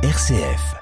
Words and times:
RCF. 0.00 0.76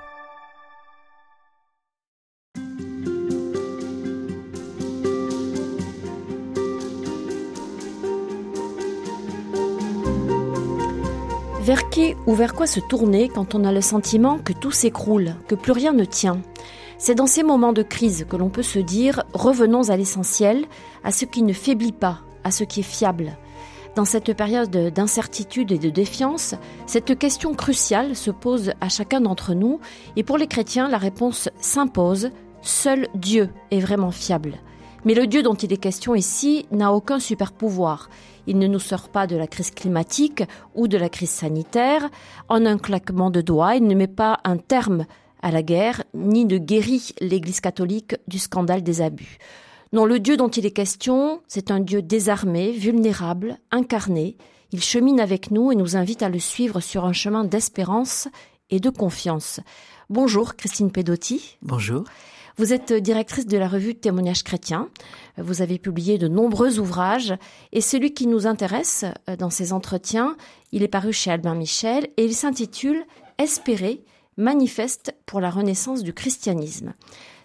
Vers 11.62 11.88
qui 11.88 12.14
ou 12.26 12.34
vers 12.34 12.52
quoi 12.52 12.66
se 12.66 12.78
tourner 12.78 13.30
quand 13.30 13.54
on 13.54 13.64
a 13.64 13.72
le 13.72 13.80
sentiment 13.80 14.36
que 14.36 14.52
tout 14.52 14.70
s'écroule, 14.70 15.34
que 15.48 15.54
plus 15.54 15.72
rien 15.72 15.94
ne 15.94 16.04
tient? 16.04 16.42
C'est 16.98 17.14
dans 17.14 17.26
ces 17.26 17.42
moments 17.42 17.72
de 17.72 17.82
crise 17.82 18.26
que 18.28 18.36
l'on 18.36 18.50
peut 18.50 18.62
se 18.62 18.78
dire 18.78 19.24
revenons 19.32 19.88
à 19.88 19.96
l'essentiel, 19.96 20.66
à 21.04 21.10
ce 21.10 21.24
qui 21.24 21.42
ne 21.42 21.54
faiblit 21.54 21.92
pas, 21.92 22.18
à 22.44 22.50
ce 22.50 22.64
qui 22.64 22.80
est 22.80 22.82
fiable. 22.82 23.38
Dans 23.96 24.04
cette 24.04 24.34
période 24.34 24.92
d'incertitude 24.92 25.72
et 25.72 25.78
de 25.78 25.88
défiance, 25.88 26.54
cette 26.86 27.18
question 27.18 27.54
cruciale 27.54 28.14
se 28.14 28.30
pose 28.30 28.72
à 28.82 28.90
chacun 28.90 29.22
d'entre 29.22 29.54
nous 29.54 29.80
et 30.16 30.22
pour 30.22 30.36
les 30.36 30.46
chrétiens, 30.46 30.86
la 30.86 30.98
réponse 30.98 31.48
s'impose. 31.62 32.28
Seul 32.60 33.08
Dieu 33.14 33.48
est 33.70 33.80
vraiment 33.80 34.10
fiable. 34.10 34.58
Mais 35.06 35.14
le 35.14 35.26
Dieu 35.26 35.42
dont 35.42 35.54
il 35.54 35.72
est 35.72 35.78
question 35.78 36.14
ici 36.14 36.66
n'a 36.70 36.92
aucun 36.92 37.18
super 37.18 37.52
pouvoir. 37.52 38.10
Il 38.46 38.58
ne 38.58 38.66
nous 38.66 38.80
sort 38.80 39.08
pas 39.08 39.26
de 39.26 39.34
la 39.34 39.46
crise 39.46 39.70
climatique 39.70 40.42
ou 40.74 40.88
de 40.88 40.98
la 40.98 41.08
crise 41.08 41.30
sanitaire. 41.30 42.10
En 42.50 42.66
un 42.66 42.76
claquement 42.76 43.30
de 43.30 43.40
doigts, 43.40 43.76
il 43.76 43.86
ne 43.86 43.94
met 43.94 44.08
pas 44.08 44.40
un 44.44 44.58
terme 44.58 45.06
à 45.40 45.50
la 45.50 45.62
guerre, 45.62 46.04
ni 46.12 46.44
ne 46.44 46.58
guérit 46.58 47.14
l'Église 47.22 47.60
catholique 47.60 48.16
du 48.28 48.38
scandale 48.38 48.82
des 48.82 49.00
abus. 49.00 49.38
Non, 49.92 50.04
le 50.04 50.18
Dieu 50.18 50.36
dont 50.36 50.48
il 50.48 50.66
est 50.66 50.72
question, 50.72 51.40
c'est 51.46 51.70
un 51.70 51.80
Dieu 51.80 52.02
désarmé, 52.02 52.72
vulnérable, 52.72 53.58
incarné. 53.70 54.36
Il 54.72 54.82
chemine 54.82 55.20
avec 55.20 55.50
nous 55.52 55.70
et 55.70 55.76
nous 55.76 55.96
invite 55.96 56.22
à 56.22 56.28
le 56.28 56.40
suivre 56.40 56.80
sur 56.80 57.04
un 57.04 57.12
chemin 57.12 57.44
d'espérance 57.44 58.28
et 58.70 58.80
de 58.80 58.90
confiance. 58.90 59.60
Bonjour 60.10 60.56
Christine 60.56 60.90
Pedotti. 60.90 61.56
Bonjour. 61.62 62.04
Vous 62.58 62.72
êtes 62.72 62.92
directrice 62.92 63.46
de 63.46 63.58
la 63.58 63.68
revue 63.68 63.94
Témoignages 63.94 64.42
chrétiens. 64.42 64.88
Vous 65.36 65.62
avez 65.62 65.78
publié 65.78 66.18
de 66.18 66.26
nombreux 66.26 66.78
ouvrages 66.78 67.34
et 67.72 67.80
celui 67.80 68.14
qui 68.14 68.26
nous 68.26 68.46
intéresse 68.46 69.04
euh, 69.28 69.36
dans 69.36 69.50
ces 69.50 69.72
entretiens, 69.72 70.36
il 70.72 70.82
est 70.82 70.88
paru 70.88 71.12
chez 71.12 71.30
Albin 71.30 71.54
Michel 71.54 72.08
et 72.16 72.24
il 72.24 72.34
s'intitule 72.34 73.04
Espérer, 73.38 74.02
manifeste 74.38 75.14
pour 75.26 75.40
la 75.40 75.50
renaissance 75.50 76.02
du 76.02 76.14
christianisme. 76.14 76.94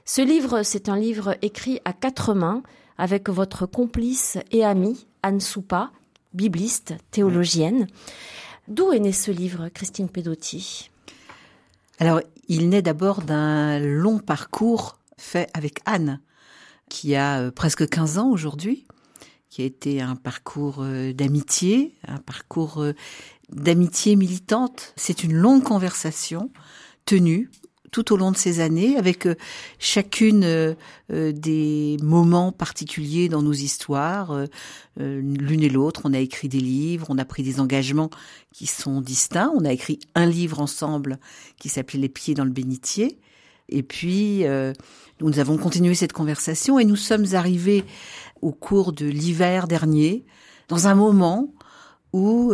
Ce 0.06 0.22
livre, 0.22 0.64
c'est 0.64 0.90
un 0.90 0.98
livre 0.98 1.38
écrit 1.42 1.80
à 1.86 1.94
quatre 1.94 2.34
mains 2.34 2.64
avec 2.98 3.30
votre 3.30 3.66
complice 3.66 4.38
et 4.52 4.66
amie 4.66 5.08
Anne 5.24 5.40
Soupa, 5.40 5.92
bibliste, 6.34 6.96
théologienne. 7.12 7.88
D'où 8.68 8.92
est 8.92 9.00
né 9.00 9.12
ce 9.12 9.32
livre, 9.32 9.70
Christine 9.70 10.10
Pedotti? 10.10 10.90
Alors, 12.00 12.22
il 12.48 12.70
naît 12.70 12.82
d'abord 12.82 13.22
d'un 13.22 13.80
long 13.80 14.20
parcours 14.20 14.98
fait 15.18 15.50
avec 15.54 15.80
Anne, 15.86 16.20
qui 16.90 17.16
a 17.16 17.40
euh, 17.40 17.52
presque 17.52 17.88
15 17.88 18.18
ans 18.18 18.30
aujourd'hui, 18.30 18.86
qui 19.50 19.62
a 19.62 19.66
été 19.66 20.02
un 20.02 20.16
parcours 20.16 20.78
euh, 20.80 21.14
d'amitié, 21.14 21.96
un 22.08 22.18
parcours 22.18 22.82
euh, 22.82 22.94
d'amitié 23.50 24.16
militante. 24.16 24.94
C'est 24.96 25.24
une 25.24 25.34
longue 25.34 25.64
conversation 25.64 26.50
tenue 27.06 27.50
tout 27.92 28.14
au 28.14 28.18
long 28.18 28.32
de 28.32 28.38
ces 28.38 28.62
années, 28.62 28.98
avec 28.98 29.28
euh, 29.28 29.36
chacune 29.78 30.46
euh, 30.46 30.74
euh, 31.12 31.34
des 31.34 31.98
moments 32.02 32.54
particuliers 32.54 33.28
dans 33.28 33.42
nos 33.42 33.54
histoires. 33.54 34.46
L'une 34.98 35.64
et 35.64 35.70
l'autre, 35.70 36.02
on 36.06 36.14
a 36.14 36.20
écrit 36.20 36.48
des 36.48 36.60
livres, 36.60 37.08
on 37.10 37.18
a 37.18 37.26
pris 37.26 37.44
des 37.44 37.60
engagements 37.60 38.10
qui 38.54 38.66
sont 38.66 39.02
distincts. 39.02 39.52
On 39.56 39.66
a 39.66 39.72
écrit 39.72 40.00
un 40.16 40.26
livre 40.26 40.62
ensemble 40.62 41.20
qui 41.58 41.70
s'appelait 41.70 42.00
Les 42.00 42.10
pieds 42.10 42.34
dans 42.34 42.46
le 42.46 42.52
bénitier. 42.52 43.20
Et 43.70 43.84
puis, 43.84 44.44
nous 45.22 45.40
avons 45.40 45.58
continué 45.58 45.96
cette 45.96 46.14
conversation 46.14 46.78
et 46.78 46.86
nous 46.86 46.98
sommes 46.98 47.26
arrivés 47.34 47.86
au 48.42 48.52
cours 48.52 48.92
de 48.92 49.06
l'hiver 49.06 49.68
dernier, 49.68 50.26
dans 50.68 50.88
un 50.88 50.96
moment 50.96 51.54
où, 52.14 52.54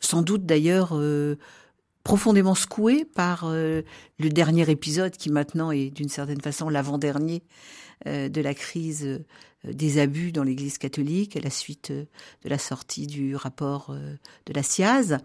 sans 0.00 0.22
doute 0.22 0.44
d'ailleurs, 0.44 0.94
profondément 2.08 2.54
secoué 2.54 3.04
par 3.04 3.42
euh, 3.44 3.82
le 4.18 4.30
dernier 4.30 4.70
épisode 4.70 5.12
qui 5.12 5.28
maintenant 5.28 5.72
est 5.72 5.90
d'une 5.90 6.08
certaine 6.08 6.40
façon 6.40 6.70
l'avant-dernier 6.70 7.42
euh, 8.06 8.30
de 8.30 8.40
la 8.40 8.54
crise 8.54 9.04
euh, 9.04 9.18
des 9.70 9.98
abus 9.98 10.32
dans 10.32 10.42
l'Église 10.42 10.78
catholique 10.78 11.36
à 11.36 11.40
la 11.40 11.50
suite 11.50 11.92
de 11.92 12.48
la 12.48 12.56
sortie 12.56 13.06
du 13.06 13.36
rapport 13.36 13.94
de 14.46 14.52
la 14.54 14.62
SIAZ. 14.62 15.18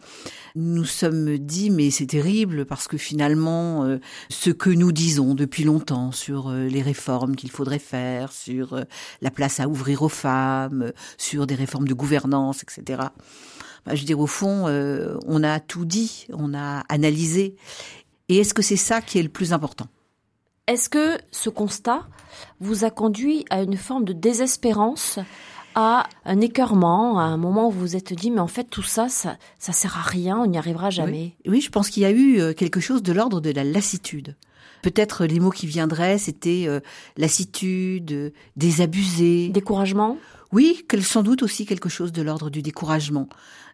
Nous 0.55 0.83
sommes 0.83 1.37
dit 1.37 1.69
mais 1.69 1.89
c'est 1.89 2.07
terrible 2.07 2.65
parce 2.65 2.89
que 2.89 2.97
finalement 2.97 3.99
ce 4.29 4.49
que 4.49 4.71
nous 4.71 4.91
disons 4.91 5.35
depuis 5.35 5.63
longtemps 5.63 6.11
sur 6.11 6.51
les 6.51 6.81
réformes 6.81 7.35
qu'il 7.35 7.51
faudrait 7.51 7.77
faire, 7.77 8.33
sur 8.33 8.83
la 9.21 9.29
place 9.29 9.59
à 9.59 9.67
ouvrir 9.67 10.01
aux 10.01 10.09
femmes, 10.09 10.91
sur 11.19 11.45
des 11.45 11.55
réformes 11.55 11.87
de 11.87 11.93
gouvernance, 11.93 12.63
etc 12.63 13.03
je 13.87 13.99
veux 13.99 14.05
dire, 14.05 14.19
au 14.19 14.27
fond, 14.27 14.67
euh, 14.67 15.17
on 15.25 15.43
a 15.43 15.59
tout 15.59 15.85
dit, 15.85 16.27
on 16.31 16.53
a 16.53 16.83
analysé. 16.89 17.55
Et 18.29 18.37
est-ce 18.37 18.53
que 18.53 18.61
c'est 18.61 18.77
ça 18.77 19.01
qui 19.01 19.19
est 19.19 19.23
le 19.23 19.29
plus 19.29 19.53
important? 19.53 19.87
Est-ce 20.67 20.89
que 20.89 21.17
ce 21.31 21.49
constat 21.49 22.07
vous 22.61 22.85
a 22.85 22.89
conduit 22.89 23.45
à 23.49 23.61
une 23.61 23.75
forme 23.75 24.05
de 24.05 24.13
désespérance 24.13 25.19
à 25.75 26.07
un 26.23 26.39
écœurement, 26.39 27.19
à 27.19 27.23
un 27.23 27.37
moment 27.37 27.67
où 27.67 27.71
vous 27.71 27.79
vous 27.79 27.95
êtes 27.95 28.13
dit, 28.13 28.31
mais 28.31 28.39
en 28.39 28.47
fait, 28.47 28.65
tout 28.65 28.83
ça, 28.83 29.09
ça, 29.09 29.37
ça 29.57 29.73
sert 29.73 29.97
à 29.97 30.01
rien, 30.01 30.37
on 30.39 30.45
n'y 30.45 30.57
arrivera 30.57 30.89
jamais? 30.89 31.35
Oui, 31.47 31.61
je 31.61 31.69
pense 31.69 31.89
qu'il 31.89 32.03
y 32.03 32.05
a 32.05 32.11
eu 32.11 32.39
euh, 32.39 32.53
quelque 32.53 32.79
chose 32.79 33.03
de 33.03 33.11
l'ordre 33.11 33.41
de 33.41 33.49
la 33.49 33.63
lassitude. 33.63 34.35
Peut-être 34.83 35.25
les 35.25 35.39
mots 35.39 35.49
qui 35.49 35.65
viendraient, 35.65 36.17
c'était 36.17 36.65
euh, 36.67 36.79
lassitude, 37.17 38.33
désabusé. 38.55 39.49
Découragement? 39.49 40.17
Oui, 40.51 40.85
sans 41.01 41.23
doute 41.23 41.41
aussi 41.41 41.65
quelque 41.65 41.89
chose 41.89 42.11
de 42.11 42.21
l'ordre 42.21 42.51
du 42.51 42.61
découragement. 42.61 43.27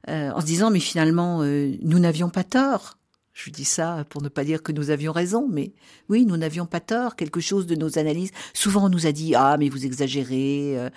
Euh, 0.08 0.32
en 0.32 0.42
se 0.42 0.46
disant 0.46 0.72
mais 0.72 0.80
finalement 0.80 1.42
euh, 1.42 1.76
nous 1.82 2.00
n'avions 2.00 2.30
pas 2.30 2.44
tort. 2.44 2.98
Je 3.34 3.52
dis 3.52 3.66
ça 3.66 4.06
pour 4.10 4.22
ne 4.22 4.30
pas 4.30 4.44
dire 4.44 4.64
que 4.64 4.72
nous 4.72 4.90
avions 4.90 5.14
raison, 5.14 5.48
mais 5.50 5.72
oui, 6.10 6.26
nous 6.26 6.36
n'avions 6.36 6.66
pas 6.66 6.80
tort. 6.80 7.16
Quelque 7.16 7.40
chose 7.40 7.68
de 7.68 7.76
nos 7.76 7.98
analyses. 7.98 8.32
Souvent, 8.54 8.86
on 8.86 8.90
nous 8.90 9.08
a 9.08 9.12
dit 9.12 9.36
ah 9.36 9.58
mais 9.58 9.70
vous 9.70 9.86
exagérez. 9.86 10.78
Euh. 10.78 10.90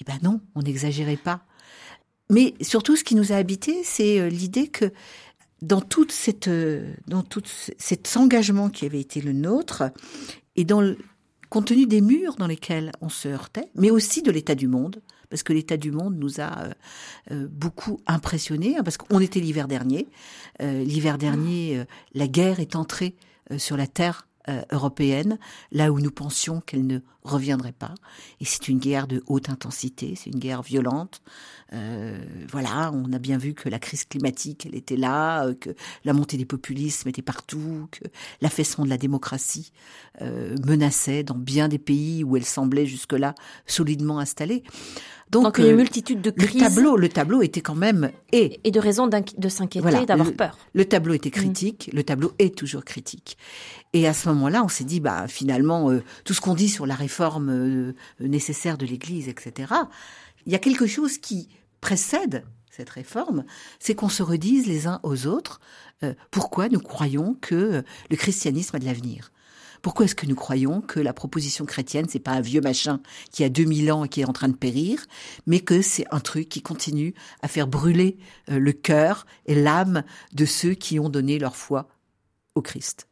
Eh 0.00 0.04
ben 0.04 0.18
non, 0.22 0.40
on 0.54 0.62
n'exagérait 0.62 1.16
pas. 1.16 1.42
Mais 2.30 2.54
surtout, 2.60 2.96
ce 2.96 3.04
qui 3.04 3.16
nous 3.16 3.32
a 3.32 3.36
habité, 3.36 3.82
c'est 3.84 4.30
l'idée 4.30 4.68
que 4.68 4.92
dans 5.62 5.80
toute 5.80 6.12
cette, 6.12 6.48
dans 7.06 7.22
tout 7.22 7.42
cet 7.44 8.16
engagement 8.16 8.70
qui 8.70 8.86
avait 8.86 9.00
été 9.00 9.20
le 9.20 9.32
nôtre, 9.32 9.82
et 10.56 10.64
dans 10.64 10.80
compte 11.50 11.66
tenu 11.66 11.86
des 11.86 12.00
murs 12.00 12.36
dans 12.36 12.46
lesquels 12.46 12.92
on 13.00 13.08
se 13.08 13.28
heurtait, 13.28 13.70
mais 13.74 13.90
aussi 13.90 14.22
de 14.22 14.30
l'état 14.30 14.54
du 14.54 14.68
monde, 14.68 15.02
parce 15.28 15.42
que 15.42 15.52
l'état 15.52 15.76
du 15.76 15.90
monde 15.90 16.16
nous 16.16 16.40
a 16.40 16.64
euh, 16.64 16.72
euh, 17.32 17.48
beaucoup 17.50 18.00
impressionnés, 18.06 18.76
hein, 18.78 18.82
parce 18.84 18.96
qu'on 18.96 19.20
était 19.20 19.40
l'hiver 19.40 19.68
dernier. 19.68 20.08
Euh, 20.62 20.82
l'hiver 20.84 21.18
dernier, 21.18 21.84
la 22.14 22.28
guerre 22.28 22.60
est 22.60 22.76
entrée 22.76 23.14
sur 23.58 23.76
la 23.76 23.88
terre 23.88 24.28
européenne, 24.72 25.38
là 25.70 25.92
où 25.92 26.00
nous 26.00 26.10
pensions 26.10 26.60
qu'elle 26.60 26.86
ne 26.86 27.00
reviendrait 27.22 27.72
pas. 27.72 27.94
Et 28.40 28.44
c'est 28.44 28.68
une 28.68 28.78
guerre 28.78 29.06
de 29.06 29.22
haute 29.26 29.48
intensité, 29.48 30.14
c'est 30.16 30.30
une 30.30 30.38
guerre 30.38 30.62
violente. 30.62 31.22
Euh, 31.72 32.18
voilà, 32.50 32.90
on 32.92 33.12
a 33.12 33.18
bien 33.18 33.38
vu 33.38 33.54
que 33.54 33.68
la 33.68 33.78
crise 33.78 34.04
climatique, 34.04 34.66
elle 34.66 34.74
était 34.74 34.96
là, 34.96 35.44
euh, 35.44 35.54
que 35.54 35.70
la 36.04 36.12
montée 36.12 36.36
des 36.36 36.44
populismes 36.44 37.08
était 37.08 37.22
partout, 37.22 37.88
que 37.90 38.04
l'affaissement 38.40 38.84
de 38.84 38.90
la 38.90 38.98
démocratie 38.98 39.72
euh, 40.22 40.56
menaçait 40.66 41.22
dans 41.22 41.36
bien 41.36 41.68
des 41.68 41.78
pays 41.78 42.24
où 42.24 42.36
elle 42.36 42.44
semblait 42.44 42.86
jusque-là 42.86 43.34
solidement 43.66 44.18
installée. 44.18 44.64
Donc, 45.30 45.58
une 45.58 45.76
multitude 45.76 46.20
de 46.20 46.30
crises. 46.30 46.54
Le 46.54 46.60
tableau, 46.60 46.96
le 46.96 47.08
tableau 47.08 47.42
était 47.42 47.60
quand 47.60 47.74
même 47.74 48.10
et 48.32 48.60
et 48.64 48.70
de 48.70 48.80
raisons 48.80 49.06
de 49.06 49.48
s'inquiéter, 49.48 50.06
d'avoir 50.06 50.32
peur. 50.32 50.58
Le 50.74 50.84
tableau 50.84 51.14
était 51.14 51.28
mmh. 51.28 51.32
critique, 51.32 51.90
le 51.92 52.02
tableau 52.02 52.32
est 52.38 52.56
toujours 52.56 52.84
critique. 52.84 53.38
Et 53.92 54.08
à 54.08 54.12
ce 54.12 54.28
moment-là, 54.30 54.62
on 54.64 54.68
s'est 54.68 54.84
dit, 54.84 55.00
bah 55.00 55.26
finalement, 55.28 55.90
tout 56.24 56.34
ce 56.34 56.40
qu'on 56.40 56.54
dit 56.54 56.68
sur 56.68 56.86
la 56.86 56.94
réforme 56.94 57.50
euh, 57.50 57.92
nécessaire 58.20 58.76
de 58.76 58.86
l'Église, 58.86 59.28
etc. 59.28 59.72
Il 60.46 60.52
y 60.52 60.56
a 60.56 60.58
quelque 60.58 60.86
chose 60.86 61.18
qui 61.18 61.48
précède 61.80 62.44
cette 62.70 62.90
réforme, 62.90 63.44
c'est 63.78 63.94
qu'on 63.94 64.08
se 64.08 64.22
redise 64.22 64.66
les 64.66 64.86
uns 64.86 65.00
aux 65.02 65.26
autres 65.26 65.60
euh, 66.02 66.14
pourquoi 66.30 66.68
nous 66.68 66.80
croyons 66.80 67.36
que 67.40 67.82
le 68.10 68.16
christianisme 68.16 68.76
a 68.76 68.78
de 68.78 68.86
l'avenir? 68.86 69.32
Pourquoi 69.82 70.04
est-ce 70.04 70.14
que 70.14 70.26
nous 70.26 70.34
croyons 70.34 70.80
que 70.80 71.00
la 71.00 71.12
proposition 71.12 71.64
chrétienne, 71.64 72.06
c'est 72.08 72.18
pas 72.18 72.32
un 72.32 72.40
vieux 72.40 72.60
machin 72.60 73.00
qui 73.32 73.44
a 73.44 73.48
2000 73.48 73.92
ans 73.92 74.04
et 74.04 74.08
qui 74.08 74.20
est 74.20 74.28
en 74.28 74.32
train 74.32 74.48
de 74.48 74.56
périr, 74.56 75.04
mais 75.46 75.60
que 75.60 75.82
c'est 75.82 76.06
un 76.10 76.20
truc 76.20 76.48
qui 76.48 76.62
continue 76.62 77.14
à 77.42 77.48
faire 77.48 77.66
brûler 77.66 78.18
euh, 78.50 78.58
le 78.58 78.72
cœur 78.72 79.26
et 79.46 79.54
l'âme 79.54 80.02
de 80.32 80.44
ceux 80.44 80.74
qui 80.74 80.98
ont 80.98 81.08
donné 81.08 81.38
leur 81.38 81.56
foi 81.56 81.88
au 82.54 82.62
Christ? 82.62 83.09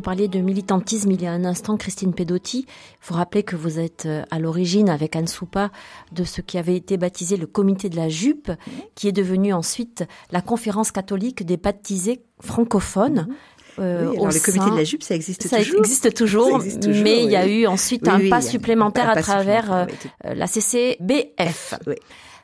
Vous 0.00 0.04
parliez 0.04 0.28
de 0.28 0.38
militantisme 0.38 1.10
il 1.10 1.20
y 1.20 1.26
a 1.26 1.30
un 1.30 1.44
instant, 1.44 1.76
Christine 1.76 2.14
Pedotti. 2.14 2.60
Il 2.60 2.66
faut 3.02 3.12
rappeler 3.12 3.42
que 3.42 3.54
vous 3.54 3.78
êtes 3.78 4.06
euh, 4.06 4.22
à 4.30 4.38
l'origine, 4.38 4.88
avec 4.88 5.14
Anne 5.14 5.26
Soupa, 5.26 5.70
de 6.10 6.24
ce 6.24 6.40
qui 6.40 6.56
avait 6.56 6.74
été 6.74 6.96
baptisé 6.96 7.36
le 7.36 7.46
comité 7.46 7.90
de 7.90 7.96
la 7.96 8.08
jupe, 8.08 8.50
qui 8.94 9.08
est 9.08 9.12
devenu 9.12 9.52
ensuite 9.52 10.04
la 10.30 10.40
conférence 10.40 10.90
catholique 10.90 11.44
des 11.44 11.58
baptisés 11.58 12.22
francophones. 12.40 13.26
Mhm. 13.28 13.84
Euh, 13.84 14.12
le 14.14 14.42
comité 14.42 14.70
de 14.70 14.76
la 14.76 14.84
jupe, 14.84 15.02
ça 15.02 15.14
existe 15.14 15.46
ça 15.48 15.58
toujours. 15.58 15.80
Existe 15.80 16.14
toujours, 16.14 16.62
mais 16.86 17.22
il 17.22 17.30
y 17.30 17.36
a 17.36 17.46
eu 17.46 17.66
ensuite 17.66 18.08
un 18.08 18.26
pas 18.30 18.40
supplémentaire 18.40 19.10
à 19.10 19.20
travers 19.20 19.70
euh, 19.70 19.84
la 20.24 20.46
CCBF. 20.46 21.74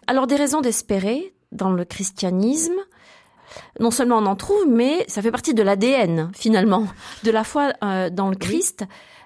Alors 0.07 0.27
des 0.27 0.37
raisons 0.37 0.61
d'espérer 0.61 1.33
dans 1.53 1.71
le 1.71 1.87
christianisme, 1.87 2.77
non 3.81 3.91
seulement 3.91 4.19
on 4.19 4.27
en 4.27 4.37
trouve, 4.37 4.67
mais 4.69 5.05
ça 5.09 5.23
fait 5.23 5.31
partie 5.31 5.55
de 5.55 5.63
l'ADN 5.63 6.31
finalement 6.35 6.87
de 7.25 7.31
la 7.31 7.45
foi 7.45 7.73
euh, 7.83 8.11
dans 8.11 8.29
le 8.29 8.37
Christ. 8.37 8.85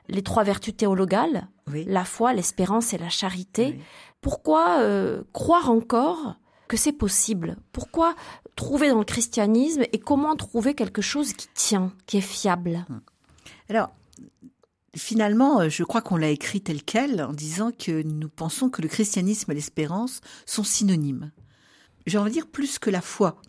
Les 0.09 0.23
trois 0.23 0.43
vertus 0.43 0.77
théologales, 0.77 1.49
la 1.87 2.05
foi, 2.05 2.32
l'espérance 2.32 2.93
et 2.93 2.99
la 2.99 3.11
charité. 3.11 3.79
Pourquoi 4.21 4.81
euh, 4.81 5.23
croire 5.32 5.71
encore 5.71 6.35
que 6.69 6.77
c'est 6.77 6.93
possible? 6.93 7.56
Pourquoi 7.73 8.15
trouver 8.56 8.88
dans 8.91 8.99
le 8.99 9.05
christianisme 9.05 9.82
et 9.93 9.99
comment 9.99 10.35
trouver 10.37 10.75
quelque 10.75 11.03
chose 11.03 11.32
qui 11.32 11.49
tient, 11.55 11.93
qui 12.06 12.19
est 12.19 12.23
fiable? 12.23 12.85
Hum. 12.91 13.00
Alors, 13.69 13.91
finalement, 14.97 15.61
euh, 15.61 15.69
je 15.69 15.85
crois 15.85 16.03
qu'on 16.03 16.17
l'a 16.17 16.31
écrit 16.31 16.61
tel 16.61 16.82
quel 16.82 17.23
en 17.23 17.32
disant 17.32 17.71
que 17.71 18.03
nous 18.03 18.29
pensons 18.29 18.69
que 18.69 18.82
le 18.82 18.88
christianisme 18.88 19.53
et 19.53 19.55
l'espérance 19.55 20.21
sont 20.47 20.65
synonymes. 20.65 21.31
J'ai 22.06 22.19
envie 22.19 22.31
de 22.31 22.35
dire 22.35 22.47
plus 22.47 22.79
que 22.79 22.91
la 22.91 23.00
foi. 23.00 23.41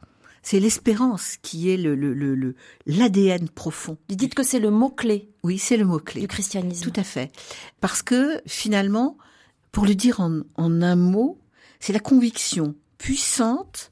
C'est 0.44 0.60
l'espérance 0.60 1.38
qui 1.42 1.70
est 1.70 1.78
le, 1.78 1.96
le, 1.96 2.56
l'ADN 2.86 3.48
profond. 3.50 3.98
Vous 4.10 4.16
dites 4.16 4.34
que 4.34 4.44
c'est 4.44 4.60
le 4.60 4.72
mot-clé. 4.72 5.30
Oui, 5.44 5.58
c'est 5.58 5.78
le 5.78 5.86
mot-clé. 5.86 6.22
Du 6.22 6.28
christianisme. 6.28 6.90
Tout 6.90 7.00
à 7.00 7.04
fait. 7.04 7.32
Parce 7.80 8.02
que 8.02 8.42
finalement, 8.48 9.18
pour 9.72 9.86
le 9.86 9.94
dire 9.94 10.20
en, 10.20 10.42
en 10.56 10.82
un 10.82 10.96
mot, 10.96 11.40
c'est 11.80 11.94
la 11.94 12.00
conviction 12.00 12.76
puissante 12.98 13.92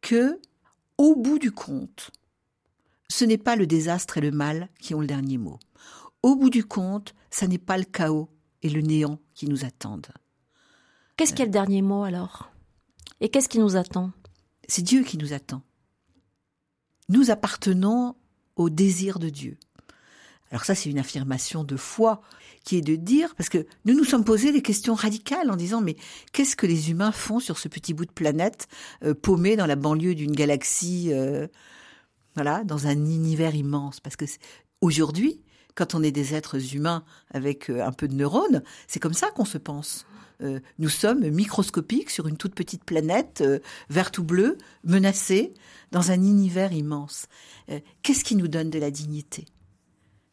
que, 0.00 0.40
au 0.96 1.16
bout 1.16 1.38
du 1.38 1.50
compte, 1.50 2.10
ce 3.08 3.24
n'est 3.24 3.38
pas 3.38 3.56
le 3.56 3.66
désastre 3.66 4.18
et 4.18 4.20
le 4.20 4.30
mal 4.30 4.68
qui 4.80 4.94
ont 4.94 5.00
le 5.00 5.06
dernier 5.06 5.38
mot. 5.38 5.58
Au 6.22 6.36
bout 6.36 6.50
du 6.50 6.64
compte, 6.64 7.14
ça 7.30 7.46
n'est 7.46 7.58
pas 7.58 7.78
le 7.78 7.84
chaos 7.84 8.28
et 8.62 8.70
le 8.70 8.80
néant 8.80 9.18
qui 9.34 9.46
nous 9.46 9.64
attendent. 9.64 10.08
Qu'est-ce 11.16 11.34
qui 11.34 11.42
est 11.42 11.46
le 11.46 11.50
dernier 11.50 11.82
mot 11.82 12.02
alors? 12.04 12.50
Et 13.20 13.28
qu'est-ce 13.28 13.48
qui 13.48 13.58
nous 13.58 13.76
attend? 13.76 14.10
C'est 14.68 14.82
Dieu 14.82 15.02
qui 15.02 15.18
nous 15.18 15.32
attend. 15.32 15.62
Nous 17.08 17.30
appartenons 17.30 18.16
au 18.56 18.70
désir 18.70 19.18
de 19.18 19.28
Dieu. 19.28 19.58
Alors 20.50 20.64
ça, 20.64 20.74
c'est 20.74 20.90
une 20.90 20.98
affirmation 20.98 21.64
de 21.64 21.76
foi 21.76 22.22
qui 22.64 22.76
est 22.76 22.82
de 22.82 22.96
dire, 22.96 23.34
parce 23.34 23.48
que 23.48 23.66
nous 23.84 23.94
nous 23.94 24.04
sommes 24.04 24.24
posé 24.24 24.52
des 24.52 24.62
questions 24.62 24.94
radicales 24.94 25.50
en 25.50 25.56
disant, 25.56 25.80
mais 25.80 25.96
qu'est-ce 26.32 26.56
que 26.56 26.66
les 26.66 26.90
humains 26.90 27.12
font 27.12 27.40
sur 27.40 27.58
ce 27.58 27.68
petit 27.68 27.92
bout 27.92 28.06
de 28.06 28.12
planète 28.12 28.68
euh, 29.02 29.14
paumé 29.14 29.56
dans 29.56 29.66
la 29.66 29.76
banlieue 29.76 30.14
d'une 30.14 30.32
galaxie, 30.32 31.08
euh, 31.12 31.46
voilà, 32.34 32.64
dans 32.64 32.86
un 32.86 32.96
univers 32.96 33.54
immense? 33.54 34.00
Parce 34.00 34.16
que 34.16 34.24
aujourd'hui, 34.80 35.42
quand 35.74 35.94
on 35.94 36.02
est 36.02 36.12
des 36.12 36.34
êtres 36.34 36.74
humains 36.74 37.04
avec 37.30 37.68
euh, 37.68 37.84
un 37.84 37.92
peu 37.92 38.08
de 38.08 38.14
neurones, 38.14 38.62
c'est 38.86 39.00
comme 39.00 39.12
ça 39.12 39.30
qu'on 39.30 39.44
se 39.44 39.58
pense. 39.58 40.06
Euh, 40.42 40.60
nous 40.78 40.88
sommes 40.88 41.28
microscopiques 41.28 42.10
sur 42.10 42.26
une 42.26 42.36
toute 42.36 42.54
petite 42.54 42.84
planète 42.84 43.40
euh, 43.40 43.60
verte 43.88 44.18
ou 44.18 44.24
bleue, 44.24 44.58
menacée 44.82 45.54
dans 45.92 46.10
un 46.10 46.14
univers 46.14 46.72
immense. 46.72 47.26
Euh, 47.70 47.80
qu'est-ce 48.02 48.24
qui 48.24 48.36
nous 48.36 48.48
donne 48.48 48.70
de 48.70 48.78
la 48.78 48.90
dignité? 48.90 49.46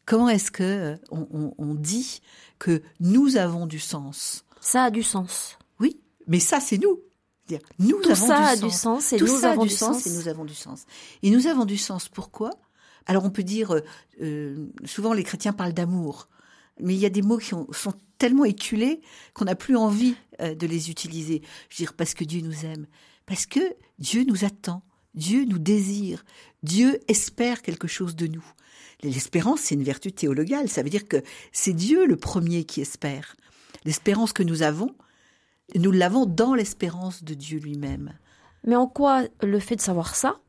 Comment 0.05 0.29
est-ce 0.29 0.51
que 0.51 0.97
on, 1.11 1.75
dit 1.75 2.21
que 2.59 2.81
nous 2.99 3.37
avons 3.37 3.65
du 3.67 3.79
sens? 3.79 4.43
Ça 4.59 4.85
a 4.85 4.91
du 4.91 5.03
sens. 5.03 5.57
Oui, 5.79 6.01
mais 6.27 6.39
ça 6.39 6.59
c'est 6.59 6.79
nous. 6.79 6.99
Nous 7.79 8.01
Tout 8.01 8.09
avons 8.09 8.27
ça 8.27 8.37
a 8.47 8.55
du 8.55 8.71
sens 8.71 9.13
et 9.13 9.19
nous 9.19 9.45
avons 9.45 9.63
du 9.63 9.69
sens. 9.69 10.07
et 10.07 10.09
nous 10.11 10.27
avons 10.27 10.45
du 10.45 10.55
sens. 10.55 10.85
Et 11.21 11.29
nous 11.29 11.47
avons 11.47 11.65
du 11.65 11.77
sens. 11.77 12.09
Pourquoi? 12.09 12.49
Alors 13.05 13.23
on 13.23 13.29
peut 13.29 13.43
dire, 13.43 13.79
souvent 14.85 15.13
les 15.13 15.23
chrétiens 15.23 15.53
parlent 15.53 15.73
d'amour 15.73 16.27
mais 16.79 16.93
il 16.93 16.99
y 16.99 17.05
a 17.05 17.09
des 17.09 17.21
mots 17.21 17.37
qui 17.37 17.49
sont 17.49 17.93
tellement 18.17 18.45
éculés 18.45 19.01
qu'on 19.33 19.45
n'a 19.45 19.55
plus 19.55 19.75
envie 19.75 20.15
euh, 20.41 20.53
de 20.55 20.67
les 20.67 20.89
utiliser. 20.89 21.41
Je 21.69 21.75
veux 21.75 21.85
dire, 21.85 21.93
parce 21.93 22.13
que 22.13 22.23
Dieu 22.23 22.41
nous 22.41 22.65
aime, 22.65 22.85
parce 23.25 23.45
que 23.45 23.59
Dieu 23.99 24.23
nous 24.23 24.45
attend, 24.45 24.83
Dieu 25.15 25.45
nous 25.45 25.59
désire, 25.59 26.23
Dieu 26.63 26.99
espère 27.07 27.61
quelque 27.61 27.87
chose 27.87 28.15
de 28.15 28.27
nous. 28.27 28.45
L'espérance, 29.03 29.61
c'est 29.61 29.75
une 29.75 29.83
vertu 29.83 30.11
théologale, 30.11 30.69
ça 30.69 30.83
veut 30.83 30.89
dire 30.89 31.07
que 31.07 31.23
c'est 31.51 31.73
Dieu 31.73 32.05
le 32.05 32.15
premier 32.15 32.63
qui 32.63 32.81
espère. 32.81 33.35
L'espérance 33.85 34.33
que 34.33 34.43
nous 34.43 34.61
avons, 34.61 34.95
nous 35.75 35.91
l'avons 35.91 36.25
dans 36.25 36.53
l'espérance 36.53 37.23
de 37.23 37.33
Dieu 37.33 37.59
lui-même. 37.59 38.13
Mais 38.65 38.75
en 38.75 38.87
quoi 38.87 39.23
le 39.41 39.59
fait 39.59 39.75
de 39.75 39.81
savoir 39.81 40.15
ça 40.15 40.39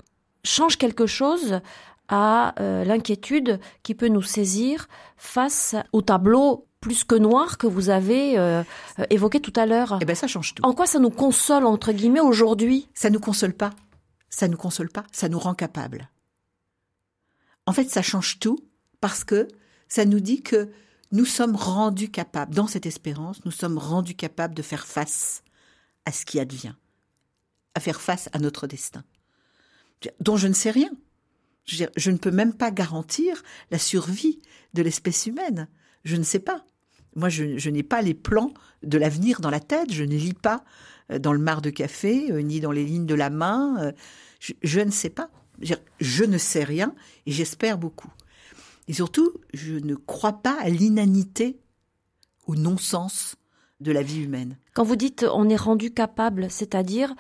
change 0.45 0.77
quelque 0.77 1.07
chose 1.07 1.61
à 2.13 2.55
euh, 2.61 2.85
l'inquiétude 2.85 3.59
qui 3.83 3.95
peut 3.95 4.09
nous 4.09 4.23
saisir 4.23 4.87
face 5.17 5.75
au 5.93 6.03
tableau 6.03 6.69
plus 6.81 7.05
que 7.05 7.15
noir 7.15 7.57
que 7.57 7.67
vous 7.67 7.89
avez 7.89 8.39
euh, 8.39 8.63
évoqué 9.09 9.41
tout 9.41 9.53
à 9.57 9.65
l'heure. 9.67 9.99
Eh 10.01 10.05
ben 10.05 10.15
ça 10.15 10.27
change 10.27 10.55
tout. 10.55 10.63
En 10.63 10.75
quoi 10.75 10.87
ça 10.87 10.99
nous 10.99 11.11
console 11.11 11.65
entre 11.65 11.93
guillemets 11.93 12.21
aujourd'hui? 12.21 12.89
Ça 12.93 13.09
nous 13.09 13.21
console 13.21 13.55
pas. 13.55 13.71
Ça 14.29 14.47
nous 14.47 14.59
console 14.59 14.91
pas, 14.91 15.05
ça 15.11 15.29
nous 15.29 15.39
rend 15.39 15.55
capable. 15.55 16.11
En 17.67 17.73
fait, 17.73 17.89
ça 17.89 18.03
change 18.03 18.39
tout 18.39 18.59
parce 19.01 19.25
que 19.25 19.49
ça 19.89 20.05
nous 20.05 20.21
dit 20.21 20.43
que 20.43 20.71
nous 21.13 21.27
sommes 21.27 21.57
rendus 21.57 22.11
capables, 22.11 22.55
dans 22.55 22.67
cette 22.67 22.87
espérance, 22.87 23.45
nous 23.45 23.51
sommes 23.51 23.79
rendus 23.79 24.15
capables 24.15 24.55
de 24.55 24.63
faire 24.63 24.87
face 24.87 25.43
à 26.05 26.13
ce 26.13 26.25
qui 26.25 26.41
advient, 26.41 26.75
à 27.75 27.81
faire 27.81 28.01
face 28.01 28.29
à 28.33 28.39
notre 28.39 28.67
destin, 28.67 29.05
dont 30.21 30.37
je 30.37 30.49
ne 30.49 30.55
sais 30.55 30.71
rien. 30.71 30.91
Je, 31.65 32.11
ne 32.11 32.17
peux 32.17 32.31
même 32.31 32.55
pas 32.55 32.71
garantir 32.71 33.43
la 33.71 33.79
survie 33.79 34.41
de 34.75 34.83
l'espèce 34.83 35.27
humaine. 35.27 35.69
Je 36.05 36.17
ne 36.17 36.23
sais 36.23 36.41
pas. 36.41 36.65
Moi, 37.15 37.29
je, 37.29 37.69
n'ai 37.69 37.83
pas 37.83 38.03
les 38.03 38.15
plans 38.15 38.53
de 38.83 38.99
l'avenir 38.99 39.41
dans 39.41 39.51
la 39.51 39.61
tête. 39.61 39.93
Je 39.93 40.03
ne 40.03 40.17
lis 40.17 40.35
pas 40.35 40.65
euh, 41.11 41.19
dans 41.19 41.33
le 41.33 41.39
mar 41.39 41.63
de 41.63 41.71
café, 41.71 42.33
euh, 42.33 42.41
ni 42.41 42.61
dans 42.61 42.73
les 42.73 42.85
lignes 42.85 43.07
de 43.07 43.15
la 43.15 43.31
main. 43.31 43.77
Euh, 43.81 43.93
je, 44.41 44.81
ne 44.81 44.91
sais 44.91 45.11
pas. 45.11 45.31
Je, 45.61 46.25
ne 46.25 46.39
sais 46.39 46.65
rien 46.65 46.95
et 47.27 47.33
j'espère 47.33 47.79
beaucoup. 47.79 48.13
Et 48.89 48.93
surtout, 48.93 49.33
je 49.55 49.75
ne 49.75 49.95
crois 49.95 50.43
pas 50.43 50.57
à 50.61 50.69
l'inanité, 50.69 51.61
au 52.47 52.57
non-sens 52.57 53.37
de 53.81 53.93
la 53.93 54.03
vie 54.03 54.23
humaine. 54.23 54.57
Quand 54.75 54.83
vous 54.83 54.97
dites 54.97 55.25
on 55.33 55.49
est 55.49 55.57
rendu 55.57 55.93
capable, 55.93 56.51
c'est-à-dire 56.51 57.15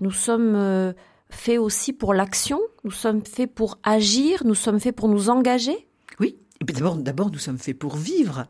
nous 0.00 0.10
sommes 0.10 0.94
faits 1.34 1.58
aussi 1.58 1.92
pour 1.92 2.14
l'action, 2.14 2.60
nous 2.84 2.90
sommes 2.90 3.24
faits 3.24 3.52
pour 3.52 3.78
agir, 3.82 4.44
nous 4.44 4.54
sommes 4.54 4.80
faits 4.80 4.94
pour 4.94 5.08
nous 5.08 5.28
engager? 5.30 5.88
Oui, 6.20 6.38
d'abord, 6.60 6.96
d'abord 6.96 7.30
nous 7.30 7.38
sommes 7.38 7.58
faits 7.58 7.78
pour 7.78 7.96
vivre. 7.96 8.46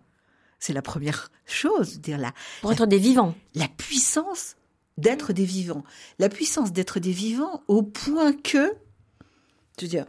C'est 0.58 0.72
la 0.72 0.82
première 0.82 1.30
chose, 1.44 2.00
dire 2.00 2.18
là. 2.18 2.32
Pour 2.60 2.72
être 2.72 2.86
des 2.86 2.98
vivants. 2.98 3.34
La 3.54 3.68
puissance 3.68 4.56
d'être 4.96 5.32
des 5.32 5.44
vivants. 5.44 5.84
La 6.18 6.28
puissance 6.28 6.72
d'être 6.72 7.00
des 7.00 7.12
vivants 7.12 7.62
au 7.66 7.82
point 7.82 8.32
que, 8.32 8.72
je 9.78 9.84
veux 9.84 9.88
dire, 9.88 10.06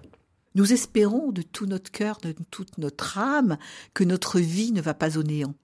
nous 0.55 0.71
espérons 0.71 1.31
de 1.31 1.41
tout 1.41 1.65
notre 1.65 1.91
cœur, 1.91 2.19
de 2.21 2.35
toute 2.51 2.77
notre 2.77 3.17
âme, 3.17 3.57
que 3.93 4.03
notre 4.03 4.39
vie 4.39 4.71
ne 4.71 4.81
va 4.81 4.93
pas 4.93 5.17
au 5.17 5.23
néant. 5.23 5.55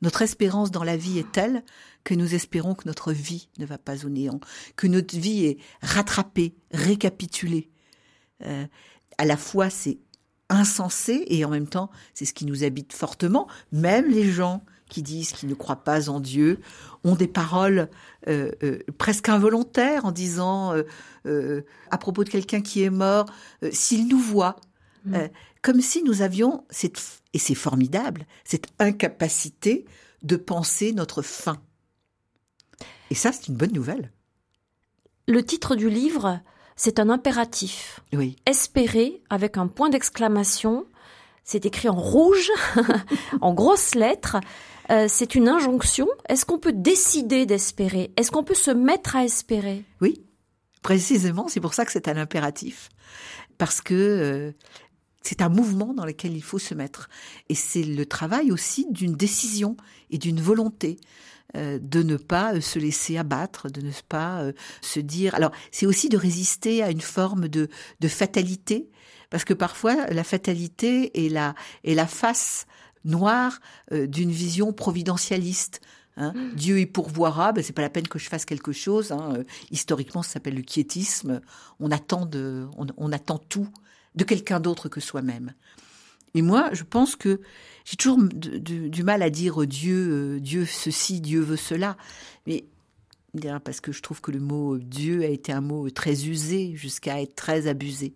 Notre 0.00 0.22
espérance 0.22 0.70
dans 0.70 0.84
la 0.84 0.96
vie 0.96 1.18
est 1.18 1.30
telle 1.32 1.62
que 2.04 2.14
nous 2.14 2.34
espérons 2.34 2.74
que 2.74 2.86
notre 2.86 3.12
vie 3.12 3.48
ne 3.58 3.66
va 3.66 3.78
pas 3.78 4.04
au 4.04 4.08
néant, 4.08 4.40
que 4.76 4.86
notre 4.86 5.16
vie 5.16 5.46
est 5.46 5.58
rattrapée, 5.82 6.54
récapitulée. 6.70 7.70
Euh, 8.44 8.66
à 9.18 9.24
la 9.24 9.36
fois, 9.36 9.70
c'est 9.70 9.98
insensé 10.50 11.24
et 11.28 11.44
en 11.44 11.50
même 11.50 11.68
temps, 11.68 11.90
c'est 12.12 12.26
ce 12.26 12.34
qui 12.34 12.44
nous 12.44 12.62
habite 12.62 12.92
fortement. 12.92 13.48
Même 13.72 14.10
les 14.10 14.30
gens 14.30 14.64
qui 14.90 15.02
disent 15.02 15.32
qu'ils 15.32 15.48
ne 15.48 15.54
croient 15.54 15.82
pas 15.82 16.10
en 16.10 16.20
Dieu 16.20 16.60
ont 17.04 17.16
des 17.16 17.26
paroles 17.26 17.88
euh, 18.28 18.50
euh, 18.62 18.78
presque 18.98 19.30
involontaires 19.30 20.04
en 20.04 20.12
disant 20.12 20.74
à 21.90 21.98
propos 21.98 22.22
de 22.22 22.28
quelqu'un 22.28 22.60
qui 22.60 22.82
est 22.82 22.90
mort, 22.90 23.26
s'il 23.72 24.08
nous 24.08 24.18
voit, 24.18 24.56
mmh. 25.06 25.16
comme 25.62 25.80
si 25.80 26.02
nous 26.02 26.20
avions 26.20 26.64
cette 26.68 27.00
et 27.34 27.38
c'est 27.38 27.56
formidable, 27.56 28.26
cette 28.44 28.68
incapacité 28.78 29.84
de 30.22 30.36
penser 30.36 30.92
notre 30.92 31.20
fin. 31.20 31.60
Et 33.10 33.14
ça, 33.14 33.32
c'est 33.32 33.48
une 33.48 33.56
bonne 33.56 33.72
nouvelle. 33.72 34.12
Le 35.26 35.42
titre 35.42 35.76
du 35.76 35.88
livre, 35.88 36.40
c'est 36.76 36.98
un 36.98 37.08
impératif. 37.08 38.00
Oui. 38.12 38.36
Espérer 38.46 39.22
avec 39.30 39.56
un 39.56 39.68
point 39.68 39.90
d'exclamation. 39.90 40.86
C'est 41.44 41.66
écrit 41.66 41.88
en 41.88 41.94
rouge, 41.94 42.50
en 43.40 43.54
grosses 43.54 43.94
lettres. 43.94 44.38
Euh, 44.90 45.06
c'est 45.08 45.34
une 45.34 45.48
injonction. 45.48 46.06
Est-ce 46.28 46.44
qu'on 46.44 46.58
peut 46.58 46.72
décider 46.72 47.46
d'espérer? 47.46 48.12
Est-ce 48.16 48.30
qu'on 48.30 48.44
peut 48.44 48.54
se 48.54 48.70
mettre 48.70 49.16
à 49.16 49.24
espérer? 49.24 49.84
Oui, 50.00 50.24
précisément. 50.82 51.48
C'est 51.48 51.60
pour 51.60 51.74
ça 51.74 51.84
que 51.84 51.92
c'est 51.92 52.08
un 52.08 52.16
impératif. 52.16 52.88
Parce 53.56 53.80
que 53.80 53.94
euh, 53.94 54.52
c'est 55.22 55.42
un 55.42 55.48
mouvement 55.48 55.94
dans 55.94 56.04
lequel 56.04 56.36
il 56.36 56.42
faut 56.42 56.58
se 56.58 56.74
mettre. 56.74 57.08
Et 57.48 57.54
c'est 57.54 57.82
le 57.82 58.04
travail 58.04 58.52
aussi 58.52 58.86
d'une 58.90 59.14
décision 59.14 59.76
et 60.10 60.18
d'une 60.18 60.40
volonté 60.40 60.98
de 61.54 62.02
ne 62.02 62.16
pas 62.16 62.54
euh, 62.54 62.60
se 62.60 62.78
laisser 62.78 63.16
abattre, 63.16 63.70
de 63.70 63.80
ne 63.80 63.90
pas 64.08 64.42
euh, 64.42 64.52
se 64.80 65.00
dire. 65.00 65.34
Alors, 65.34 65.52
c'est 65.70 65.86
aussi 65.86 66.08
de 66.08 66.16
résister 66.16 66.82
à 66.82 66.90
une 66.90 67.00
forme 67.00 67.48
de, 67.48 67.68
de 68.00 68.08
fatalité, 68.08 68.90
parce 69.30 69.44
que 69.44 69.54
parfois 69.54 70.06
la 70.06 70.24
fatalité 70.24 71.24
est 71.26 71.28
la, 71.28 71.54
est 71.84 71.94
la 71.94 72.06
face 72.06 72.66
noire 73.04 73.60
d'une 73.90 74.30
vision 74.30 74.72
providentialiste. 74.72 75.80
Hein. 76.16 76.32
Mm. 76.34 76.54
Dieu 76.54 76.80
y 76.80 76.86
pourvoira, 76.86 77.52
ben 77.52 77.62
c'est 77.62 77.72
pas 77.72 77.82
la 77.82 77.90
peine 77.90 78.08
que 78.08 78.18
je 78.18 78.28
fasse 78.28 78.44
quelque 78.44 78.72
chose. 78.72 79.12
Hein. 79.12 79.42
Historiquement, 79.70 80.22
ça 80.22 80.34
s'appelle 80.34 80.54
le 80.54 80.62
quiétisme. 80.62 81.40
On 81.80 81.90
attend 81.90 82.24
de, 82.26 82.66
on 82.96 83.12
attend 83.12 83.38
tout 83.38 83.68
de 84.14 84.24
quelqu'un 84.24 84.60
d'autre 84.60 84.88
que 84.88 85.00
soi-même. 85.00 85.52
Et 86.34 86.42
moi, 86.42 86.70
je 86.72 86.82
pense 86.82 87.16
que 87.16 87.40
j'ai 87.84 87.96
toujours 87.96 88.18
du, 88.22 89.02
mal 89.02 89.22
à 89.22 89.30
dire 89.30 89.66
Dieu, 89.66 90.36
euh, 90.36 90.40
Dieu 90.40 90.64
ceci, 90.64 91.20
Dieu 91.20 91.40
veut 91.40 91.56
cela. 91.56 91.96
Mais 92.46 92.64
parce 93.64 93.80
que 93.80 93.92
je 93.92 94.00
trouve 94.00 94.20
que 94.20 94.30
le 94.30 94.40
mot 94.40 94.78
Dieu 94.78 95.22
a 95.22 95.26
été 95.26 95.52
un 95.52 95.60
mot 95.60 95.90
très 95.90 96.26
usé 96.26 96.74
jusqu'à 96.76 97.20
être 97.20 97.34
très 97.34 97.66
abusé. 97.66 98.14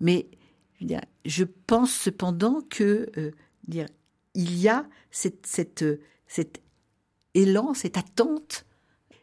Mais 0.00 0.26
je 1.24 1.44
pense 1.44 1.92
cependant 1.92 2.60
que 2.68 3.10
euh, 3.16 3.30
il 4.34 4.56
y 4.56 4.68
a 4.68 4.86
cette, 5.10 5.46
cet 5.46 6.62
élan, 7.34 7.74
cette 7.74 7.96
attente. 7.96 8.64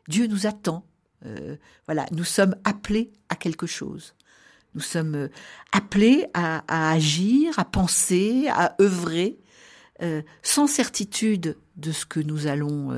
Dieu 0.07 0.27
nous 0.27 0.47
attend. 0.47 0.85
Euh, 1.25 1.57
voilà, 1.85 2.05
nous 2.11 2.23
sommes 2.23 2.55
appelés 2.63 3.11
à 3.29 3.35
quelque 3.35 3.67
chose. 3.67 4.13
Nous 4.77 4.83
sommes 4.83 5.15
euh, 5.15 5.27
appelés 5.71 6.27
à, 6.35 6.91
agir, 6.91 7.57
à 7.57 7.65
penser, 7.65 8.45
à 8.47 8.75
œuvrer, 8.79 9.39
euh, 10.03 10.21
sans 10.43 10.67
certitude 10.67 11.57
de 11.77 11.91
ce 11.91 12.05
que 12.05 12.19
nous 12.19 12.45
allons 12.45 12.91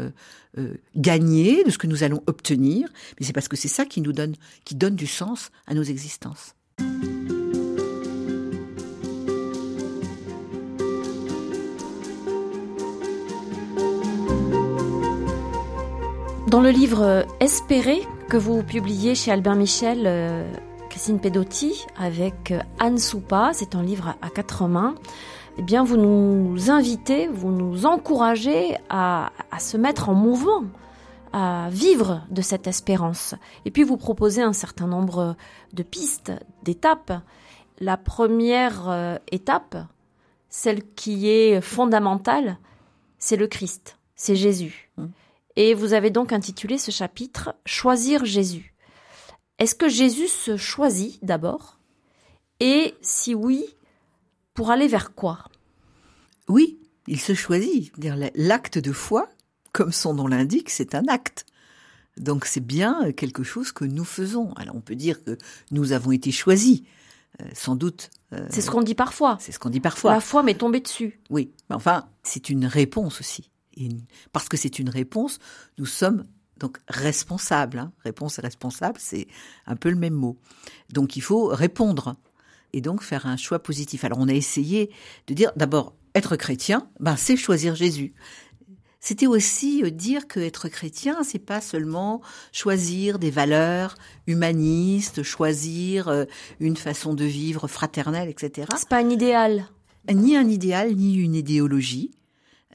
euh, 0.58 0.74
gagner, 0.98 1.64
de 1.64 1.70
ce 1.70 1.78
que 1.78 1.88
nous 1.88 2.04
allons 2.04 2.22
obtenir, 2.28 2.90
mais 3.18 3.26
c'est 3.26 3.32
parce 3.32 3.48
que 3.48 3.56
c'est 3.56 3.70
ça 3.70 3.86
qui 3.86 4.02
nous 4.02 4.12
donne, 4.12 4.36
qui 4.66 4.76
donne 4.76 4.98
du 4.98 5.08
sens 5.08 5.52
à 5.68 5.74
nos 5.74 5.84
existences. 5.84 6.54
Dans 16.48 16.62
le 16.62 16.72
livre 16.72 17.26
Espérer 17.40 18.02
que 18.28 18.36
vous 18.36 18.64
publiez 18.64 19.16
chez 19.16 19.32
Albert 19.32 19.56
Michel, 19.56 20.60
Christine 21.00 21.22
Pedotti 21.22 21.86
avec 21.98 22.52
euh, 22.52 22.60
Anne 22.78 22.98
Soupa. 22.98 23.52
C'est 23.54 23.74
un 23.74 23.82
livre 23.82 24.18
à 24.22 24.30
quatre 24.30 24.68
mains. 24.68 24.96
Eh 25.58 25.62
bien, 25.62 25.86
vous 25.86 25.96
nous 25.96 26.70
invitez, 26.70 27.30
vous 27.30 27.52
nous 27.52 27.86
encouragez 27.86 28.76
à, 28.90 29.32
se 29.62 29.78
mettre 29.78 30.10
en 30.10 30.14
mouvement, 30.14 30.66
à 31.32 31.70
vivre 31.72 32.28
de 32.32 32.42
cette 32.42 32.68
espérance. 32.68 33.34
Et 33.64 33.72
puis, 33.72 33.84
vous 33.84 33.96
proposez 33.96 34.42
un 34.42 34.52
certain 34.52 34.88
nombre 34.88 35.38
de 35.72 35.84
pistes, 35.84 36.34
d'étapes. 36.64 37.14
La 37.80 37.96
première 37.96 38.90
euh, 38.90 39.18
étape, 39.32 39.78
celle 40.50 40.84
qui 40.96 41.30
est 41.30 41.62
fondamentale, 41.62 42.58
c'est 43.20 43.38
le 43.38 43.48
Christ, 43.48 43.98
c'est 44.18 44.36
Jésus. 44.36 44.92
Mmh. 44.98 45.06
Et 45.56 45.74
vous 45.76 45.94
avez 45.94 46.10
donc 46.10 46.34
intitulé 46.34 46.78
ce 46.78 46.92
chapitre 46.92 47.56
Choisir 47.66 48.26
Jésus. 48.26 48.69
Est-ce 49.60 49.76
que 49.76 49.90
Jésus 49.90 50.28
se 50.28 50.58
choisit 50.58 51.24
d'abord? 51.24 51.80
Et 52.60 52.96
si 53.02 53.36
oui, 53.36 53.66
pour 54.54 54.72
aller 54.72 54.88
vers 54.88 55.14
quoi? 55.14 55.46
Oui, 56.48 56.80
il 57.08 57.20
se 57.20 57.34
choisit. 57.34 57.92
L'acte 58.36 58.78
de 58.78 58.92
foi, 58.92 59.30
comme 59.74 59.92
son 59.92 60.14
nom 60.14 60.28
l'indique, 60.28 60.70
c'est 60.70 60.96
un 60.96 61.06
acte. 61.08 61.46
Donc 62.18 62.46
c'est 62.46 62.66
bien 62.66 63.12
quelque 63.14 63.44
chose 63.44 63.72
que 63.72 63.86
nous 63.86 64.04
faisons. 64.04 64.54
Alors 64.54 64.76
on 64.76 64.82
peut 64.82 64.96
dire 64.96 65.24
que 65.24 65.38
nous 65.72 65.92
avons 65.94 66.12
été 66.12 66.32
choisis, 66.32 66.82
euh, 67.42 67.46
sans 67.54 67.76
doute. 67.76 68.10
Euh, 68.34 68.46
c'est 68.50 68.62
ce 68.62 68.70
qu'on 68.70 68.82
dit 68.82 68.96
parfois. 68.96 69.38
C'est 69.40 69.52
ce 69.52 69.60
qu'on 69.60 69.70
dit 69.70 69.80
parfois. 69.80 70.14
La 70.14 70.20
foi 70.20 70.44
m'est 70.44 70.58
tombée 70.58 70.82
dessus. 70.82 71.20
Oui, 71.30 71.52
mais 71.70 71.76
enfin, 71.76 72.10
c'est 72.24 72.50
une 72.50 72.66
réponse 72.66 73.20
aussi. 73.20 73.50
parce 74.34 74.50
que 74.50 74.58
c'est 74.58 74.80
une 74.80 74.90
réponse, 74.90 75.40
nous 75.78 75.86
sommes 75.86 76.26
donc 76.60 76.78
responsable, 76.88 77.80
hein. 77.80 77.92
réponse 78.04 78.40
responsable, 78.40 78.98
c'est 79.00 79.28
un 79.66 79.76
peu 79.76 79.90
le 79.90 79.96
même 79.96 80.14
mot. 80.14 80.38
Donc 80.92 81.16
il 81.16 81.22
faut 81.22 81.48
répondre 81.48 82.16
et 82.74 82.82
donc 82.82 83.02
faire 83.02 83.26
un 83.26 83.38
choix 83.38 83.60
positif. 83.60 84.04
Alors 84.04 84.20
on 84.20 84.28
a 84.28 84.34
essayé 84.34 84.92
de 85.28 85.34
dire 85.34 85.52
d'abord 85.56 85.94
être 86.16 86.36
chrétien, 86.36 86.88
ben 87.00 87.16
c'est 87.16 87.38
choisir 87.38 87.76
Jésus. 87.76 88.14
C'était 89.00 89.28
aussi 89.28 89.82
euh, 89.84 89.90
dire 89.90 90.28
que 90.28 90.40
être 90.40 90.68
chrétien, 90.68 91.24
c'est 91.24 91.40
pas 91.40 91.62
seulement 91.62 92.22
choisir 92.52 93.18
des 93.18 93.32
valeurs 93.32 93.96
humanistes, 94.28 95.24
choisir 95.24 96.10
euh, 96.10 96.26
une 96.60 96.76
façon 96.76 97.14
de 97.14 97.24
vivre 97.24 97.68
fraternelle, 97.68 98.30
etc. 98.30 98.68
C'est 98.76 98.90
pas 98.90 98.98
un 98.98 99.10
idéal. 99.10 99.66
Ni 100.12 100.36
un 100.36 100.48
idéal, 100.50 100.96
ni 100.96 101.16
une 101.16 101.36
idéologie. 101.36 102.12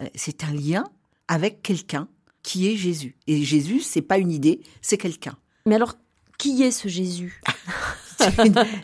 Euh, 0.00 0.06
c'est 0.14 0.44
un 0.44 0.52
lien 0.52 0.84
avec 1.28 1.62
quelqu'un 1.62 2.08
qui 2.44 2.70
est 2.70 2.76
Jésus. 2.76 3.16
Et 3.26 3.42
Jésus, 3.42 3.80
c'est 3.80 4.02
pas 4.02 4.18
une 4.18 4.30
idée, 4.30 4.60
c'est 4.82 4.98
quelqu'un. 4.98 5.36
Mais 5.66 5.74
alors, 5.74 5.94
qui 6.38 6.62
est 6.62 6.70
ce 6.70 6.86
Jésus 6.86 7.40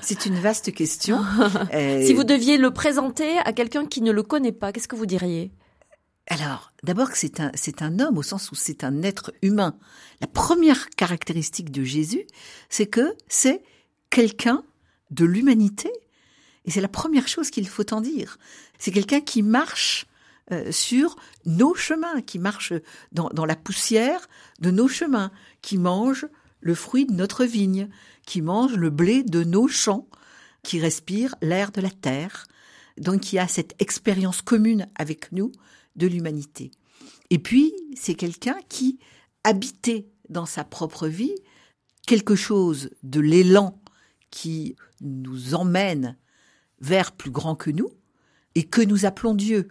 C'est 0.02 0.26
une, 0.26 0.40
vaste 0.40 0.74
question. 0.74 1.24
Euh, 1.72 2.04
si 2.04 2.12
vous 2.12 2.24
deviez 2.24 2.58
le 2.58 2.72
présenter 2.72 3.38
à 3.38 3.52
quelqu'un 3.52 3.86
qui 3.86 4.02
ne 4.02 4.10
le 4.10 4.22
connaît 4.22 4.52
pas, 4.52 4.72
qu'est-ce 4.72 4.88
que 4.88 4.96
vous 4.96 5.06
diriez? 5.06 5.52
Alors, 6.26 6.72
d'abord 6.82 7.10
que 7.10 7.16
c'est 7.16 7.40
un, 7.40 7.50
c'est 7.54 7.80
un 7.80 8.00
homme 8.00 8.18
au 8.18 8.22
sens 8.22 8.50
où 8.50 8.54
c'est 8.54 8.82
un 8.82 9.02
être 9.02 9.32
humain. 9.42 9.76
La 10.20 10.26
première 10.26 10.90
caractéristique 10.90 11.70
de 11.70 11.84
Jésus, 11.84 12.26
c'est 12.68 12.86
que 12.86 13.14
c'est 13.28 13.62
quelqu'un 14.10 14.64
de 15.10 15.24
l'humanité. 15.24 15.90
Et 16.64 16.70
c'est 16.70 16.80
la 16.80 16.88
première 16.88 17.28
chose 17.28 17.50
qu'il 17.50 17.68
faut 17.68 17.94
en 17.94 18.00
dire. 18.00 18.38
C'est 18.78 18.92
quelqu'un 18.92 19.20
qui 19.20 19.42
marche 19.42 20.06
euh, 20.52 20.72
sur 20.72 21.16
nos 21.46 21.74
chemins, 21.74 22.20
qui 22.22 22.38
marchent 22.38 22.74
dans, 23.12 23.28
dans 23.30 23.44
la 23.44 23.56
poussière 23.56 24.28
de 24.60 24.70
nos 24.70 24.88
chemins, 24.88 25.30
qui 25.62 25.78
mangent 25.78 26.26
le 26.60 26.74
fruit 26.74 27.06
de 27.06 27.12
notre 27.12 27.44
vigne, 27.44 27.88
qui 28.26 28.42
mangent 28.42 28.76
le 28.76 28.90
blé 28.90 29.22
de 29.22 29.44
nos 29.44 29.68
champs, 29.68 30.08
qui 30.62 30.80
respirent 30.80 31.34
l'air 31.40 31.72
de 31.72 31.80
la 31.80 31.90
terre. 31.90 32.46
Donc 32.98 33.32
y 33.32 33.38
a 33.38 33.48
cette 33.48 33.80
expérience 33.80 34.42
commune 34.42 34.86
avec 34.94 35.32
nous 35.32 35.52
de 35.96 36.06
l'humanité. 36.06 36.70
Et 37.30 37.38
puis, 37.38 37.74
c'est 37.94 38.14
quelqu'un 38.14 38.58
qui 38.68 38.98
habitait 39.44 40.06
dans 40.28 40.46
sa 40.46 40.64
propre 40.64 41.06
vie 41.08 41.34
quelque 42.06 42.34
chose 42.34 42.90
de 43.02 43.20
l'élan 43.20 43.80
qui 44.30 44.76
nous 45.00 45.54
emmène 45.54 46.16
vers 46.80 47.12
plus 47.12 47.30
grand 47.30 47.54
que 47.54 47.70
nous 47.70 47.90
et 48.54 48.64
que 48.64 48.80
nous 48.80 49.06
appelons 49.06 49.34
Dieu. 49.34 49.68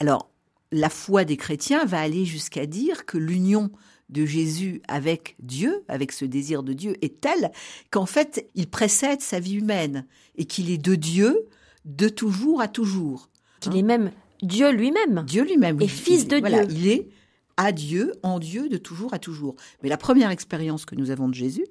Alors, 0.00 0.30
la 0.72 0.90
foi 0.90 1.24
des 1.24 1.36
chrétiens 1.36 1.84
va 1.84 2.00
aller 2.00 2.24
jusqu'à 2.24 2.66
dire 2.66 3.06
que 3.06 3.18
l'union 3.18 3.70
de 4.08 4.26
Jésus 4.26 4.82
avec 4.88 5.36
Dieu, 5.40 5.84
avec 5.88 6.12
ce 6.12 6.24
désir 6.24 6.62
de 6.62 6.72
Dieu, 6.72 6.96
est 7.02 7.20
telle 7.20 7.50
qu'en 7.90 8.06
fait, 8.06 8.48
il 8.54 8.68
précède 8.68 9.20
sa 9.20 9.40
vie 9.40 9.54
humaine 9.54 10.06
et 10.36 10.44
qu'il 10.44 10.70
est 10.70 10.78
de 10.78 10.94
Dieu 10.94 11.48
de 11.84 12.08
toujours 12.08 12.60
à 12.60 12.68
toujours. 12.68 13.28
Qu'il 13.60 13.76
est 13.76 13.82
même 13.82 14.10
Dieu 14.42 14.70
lui-même. 14.72 15.24
Dieu 15.26 15.44
lui-même. 15.44 15.80
Et 15.80 15.88
fils 15.88 16.26
de 16.26 16.38
Dieu. 16.38 16.66
Il 16.70 16.88
est 16.88 17.08
à 17.56 17.72
Dieu, 17.72 18.12
en 18.22 18.38
Dieu, 18.38 18.68
de 18.68 18.76
toujours 18.76 19.14
à 19.14 19.18
toujours. 19.18 19.56
Mais 19.82 19.88
la 19.88 19.96
première 19.96 20.30
expérience 20.30 20.84
que 20.84 20.96
nous 20.96 21.10
avons 21.10 21.28
de 21.28 21.34
Jésus, 21.34 21.66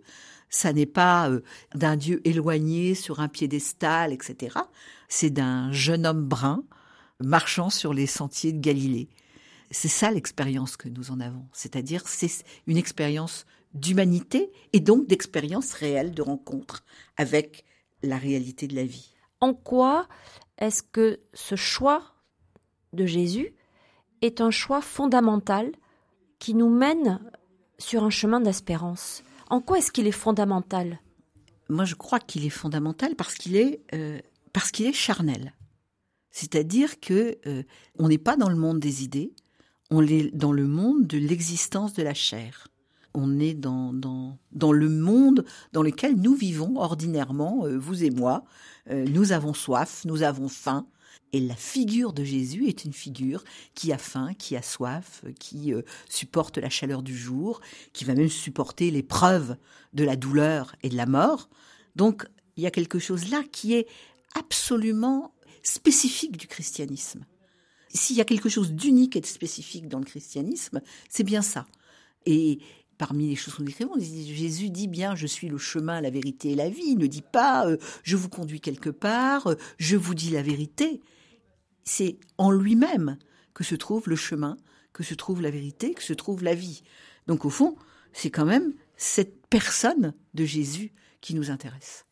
ça 0.50 0.72
n'est 0.72 0.86
pas 0.86 1.30
euh, 1.30 1.42
d'un 1.76 1.98
Dieu 1.98 2.22
éloigné 2.26 2.96
sur 2.96 3.20
un 3.20 3.28
piédestal, 3.28 4.14
etc. 4.14 4.58
C'est 5.10 5.32
d'un 5.32 5.72
jeune 5.72 6.06
homme 6.06 6.24
brun 6.24 6.64
marchant 7.24 7.70
sur 7.70 7.94
les 7.94 8.08
sentiers 8.08 8.54
de 8.54 8.60
Galilée. 8.60 9.10
C'est 9.72 9.88
ça 9.88 10.12
l'expérience 10.12 10.78
que 10.78 10.90
nous 10.90 11.12
en 11.12 11.20
avons, 11.20 11.46
c'est-à-dire 11.52 12.08
c'est 12.08 12.44
une 12.68 12.78
expérience 12.78 13.46
d'humanité 13.74 14.52
et 14.72 14.80
donc 14.80 15.08
d'expérience 15.08 15.74
réelle 15.74 16.12
de 16.12 16.22
rencontre 16.22 16.84
avec 17.18 17.66
la 18.04 18.18
réalité 18.18 18.68
de 18.68 18.76
la 18.76 18.86
vie. 18.86 19.16
En 19.42 19.54
quoi 19.54 20.08
est-ce 20.58 20.84
que 20.84 21.20
ce 21.34 21.56
choix 21.56 22.04
de 22.94 23.06
Jésus 23.06 23.54
est 24.22 24.42
un 24.42 24.52
choix 24.52 24.82
fondamental 24.82 25.72
qui 26.40 26.54
nous 26.54 26.70
mène 26.70 27.20
sur 27.80 28.04
un 28.04 28.10
chemin 28.10 28.40
d'espérance? 28.40 29.24
En 29.50 29.60
quoi 29.60 29.80
est-ce 29.80 29.92
qu'il 29.92 30.08
est 30.08 30.12
fondamental? 30.12 31.00
Moi, 31.70 31.86
je 31.86 31.96
crois 31.96 32.20
qu'il 32.20 32.46
est 32.46 32.50
fondamental 32.50 33.16
parce 33.16 33.36
qu'il 33.36 33.56
est, 33.56 33.82
euh, 33.94 34.20
parce 34.52 34.72
qu'il 34.72 34.86
est 34.86 34.94
charnel. 34.94 35.54
C'est-à-dire 36.34 37.00
que 37.00 37.38
euh, 37.46 37.64
on 38.00 38.10
n'est 38.10 38.18
pas 38.18 38.36
dans 38.36 38.50
le 38.50 38.56
monde 38.56 38.80
des 38.80 39.04
idées, 39.04 39.32
on 39.92 40.06
est 40.06 40.36
dans 40.36 40.52
le 40.52 40.66
monde 40.66 41.06
de 41.06 41.20
l'existence 41.20 41.94
de 41.94 42.02
la 42.02 42.16
chair. 42.16 42.68
On 43.14 43.40
est 43.40 43.54
dans, 43.54 43.94
dans, 43.94 44.40
dans 44.52 44.72
le 44.72 44.90
monde 44.90 45.46
dans 45.72 45.84
lequel 45.84 46.16
nous 46.16 46.34
vivons 46.34 46.78
ordinairement, 46.78 47.66
euh, 47.66 47.78
vous 47.78 48.04
et 48.04 48.10
moi. 48.10 48.44
Euh, 48.90 49.06
nous 49.08 49.32
avons 49.32 49.54
soif, 49.54 50.02
nous 50.06 50.24
avons 50.24 50.50
faim. 50.50 50.88
Et 51.34 51.40
la 51.40 51.56
figure 51.56 52.14
de 52.14 52.24
Jésus 52.24 52.68
est 52.68 52.84
une 52.84 52.94
figure 52.94 53.44
qui 53.76 53.94
a 53.94 54.00
faim, 54.00 54.34
qui 54.34 54.56
a 54.56 54.64
soif, 54.64 55.24
qui 55.40 55.74
supporte 56.10 56.58
la 56.58 56.70
chaleur 56.70 57.02
du 57.02 57.16
jour, 57.16 57.60
qui 57.92 58.06
va 58.06 58.14
même 58.14 58.30
supporter 58.30 58.92
l'épreuve 58.92 59.58
de 59.94 60.04
la 60.04 60.16
douleur 60.16 60.76
et 60.84 60.90
de 60.90 60.96
la 60.96 61.08
mort. 61.08 61.50
Donc, 61.96 62.28
il 62.56 62.64
y 62.64 62.68
a 62.68 62.72
quelque 62.72 63.00
chose 63.00 63.32
là 63.32 63.44
qui 63.52 63.74
est 63.74 63.88
absolument 64.36 65.34
spécifique 65.64 66.38
du 66.38 66.48
christianisme. 66.48 67.26
S'il 67.90 68.16
y 68.16 68.22
a 68.22 68.26
quelque 68.26 68.50
chose 68.50 68.74
d'unique 68.74 69.16
et 69.16 69.22
de 69.22 69.26
spécifique 69.26 69.88
dans 69.88 70.00
le 70.00 70.06
christianisme, 70.06 70.82
c'est 71.10 71.24
bien 71.24 71.42
ça. 71.42 71.68
Et 72.26 72.60
parmi 72.98 73.30
les 73.30 73.36
choses 73.36 73.56
qu'on 73.56 73.66
écrit, 73.66 73.86
Jésus 74.00 74.70
dit 74.70 74.88
bien 74.88 75.16
je 75.16 75.28
suis 75.28 75.48
le 75.48 75.58
chemin, 75.58 76.02
la 76.02 76.10
vérité 76.10 76.52
et 76.52 76.56
la 76.56 76.70
vie. 76.70 76.84
Il 76.88 76.98
ne 76.98 77.08
dit 77.08 77.24
pas 77.24 77.68
euh, 77.68 77.78
je 78.04 78.16
vous 78.16 78.30
conduis 78.30 78.62
quelque 78.62 78.90
part, 78.90 79.48
euh, 79.48 79.56
je 79.78 79.96
vous 79.96 80.16
dis 80.16 80.32
la 80.32 80.42
vérité. 80.42 81.02
C'est 81.84 82.18
en 82.38 82.52
lui-même 82.52 83.18
que 83.54 83.64
se 83.64 83.76
trouve 83.76 84.10
le 84.10 84.16
chemin, 84.16 84.58
que 84.94 85.04
se 85.04 85.14
trouve 85.14 85.42
la 85.42 85.52
vérité, 85.52 85.94
que 85.94 86.04
se 86.04 86.14
trouve 86.14 86.44
la 86.44 86.56
vie. 86.56 86.84
Donc 87.28 87.46
au 87.46 87.50
fond, 87.50 87.76
c'est 88.12 88.32
quand 88.32 88.46
même 88.46 88.74
cette 88.98 89.48
personne 89.48 90.14
de 90.34 90.46
Jésus 90.46 90.94
qui 91.22 91.36
nous 91.36 91.52
intéresse. 91.52 92.06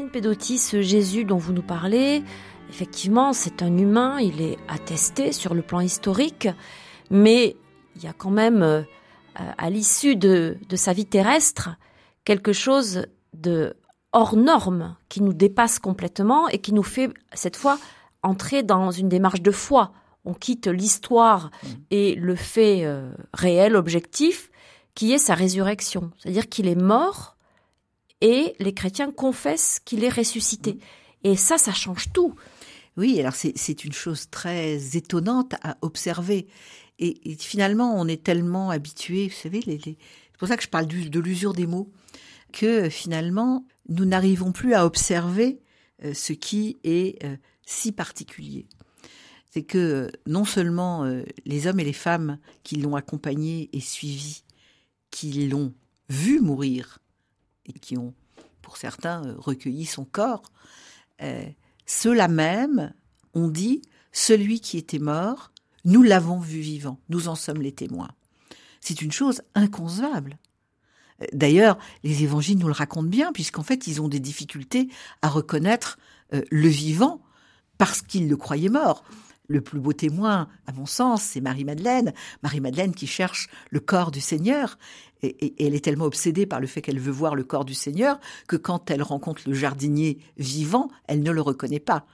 Christine 0.00 0.22
Pedotti, 0.22 0.58
ce 0.58 0.80
Jésus 0.80 1.26
dont 1.26 1.36
vous 1.36 1.52
nous 1.52 1.60
parlez, 1.60 2.22
effectivement, 2.70 3.34
c'est 3.34 3.60
un 3.60 3.76
humain, 3.76 4.18
il 4.18 4.40
est 4.40 4.56
attesté 4.66 5.30
sur 5.30 5.52
le 5.52 5.60
plan 5.60 5.80
historique, 5.80 6.48
mais 7.10 7.54
il 7.96 8.02
y 8.02 8.06
a 8.06 8.14
quand 8.14 8.30
même, 8.30 8.62
euh, 8.62 8.82
à 9.34 9.68
l'issue 9.68 10.16
de, 10.16 10.56
sa 10.74 10.94
vie 10.94 11.04
terrestre, 11.04 11.76
quelque 12.24 12.54
chose 12.54 13.08
de 13.34 13.74
hors 14.12 14.36
norme 14.36 14.96
qui 15.10 15.22
nous 15.22 15.34
dépasse 15.34 15.78
complètement 15.78 16.48
et 16.48 16.60
qui 16.60 16.72
nous 16.72 16.82
fait, 16.82 17.10
cette 17.34 17.56
fois, 17.56 17.78
entrer 18.22 18.62
dans 18.62 18.90
une 18.90 19.10
démarche 19.10 19.42
de 19.42 19.50
foi. 19.50 19.92
On 20.24 20.32
quitte 20.32 20.66
l'histoire 20.66 21.50
mmh. 21.62 21.68
et 21.90 22.14
le 22.14 22.36
fait 22.36 22.86
euh, 22.86 23.12
réel, 23.34 23.76
objectif, 23.76 24.50
qui 24.94 25.12
est 25.12 25.18
sa 25.18 25.34
résurrection. 25.34 26.10
C'est-à-dire 26.16 26.48
qu'il 26.48 26.68
est 26.68 26.80
mort, 26.80 27.36
et 28.20 28.54
les 28.58 28.74
chrétiens 28.74 29.10
confessent 29.10 29.80
qu'il 29.84 30.04
est 30.04 30.10
ressuscité. 30.10 30.78
Et 31.24 31.36
ça, 31.36 31.58
ça 31.58 31.72
change 31.72 32.12
tout. 32.12 32.34
Oui, 32.96 33.18
alors 33.20 33.34
c'est 33.34 33.84
une 33.84 33.92
chose 33.92 34.28
très 34.30 34.96
étonnante 34.96 35.54
à 35.62 35.76
observer. 35.80 36.48
Et, 36.98 37.36
finalement, 37.38 37.98
on 37.98 38.06
est 38.06 38.22
tellement 38.22 38.70
habitué, 38.70 39.28
vous 39.28 39.34
savez, 39.34 39.62
c'est 39.64 39.96
pour 40.38 40.48
ça 40.48 40.56
que 40.56 40.62
je 40.62 40.68
parle 40.68 40.86
de 40.86 41.20
l'usure 41.20 41.54
des 41.54 41.66
mots, 41.66 41.90
que 42.52 42.90
finalement, 42.90 43.66
nous 43.88 44.04
n'arrivons 44.04 44.52
plus 44.52 44.74
à 44.74 44.84
observer 44.84 45.60
euh, 46.04 46.14
ce 46.14 46.32
qui 46.32 46.78
est 46.84 47.22
euh, 47.24 47.36
si 47.64 47.92
particulier. 47.92 48.66
C'est 49.50 49.62
que 49.62 49.78
euh, 49.78 50.10
non 50.26 50.44
seulement 50.44 51.04
les 51.44 51.66
hommes 51.66 51.80
et 51.80 51.84
les 51.84 51.92
femmes 51.92 52.38
qui 52.62 52.76
l'ont 52.76 52.96
accompagné 52.96 53.70
et 53.72 53.80
suivi, 53.80 54.44
qui 55.10 55.48
l'ont 55.48 55.74
vu 56.08 56.40
mourir, 56.40 56.98
qui 57.72 57.96
ont, 57.96 58.14
pour 58.62 58.76
certains, 58.76 59.24
euh, 59.24 59.34
recueilli 59.36 59.86
son 59.86 60.04
corps, 60.04 60.42
euh, 61.22 61.44
ceux-là 61.86 62.28
même 62.28 62.92
ont 63.34 63.48
dit 63.48 63.82
celui 64.12 64.60
qui 64.60 64.78
était 64.78 64.98
mort, 64.98 65.52
nous 65.84 66.02
l'avons 66.02 66.38
vu 66.38 66.60
vivant, 66.60 66.98
nous 67.08 67.28
en 67.28 67.34
sommes 67.34 67.62
les 67.62 67.72
témoins. 67.72 68.10
C'est 68.80 69.02
une 69.02 69.12
chose 69.12 69.42
inconcevable. 69.54 70.38
Euh, 71.22 71.26
d'ailleurs, 71.32 71.78
les 72.02 72.22
évangiles 72.22 72.58
nous 72.58 72.66
le 72.66 72.72
racontent 72.72 73.08
bien, 73.08 73.32
puisqu'en 73.32 73.62
fait, 73.62 73.86
ils 73.86 74.00
ont 74.00 74.08
des 74.08 74.20
difficultés 74.20 74.88
à 75.22 75.28
reconnaître 75.28 75.98
le 76.32 76.68
vivant 76.68 77.20
parce 77.76 78.02
qu'ils 78.02 78.28
le 78.28 78.36
croyaient 78.36 78.68
mort. 78.68 79.02
Le 79.50 79.60
plus 79.60 79.80
beau 79.80 79.92
témoin, 79.92 80.46
à 80.68 80.72
mon 80.72 80.86
sens, 80.86 81.22
c'est 81.22 81.40
Marie-Madeleine. 81.40 82.12
Marie-Madeleine 82.44 82.94
qui 82.94 83.08
cherche 83.08 83.48
le 83.70 83.80
corps 83.80 84.12
du 84.12 84.20
Seigneur 84.20 84.78
et, 85.22 85.66
elle 85.66 85.74
est 85.74 85.84
tellement 85.84 86.04
obsédée 86.04 86.46
par 86.46 86.60
le 86.60 86.68
fait 86.68 86.82
qu'elle 86.82 87.00
veut 87.00 87.10
voir 87.10 87.34
le 87.34 87.42
corps 87.42 87.64
du 87.64 87.74
Seigneur 87.74 88.20
que 88.46 88.54
quand 88.54 88.92
elle 88.92 89.02
rencontre 89.02 89.42
le 89.46 89.54
jardinier 89.54 90.18
vivant, 90.36 90.88
elle 91.08 91.24
ne 91.24 91.32
le 91.32 91.40
reconnaît 91.40 91.80
pas. 91.80 92.06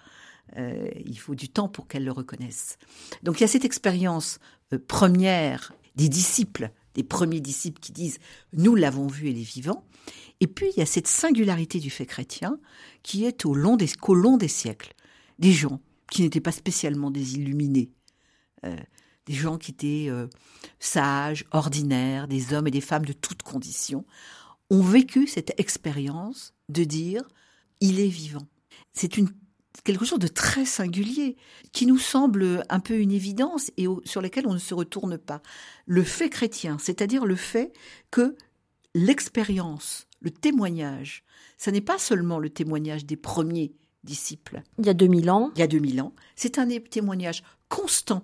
Euh, 0.56 0.88
il 1.04 1.18
faut 1.18 1.34
du 1.34 1.50
temps 1.50 1.68
pour 1.68 1.88
qu'elle 1.88 2.06
le 2.06 2.12
reconnaisse. 2.12 2.78
Donc 3.22 3.38
il 3.38 3.42
y 3.42 3.44
a 3.44 3.48
cette 3.48 3.66
expérience 3.66 4.38
euh, 4.72 4.78
première 4.88 5.74
des 5.94 6.08
disciples, 6.08 6.70
des 6.94 7.02
premiers 7.02 7.40
disciples 7.40 7.80
qui 7.80 7.92
disent⁇ 7.92 8.16
Nous 8.54 8.76
l'avons 8.76 9.08
vu, 9.08 9.28
et 9.28 9.34
les 9.34 9.42
vivants⁇ 9.42 9.84
et 10.40 10.46
puis 10.46 10.68
il 10.74 10.78
y 10.78 10.82
a 10.82 10.86
cette 10.86 11.06
singularité 11.06 11.80
du 11.80 11.90
fait 11.90 12.06
chrétien 12.06 12.58
qui 13.02 13.26
est 13.26 13.44
au 13.44 13.54
long 13.54 13.76
des, 13.76 13.88
qu'au 13.88 14.14
long 14.14 14.38
des 14.38 14.48
siècles, 14.48 14.94
des 15.38 15.52
gens 15.52 15.80
qui 16.10 16.22
n'étaient 16.22 16.40
pas 16.40 16.52
spécialement 16.52 17.10
des 17.10 17.34
illuminés, 17.34 17.90
euh, 18.64 18.76
des 19.26 19.34
gens 19.34 19.58
qui 19.58 19.72
étaient 19.72 20.06
euh, 20.08 20.28
sages, 20.78 21.44
ordinaires, 21.50 22.28
des 22.28 22.54
hommes 22.54 22.68
et 22.68 22.70
des 22.70 22.80
femmes 22.80 23.04
de 23.04 23.12
toutes 23.12 23.42
conditions, 23.42 24.04
ont 24.70 24.82
vécu 24.82 25.26
cette 25.26 25.58
expérience 25.58 26.54
de 26.68 26.84
dire 26.84 27.22
il 27.80 28.00
est 28.00 28.08
vivant. 28.08 28.46
C'est 28.92 29.12
quelque 29.84 30.04
chose 30.04 30.18
de 30.18 30.28
très 30.28 30.64
singulier 30.64 31.36
qui 31.72 31.86
nous 31.86 31.98
semble 31.98 32.64
un 32.68 32.80
peu 32.80 32.98
une 32.98 33.12
évidence 33.12 33.70
et 33.76 33.86
sur 34.04 34.22
lequel 34.22 34.46
on 34.46 34.54
ne 34.54 34.58
se 34.58 34.74
retourne 34.74 35.18
pas. 35.18 35.42
Le 35.86 36.02
fait 36.02 36.30
chrétien, 36.30 36.78
c'est-à-dire 36.78 37.26
le 37.26 37.36
fait 37.36 37.72
que 38.10 38.36
l'expérience, 38.94 40.06
le 40.20 40.30
témoignage, 40.30 41.24
ce 41.58 41.70
n'est 41.70 41.82
pas 41.82 41.98
seulement 41.98 42.38
le 42.38 42.50
témoignage 42.50 43.04
des 43.04 43.16
premiers 43.16 43.74
disciples. 44.06 44.62
Il 44.78 44.86
y 44.86 44.88
a 44.88 44.94
2000 44.94 45.30
ans. 45.30 45.50
Il 45.56 45.60
y 45.60 45.62
a 45.62 45.66
2000 45.66 46.00
ans. 46.00 46.14
C'est 46.34 46.58
un 46.58 46.66
témoignage 46.78 47.42
constant 47.68 48.22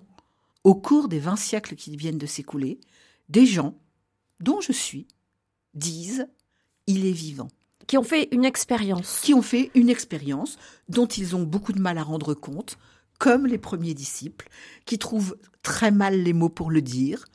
au 0.63 0.73
cours 0.73 1.07
des 1.07 1.19
20 1.19 1.35
siècles 1.35 1.75
qui 1.75 1.95
viennent 1.95 2.17
de 2.17 2.25
s'écouler, 2.25 2.79
des 3.29 3.45
gens 3.45 3.77
dont 4.39 4.61
je 4.61 4.71
suis 4.71 5.07
disent 5.75 6.27
il 6.87 7.05
est 7.05 7.11
vivant. 7.11 7.49
Qui 7.87 7.97
ont 7.97 8.03
fait 8.03 8.29
une 8.31 8.45
expérience. 8.45 9.19
Qui 9.21 9.33
ont 9.33 9.41
fait 9.41 9.69
une 9.75 9.89
expérience 9.89 10.57
dont 10.89 11.05
ils 11.05 11.35
ont 11.35 11.43
beaucoup 11.43 11.73
de 11.73 11.81
mal 11.81 11.97
à 11.97 12.03
rendre 12.03 12.33
compte, 12.33 12.77
comme 13.19 13.45
les 13.45 13.57
premiers 13.57 13.93
disciples, 13.93 14.49
qui 14.85 14.97
trouvent 14.97 15.37
très 15.61 15.91
mal 15.91 16.21
les 16.21 16.33
mots 16.33 16.49
pour 16.49 16.71
le 16.71 16.81
dire, 16.81 17.25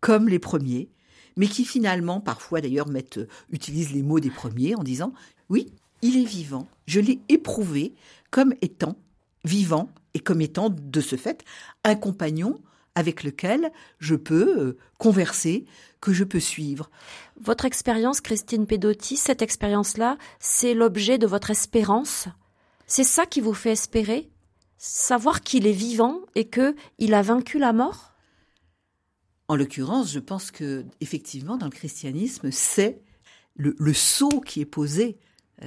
comme 0.00 0.28
les 0.28 0.38
premiers, 0.38 0.90
mais 1.36 1.46
qui 1.46 1.64
finalement, 1.64 2.20
parfois 2.20 2.60
d'ailleurs, 2.60 2.88
mettent, 2.88 3.20
utilisent 3.50 3.92
les 3.92 4.02
mots 4.02 4.20
des 4.20 4.30
premiers 4.30 4.74
en 4.74 4.82
disant 4.82 5.12
oui, 5.48 5.72
il 6.02 6.16
est 6.16 6.24
vivant, 6.24 6.68
je 6.86 7.00
l'ai 7.00 7.20
éprouvé 7.28 7.94
comme 8.30 8.54
étant 8.62 8.96
vivant 9.44 9.90
et 10.14 10.20
comme 10.20 10.40
étant 10.40 10.70
de 10.70 11.00
ce 11.00 11.16
fait 11.16 11.44
un 11.84 11.94
compagnon 11.94 12.60
avec 12.94 13.22
lequel 13.22 13.70
je 13.98 14.14
peux 14.14 14.58
euh, 14.58 14.78
converser, 14.98 15.64
que 16.00 16.12
je 16.12 16.24
peux 16.24 16.40
suivre. 16.40 16.90
Votre 17.40 17.64
expérience, 17.64 18.20
Christine 18.20 18.66
Pedotti, 18.66 19.16
cette 19.16 19.42
expérience-là, 19.42 20.18
c'est 20.38 20.74
l'objet 20.74 21.18
de 21.18 21.26
votre 21.26 21.50
espérance? 21.50 22.28
C'est 22.86 23.04
ça 23.04 23.26
qui 23.26 23.40
vous 23.40 23.54
fait 23.54 23.72
espérer? 23.72 24.30
Savoir 24.76 25.42
qu'il 25.42 25.66
est 25.66 25.72
vivant 25.72 26.20
et 26.34 26.48
que 26.48 26.74
il 26.98 27.14
a 27.14 27.22
vaincu 27.22 27.58
la 27.58 27.72
mort? 27.72 28.12
En 29.46 29.56
l'occurrence, 29.56 30.10
je 30.10 30.18
pense 30.18 30.50
que 30.50 30.84
effectivement, 31.00 31.56
dans 31.56 31.66
le 31.66 31.72
christianisme, 31.72 32.50
c'est 32.50 33.02
le, 33.54 33.76
le 33.78 33.92
sceau 33.92 34.40
qui 34.40 34.60
est 34.60 34.66
posé 34.66 35.18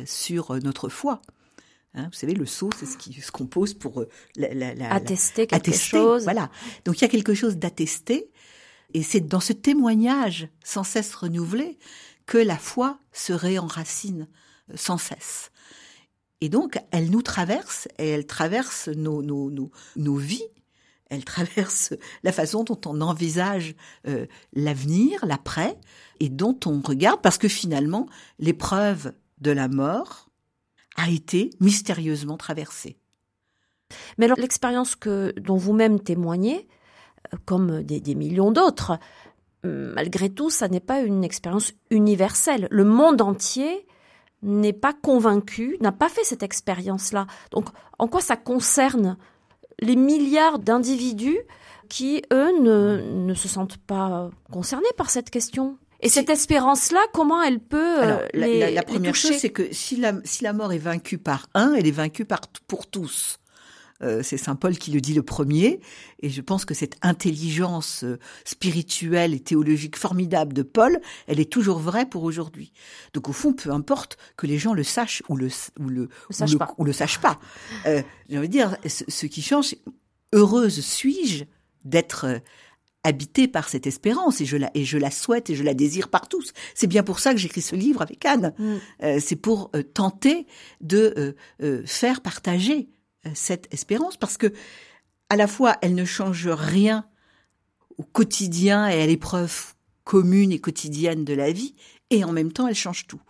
sur 0.06 0.54
notre 0.62 0.90
foi. 0.90 1.22
Hein, 1.96 2.08
vous 2.12 2.18
savez, 2.18 2.34
le 2.34 2.46
sceau, 2.46 2.70
c'est 2.78 2.86
ce 2.86 2.98
qui 2.98 3.14
ce 3.14 3.32
qu'on 3.32 3.46
pose 3.46 3.74
pour 3.76 4.02
euh, 4.02 4.10
attester 4.90 5.46
quelque 5.46 5.72
chose. 5.72 6.24
Voilà. 6.24 6.50
Donc 6.86 6.98
il 6.98 7.02
y 7.02 7.06
a 7.06 7.10
quelque 7.10 7.36
chose 7.36 7.58
d'attesté. 7.58 8.32
Et 8.96 9.04
c'est 9.04 9.22
dans 9.22 9.40
ce 9.40 9.54
témoignage 9.54 10.48
sans 10.64 10.84
cesse 10.84 11.14
renouvelé 11.16 11.78
que 12.26 12.38
la 12.38 12.58
foi 12.58 13.00
se 13.12 13.34
réenracine 13.34 14.28
euh, 14.72 14.74
sans 14.78 14.98
cesse. 14.98 15.52
Et 16.42 16.50
donc, 16.50 16.78
elle 16.92 17.10
nous 17.10 17.22
traverse 17.22 17.88
et 17.98 18.10
elle 18.10 18.28
traverse 18.28 18.90
nos, 18.90 19.22
nos, 19.22 19.50
nos, 19.50 19.72
nos 19.96 20.16
vies. 20.16 20.44
Elle 21.10 21.24
traverse 21.26 21.94
la 22.24 22.32
façon 22.32 22.64
dont 22.64 22.80
on 22.86 23.02
envisage 23.02 23.76
euh, 24.08 24.26
l'avenir, 24.52 25.26
l'après, 25.26 25.78
et 26.20 26.30
dont 26.30 26.60
on 26.66 26.82
regarde, 26.82 27.22
parce 27.22 27.38
que 27.38 27.48
finalement, 27.48 28.08
l'épreuve 28.40 29.14
de 29.44 29.52
la 29.52 29.68
mort 29.68 30.30
a 30.98 31.10
été 31.10 31.52
mystérieusement 31.60 32.38
traversée. 32.38 32.98
Mais 34.18 34.26
alors, 34.26 34.40
l'expérience 34.40 34.96
que 34.96 35.34
dont 35.40 35.58
vous-même 35.58 36.00
témoignez, 36.00 36.68
euh, 37.34 37.38
comme 37.46 37.84
des, 37.84 38.16
millions 38.16 38.52
d'autres, 38.52 38.98
malgré 39.64 40.30
tout, 40.30 40.50
ça 40.50 40.68
n'est 40.68 40.82
pas 40.82 41.00
une 41.02 41.24
expérience 41.24 41.72
universelle. 41.90 42.68
Le 42.70 42.84
monde 42.84 43.22
entier 43.22 43.86
n'est 44.42 44.74
pas 44.74 44.94
convaincu, 44.94 45.78
n'a 45.80 45.92
pas 45.92 46.10
fait 46.10 46.24
cette 46.24 46.44
expérience-là. 46.44 47.28
Donc, 47.52 47.70
en 47.98 48.08
quoi 48.08 48.22
ça 48.22 48.36
concerne 48.36 49.18
les 49.80 49.96
milliards 49.96 50.60
d'individus 50.60 51.40
qui, 51.90 52.22
eux, 52.32 52.52
ne, 52.62 53.34
se 53.34 53.48
sentent 53.48 53.78
pas 53.78 54.30
concernés 54.52 54.86
par 54.98 55.10
cette 55.10 55.30
question? 55.30 55.78
Et 56.04 56.10
cette 56.10 56.30
espérance-là, 56.30 57.00
comment 57.14 57.42
elle 57.42 57.60
peut 57.60 58.04
euh, 58.04 58.28
les, 58.34 58.60
la, 58.60 58.72
la, 58.72 58.84
première 58.84 59.16
chose, 59.16 59.38
c'est 59.38 59.50
que 59.50 59.74
si 59.74 59.96
la, 59.96 60.14
si 60.26 60.44
la 60.44 60.52
mort 60.52 60.74
est 60.74 60.78
vaincue 60.78 61.18
par 61.18 61.48
un, 61.54 61.74
elle 61.74 61.88
est 61.88 61.92
vaincue 61.92 62.26
par 62.26 62.42
pour 62.68 62.88
tous. 62.88 63.40
Euh, 64.02 64.22
c'est 64.22 64.38
Saint 64.38 64.56
Paul 64.56 64.78
qui 64.78 64.92
le 64.92 65.00
dit 65.00 65.14
le 65.14 65.24
premier, 65.24 65.80
et 66.22 66.30
je 66.30 66.42
pense 66.42 66.66
que 66.66 66.74
cette 66.74 66.98
intelligence 67.04 68.04
euh, 68.04 68.20
spirituelle 68.44 69.34
et 69.34 69.40
théologique 69.40 69.96
formidable 69.96 70.52
de 70.52 70.62
Paul, 70.62 71.00
elle 71.28 71.40
est 71.40 71.50
toujours 71.50 71.80
vraie 71.80 72.06
pour 72.06 72.24
aujourd'hui. 72.24 72.74
Donc 73.14 73.30
au 73.30 73.34
fond, 73.34 73.54
peu 73.54 73.72
importe 73.72 74.18
que 74.36 74.46
les 74.46 74.58
gens 74.58 74.74
le 74.74 74.84
sachent 74.84 75.24
ou 75.30 75.38
le 75.38 75.48
ou 75.80 75.88
le, 75.88 76.02
ou 76.04 76.46
le, 76.46 76.58
ou 76.80 76.84
le 76.84 76.92
sachent 76.92 77.22
pas. 77.22 77.40
Euh, 77.86 78.02
J'ai 78.30 78.38
envie 78.38 78.50
de 78.50 78.54
dire, 78.54 78.76
ce, 78.86 79.06
ce 79.08 79.26
qui 79.26 79.42
change, 79.42 79.76
heureuse 80.34 80.82
suis-je 80.82 81.46
d'être 81.86 82.42
habitée 83.04 83.48
par 83.48 83.70
cette 83.70 83.88
espérance 83.88 84.42
et 84.42 84.46
je 84.46 84.58
la 84.58 84.72
et 84.74 84.86
je 84.86 84.98
la 84.98 85.12
souhaite 85.12 85.50
et 85.50 85.56
je 85.56 85.64
la 85.64 85.74
désire 85.74 86.10
par 86.10 86.28
tous. 86.28 86.54
C'est 86.74 86.88
bien 86.88 87.04
pour 87.04 87.20
ça 87.20 87.34
que 87.34 87.40
j'écris 87.40 87.62
ce 87.62 87.76
livre 87.76 88.02
avec 88.02 88.26
Anne. 88.26 88.54
Mm. 88.58 88.76
Euh, 89.04 89.20
c'est 89.20 89.36
pour 89.36 89.70
euh, 89.76 89.84
tenter 89.84 90.48
de 90.82 91.36
euh, 91.62 91.84
faire 91.86 92.22
partager 92.22 92.90
cette 93.34 93.74
espérance 93.74 94.18
parce 94.18 94.38
que 94.38 94.52
à 95.30 95.38
la 95.38 95.48
fois 95.48 95.78
elle 95.82 95.96
ne 95.96 96.06
change 96.06 96.48
rien 96.48 97.06
au 97.98 98.04
quotidien 98.04 98.88
et 98.88 99.02
à 99.02 99.06
l'épreuve 99.06 99.74
commune 100.04 100.52
et 100.52 100.60
quotidienne 100.60 101.24
de 101.24 101.34
la 101.34 101.52
vie 101.52 101.76
et 102.10 102.24
en 102.26 102.32
même 102.32 102.52
temps 102.52 102.68
elle 102.68 102.76
change 102.76 103.08
tout. 103.08 103.22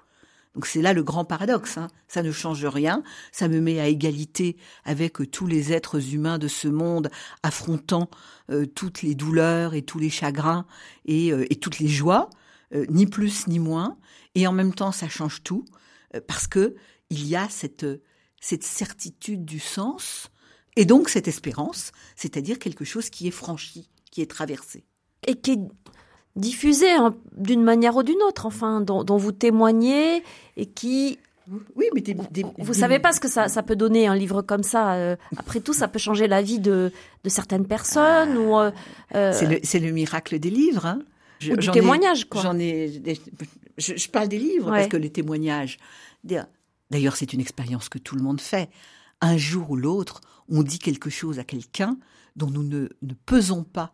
Donc 0.56 0.68
c'est 0.68 0.82
là 0.82 0.94
le 0.94 1.04
grand 1.04 1.26
paradoxe. 1.26 1.78
Hein. 1.78 1.88
Ça 2.08 2.22
ne 2.22 2.32
change 2.32 2.66
rien, 2.66 3.04
ça 3.32 3.48
me 3.48 3.60
met 3.60 3.80
à 3.80 3.88
égalité 3.88 4.58
avec 4.86 5.32
tous 5.32 5.48
les 5.48 5.74
êtres 5.74 6.14
humains 6.14 6.38
de 6.38 6.48
ce 6.48 6.68
monde, 6.68 7.10
affrontant 7.42 8.10
euh, 8.52 8.66
toutes 8.66 9.02
les 9.02 9.16
douleurs 9.16 9.74
et 9.74 9.82
tous 9.82 10.00
les 10.00 10.10
chagrins 10.10 10.66
et, 11.06 11.32
euh, 11.32 11.46
et 11.50 11.56
toutes 11.56 11.80
les 11.80 11.88
joies, 11.88 12.30
euh, 12.76 12.86
ni 12.90 13.08
plus 13.08 13.48
ni 13.48 13.60
moins. 13.60 13.98
Et 14.36 14.48
en 14.48 14.52
même 14.52 14.74
temps, 14.74 14.92
ça 14.92 15.10
change 15.10 15.44
tout 15.44 15.66
euh, 16.16 16.22
parce 16.28 16.48
que 16.48 16.76
il 17.10 17.26
y 17.28 17.36
a 17.36 17.48
cette 17.50 17.86
cette 18.40 18.64
certitude 18.64 19.46
du 19.46 19.60
sens 19.60 20.30
et 20.76 20.86
donc 20.86 21.10
cette 21.10 21.28
espérance, 21.28 21.92
c'est-à-dire 22.16 22.60
quelque 22.60 22.84
chose 22.84 23.10
qui 23.10 23.28
est 23.28 23.32
franchi, 23.32 23.90
qui 24.12 24.22
est 24.22 24.30
traversé. 24.30 24.86
Et 25.28 25.40
qui 25.40 25.60
diffusé 26.36 26.90
hein, 26.92 27.16
d'une 27.36 27.64
manière 27.64 27.96
ou 27.96 28.04
d'une 28.04 28.22
autre, 28.28 28.46
enfin, 28.46 28.82
dont, 28.82 29.04
dont, 29.04 29.18
vous 29.18 29.32
témoignez 29.32 30.24
et 30.58 30.66
qui... 30.66 31.20
Oui, 31.76 31.86
mais 31.94 32.00
des, 32.02 32.14
des, 32.14 32.44
vous 32.58 32.74
des... 32.74 32.80
savez 32.80 33.00
pas 33.00 33.12
ce 33.12 33.20
que 33.20 33.28
ça, 33.28 33.50
ça, 33.50 33.64
peut 33.64 33.76
donner 33.76 34.08
un 34.08 34.16
livre 34.16 34.42
comme 34.42 34.64
ça. 34.64 34.94
Euh, 34.94 35.18
après 35.36 35.60
tout, 35.60 35.74
ça 35.74 35.90
peut 35.90 36.00
changer 36.00 36.28
la 36.28 36.42
vie 36.42 36.60
de, 36.60 36.94
de 37.24 37.30
certaines 37.30 37.68
personnes. 37.68 38.38
Ah, 38.38 38.40
ou 38.40 38.60
euh, 38.60 38.72
euh 39.16 39.34
c'est 39.34 39.80
le, 39.80 39.88
le, 39.88 39.92
miracle 39.92 40.40
des 40.40 40.50
livres. 40.50 40.86
Hein. 40.86 41.00
Je, 41.40 41.52
ou 41.52 41.58
du 41.58 41.70
témoignage, 41.70 42.30
quoi. 42.30 42.42
J'en 42.42 42.58
ai. 42.58 43.02
Je, 43.78 43.98
je, 43.98 44.10
parle 44.10 44.30
des 44.30 44.38
livres 44.38 44.72
ouais. 44.72 44.78
parce 44.78 44.88
que 44.88 44.96
les 44.96 45.10
témoignages. 45.10 45.80
D'ailleurs, 46.24 47.18
c'est 47.18 47.34
une 47.34 47.42
expérience 47.42 47.90
que 47.90 47.98
tout 47.98 48.16
le 48.16 48.22
monde 48.22 48.40
fait. 48.40 48.70
Un 49.20 49.36
jour 49.36 49.72
ou 49.72 49.76
l'autre, 49.76 50.22
on 50.50 50.64
dit 50.64 50.80
quelque 50.80 51.10
chose 51.10 51.40
à 51.40 51.44
quelqu'un 51.44 51.98
dont 52.36 52.50
nous 52.50 52.64
ne, 52.64 52.88
ne, 53.02 53.14
pesons 53.26 53.64
pas 53.64 53.94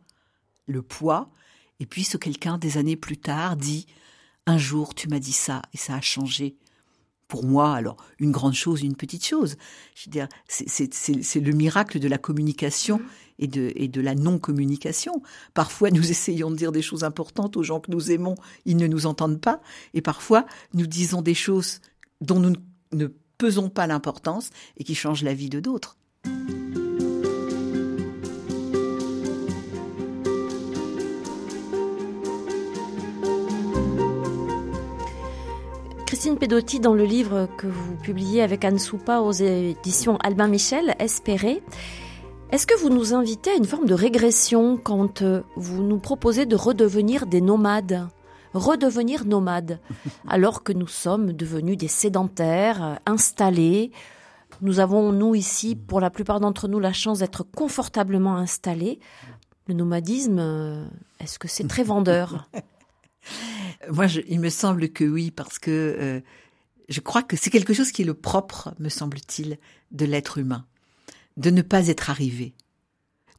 le 0.68 0.82
poids, 0.82 1.30
et 1.80 1.86
puis 1.86 2.04
ce 2.04 2.18
quelqu'un, 2.18 2.58
des 2.58 2.78
années 2.78 2.96
plus 2.96 3.18
tard, 3.18 3.56
dit 3.56 3.88
Un 4.46 4.58
jour, 4.58 4.94
tu 4.96 5.08
m'as 5.08 5.20
dit 5.20 5.32
ça, 5.34 5.62
et 5.74 5.78
ça 5.78 5.96
a 5.96 6.02
changé. 6.02 6.56
Pour 7.28 7.46
moi, 7.46 7.76
alors, 7.76 7.98
une 8.18 8.32
grande 8.32 8.56
chose, 8.56 8.82
une 8.82 8.96
petite 8.96 9.24
chose. 9.24 9.56
Je 9.94 10.06
veux 10.06 10.12
dire, 10.12 10.28
c'est 10.48 11.40
le 11.40 11.52
miracle 11.52 12.00
de 12.00 12.08
la 12.08 12.18
communication 12.18 13.00
et 13.38 13.48
de, 13.48 13.72
et 13.76 13.88
de 13.88 14.02
la 14.02 14.16
non-communication. 14.16 15.22
Parfois, 15.54 15.92
nous 15.92 16.10
essayons 16.12 16.50
de 16.50 16.56
dire 16.56 16.72
des 16.72 16.82
choses 16.82 17.04
importantes 17.04 17.56
aux 17.56 17.64
gens 17.64 17.80
que 17.80 17.92
nous 17.92 18.12
aimons, 18.12 18.36
ils 18.66 18.78
ne 18.78 18.88
nous 18.88 19.06
entendent 19.06 19.42
pas, 19.42 19.62
et 19.94 20.02
parfois, 20.02 20.46
nous 20.74 20.88
disons 20.88 21.22
des 21.22 21.36
choses 21.36 21.82
dont 22.20 22.40
nous 22.40 22.54
ne 22.92 23.08
pesons 23.38 23.70
pas 23.70 23.88
l'importance 23.88 24.50
et 24.78 24.84
qui 24.84 24.96
changent 24.96 25.24
la 25.24 25.34
vie 25.34 25.50
de 25.50 25.60
d'autres. 25.60 25.98
Christine 36.20 36.38
Pedotti, 36.38 36.82
dans 36.82 36.96
le 36.96 37.06
livre 37.06 37.48
que 37.58 37.66
vous 37.66 37.96
publiez 37.96 38.42
avec 38.42 38.66
Anne 38.66 38.78
Soupa 38.78 39.20
aux 39.20 39.32
éditions 39.32 40.18
Albin 40.18 40.50
Michel, 40.50 40.94
Espérer, 41.00 41.64
est-ce 42.52 42.68
que 42.68 42.78
vous 42.78 42.90
nous 42.90 43.14
invitez 43.14 43.52
à 43.52 43.56
une 43.56 43.64
forme 43.64 43.86
de 43.86 43.94
régression 43.94 44.76
quand 44.76 45.22
euh, 45.22 45.44
vous 45.56 45.82
nous 45.82 45.98
proposez 45.98 46.46
de 46.46 46.58
redevenir 46.58 47.26
des 47.26 47.40
nomades? 47.40 48.10
Redevenir 48.54 49.24
nomades, 49.24 49.80
alors 50.28 50.64
que 50.64 50.74
nous 50.74 50.90
sommes 50.90 51.32
devenus 51.32 51.78
des 51.78 51.88
sédentaires, 51.88 52.84
euh, 52.84 52.96
installés. 53.06 53.94
Nous 54.60 54.82
avons, 54.82 55.14
nous, 55.14 55.36
ici, 55.36 55.78
pour 55.78 56.02
la 56.02 56.10
plupart 56.10 56.42
d'entre 56.42 56.68
nous, 56.68 56.80
la 56.80 56.92
chance 56.92 57.20
d'être 57.20 57.44
confortablement 57.44 58.36
installés. 58.36 59.00
Le 59.68 59.74
nomadisme, 59.74 60.40
euh, 60.40 60.86
est-ce 61.22 61.40
que 61.40 61.48
c'est 61.48 61.66
très 61.66 61.84
vendeur? 61.84 62.50
Moi, 63.92 64.08
je, 64.08 64.22
il 64.28 64.40
me 64.40 64.50
semble 64.50 64.90
que 64.90 65.04
oui, 65.04 65.32
parce 65.32 65.60
que 65.60 65.72
euh, 66.00 66.20
je 66.90 67.00
crois 67.00 67.24
que 67.24 67.38
c'est 67.38 67.50
quelque 67.50 67.74
chose 67.74 67.92
qui 67.92 68.02
est 68.02 68.06
le 68.06 68.14
propre, 68.14 68.74
me 68.80 68.90
semble-t-il, 68.90 69.58
de 69.92 70.06
l'être 70.06 70.38
humain, 70.38 70.66
de 71.38 71.50
ne 71.50 71.62
pas 71.62 71.88
être 71.88 72.10
arrivé. 72.10 72.54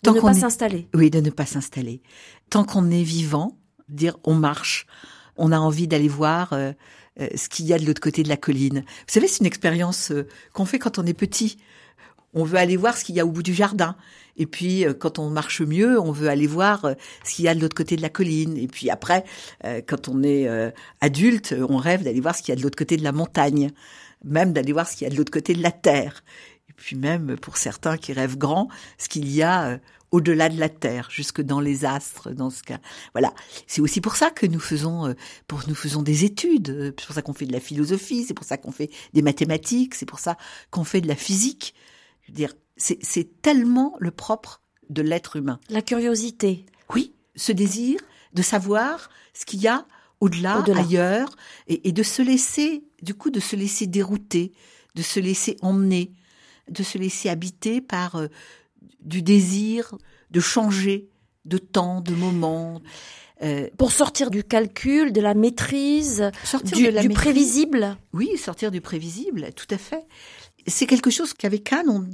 Tant 0.03 0.13
de 0.13 0.17
ne 0.17 0.23
pas 0.23 0.35
s'installer. 0.35 0.89
Oui, 0.95 1.11
de 1.11 1.21
ne 1.21 1.31
pas 1.31 1.47
s'installer. 1.47 2.01
Tant 2.49 2.65
qu'on 2.65 2.91
est 2.91 3.03
vivant, 3.03 3.59
dire 3.89 4.17
on 4.25 4.35
marche, 4.35 4.87
on 5.37 5.53
a 5.53 5.59
envie 5.59 5.89
d'aller 5.89 6.09
voir 6.09 6.53
euh, 6.53 6.73
euh, 7.21 7.29
ce 7.35 7.49
qu'il 7.49 7.67
y 7.67 7.73
a 7.73 7.79
de 7.79 7.85
l'autre 7.85 8.01
côté 8.01 8.23
de 8.23 8.29
la 8.29 8.37
colline. 8.37 8.81
Vous 8.81 9.13
savez, 9.13 9.29
c'est 9.29 9.41
une 9.41 9.47
expérience 9.47 10.11
euh, 10.11 10.27
qu'on 10.53 10.65
fait 10.65 10.79
quand 10.79 10.99
on 10.99 11.07
est 11.07 11.15
petit. 11.15 11.59
On 12.35 12.45
veut 12.45 12.59
aller 12.59 12.77
voir 12.77 12.97
ce 12.97 13.05
qu'il 13.05 13.15
y 13.17 13.21
a 13.21 13.27
au 13.27 13.31
bout 13.31 13.43
du 13.43 13.55
jardin. 13.55 13.97
Et 14.37 14.47
puis, 14.47 14.87
euh, 14.87 14.95
quand 14.95 15.19
on 15.19 15.29
marche 15.31 15.61
mieux, 15.61 16.01
on 16.01 16.13
veut 16.13 16.29
aller 16.29 16.47
voir 16.47 16.85
euh, 16.85 16.95
ce 17.25 17.35
qu'il 17.35 17.45
y 17.45 17.49
a 17.49 17.55
de 17.55 17.61
l'autre 17.61 17.77
côté 17.77 17.97
de 17.97 18.03
la 18.03 18.09
colline. 18.09 18.57
Et 18.57 18.69
puis 18.69 18.89
après, 18.89 19.25
euh, 19.65 19.81
quand 19.87 20.09
on 20.09 20.23
est 20.23 20.49
adulte, 21.01 21.55
on 21.69 21.77
rêve 21.77 22.03
d'aller 22.03 22.21
voir 22.21 22.35
ce 22.35 22.43
qu'il 22.43 22.53
y 22.53 22.57
a 22.57 22.57
de 22.57 22.63
l'autre 22.63 22.79
côté 22.79 22.97
de 22.97 23.05
la 23.05 23.13
montagne, 23.13 23.71
même 24.25 24.53
d'aller 24.53 24.73
voir 24.73 24.89
ce 24.89 24.97
qu'il 24.97 25.07
y 25.07 25.11
a 25.11 25.13
de 25.13 25.17
l'autre 25.17 25.33
côté 25.33 25.55
de 25.55 25.63
la 25.63 25.73
terre. 25.73 26.25
Et 26.69 26.73
puis 26.73 26.97
même, 26.97 27.37
pour 27.37 27.57
certains 27.57 27.97
qui 27.97 28.13
rêvent 28.13 28.39
grand, 28.39 28.69
ce 28.99 29.09
qu'il 29.09 29.31
y 29.31 29.43
a 29.43 29.79
au-delà 30.11 30.49
de 30.49 30.59
la 30.59 30.69
terre, 30.69 31.09
jusque 31.11 31.41
dans 31.41 31.61
les 31.61 31.85
astres, 31.85 32.31
dans 32.31 32.51
ce 32.51 32.63
cas. 32.63 32.79
Voilà. 33.13 33.33
C'est 33.67 33.81
aussi 33.81 34.01
pour 34.01 34.17
ça 34.17 34.31
que 34.31 34.47
nous 34.47 34.59
faisons, 34.59 35.15
pour 35.47 35.63
nous 35.69 35.75
faisons 35.75 36.03
des 36.03 36.25
études. 36.25 36.95
C'est 36.99 37.07
pour 37.07 37.15
ça 37.15 37.23
qu'on 37.23 37.35
fait 37.35 37.47
de 37.47 37.53
la 37.53 37.61
philosophie. 37.61 38.25
C'est 38.27 38.35
pour 38.35 38.47
ça 38.47 38.57
qu'on 38.57 38.73
fait 38.73 38.91
des 39.13 39.23
mathématiques. 39.23 39.95
C'est 39.95 40.07
pour 40.07 40.19
ça 40.19 40.37
qu'on 40.71 40.85
fait 40.85 41.01
de 41.01 41.09
la 41.09 41.17
physique. 41.17 41.75
Je 42.31 42.43
veux 42.43 42.47
dire, 42.47 42.55
c'est 42.77 43.43
tellement 43.43 43.97
le 43.99 44.11
propre 44.11 44.63
de 44.89 45.03
l'être 45.03 45.37
humain. 45.37 45.61
La 45.69 45.83
curiosité. 45.83 46.65
Oui, 46.95 47.15
ce 47.35 47.53
désir 47.53 48.01
de 48.33 48.43
savoir 48.43 49.11
ce 49.35 49.45
qu'il 49.45 49.61
y 49.61 49.69
a 49.69 49.87
au-delà, 50.21 50.61
au 50.61 50.77
ailleurs, 50.77 51.31
et, 51.67 51.89
et, 51.89 51.93
de 51.93 52.03
se 52.03 52.23
laisser, 52.23 52.85
du 53.03 53.15
coup, 53.15 53.31
de 53.31 53.41
se 53.41 53.57
laisser 53.57 53.87
dérouter, 53.87 54.53
de 54.95 55.03
se 55.03 55.19
laisser 55.19 55.57
emmener, 55.63 56.13
de 56.69 56.83
se 56.83 56.99
laisser 56.99 57.29
habiter 57.29 57.81
par 57.81 58.17
euh, 58.17 58.29
du 59.01 59.23
désir 59.23 59.97
de 60.31 60.41
changer 60.41 61.09
de 61.45 61.59
temps, 61.59 62.01
de 62.01 62.15
moment. 62.15 62.81
Euh, 63.43 63.69
pour 63.79 63.91
sortir 63.91 64.31
du 64.31 64.45
calcul, 64.45 65.13
de 65.13 65.21
la 65.21 65.33
maîtrise, 65.33 66.31
sortir 66.45 66.77
du, 66.77 66.85
de 66.85 66.91
la 66.91 67.01
du 67.01 67.09
maîtrise. 67.09 67.25
prévisible. 67.25 67.97
Oui, 68.13 68.37
sortir 68.37 68.71
du 68.71 68.83
prévisible, 68.83 69.49
tout 69.57 69.67
à 69.71 69.79
fait. 69.79 70.05
C'est 70.71 70.87
quelque 70.87 71.11
chose 71.11 71.35
qu'avec 71.35 71.73
Anne, 71.73 71.89
on, 71.89 72.09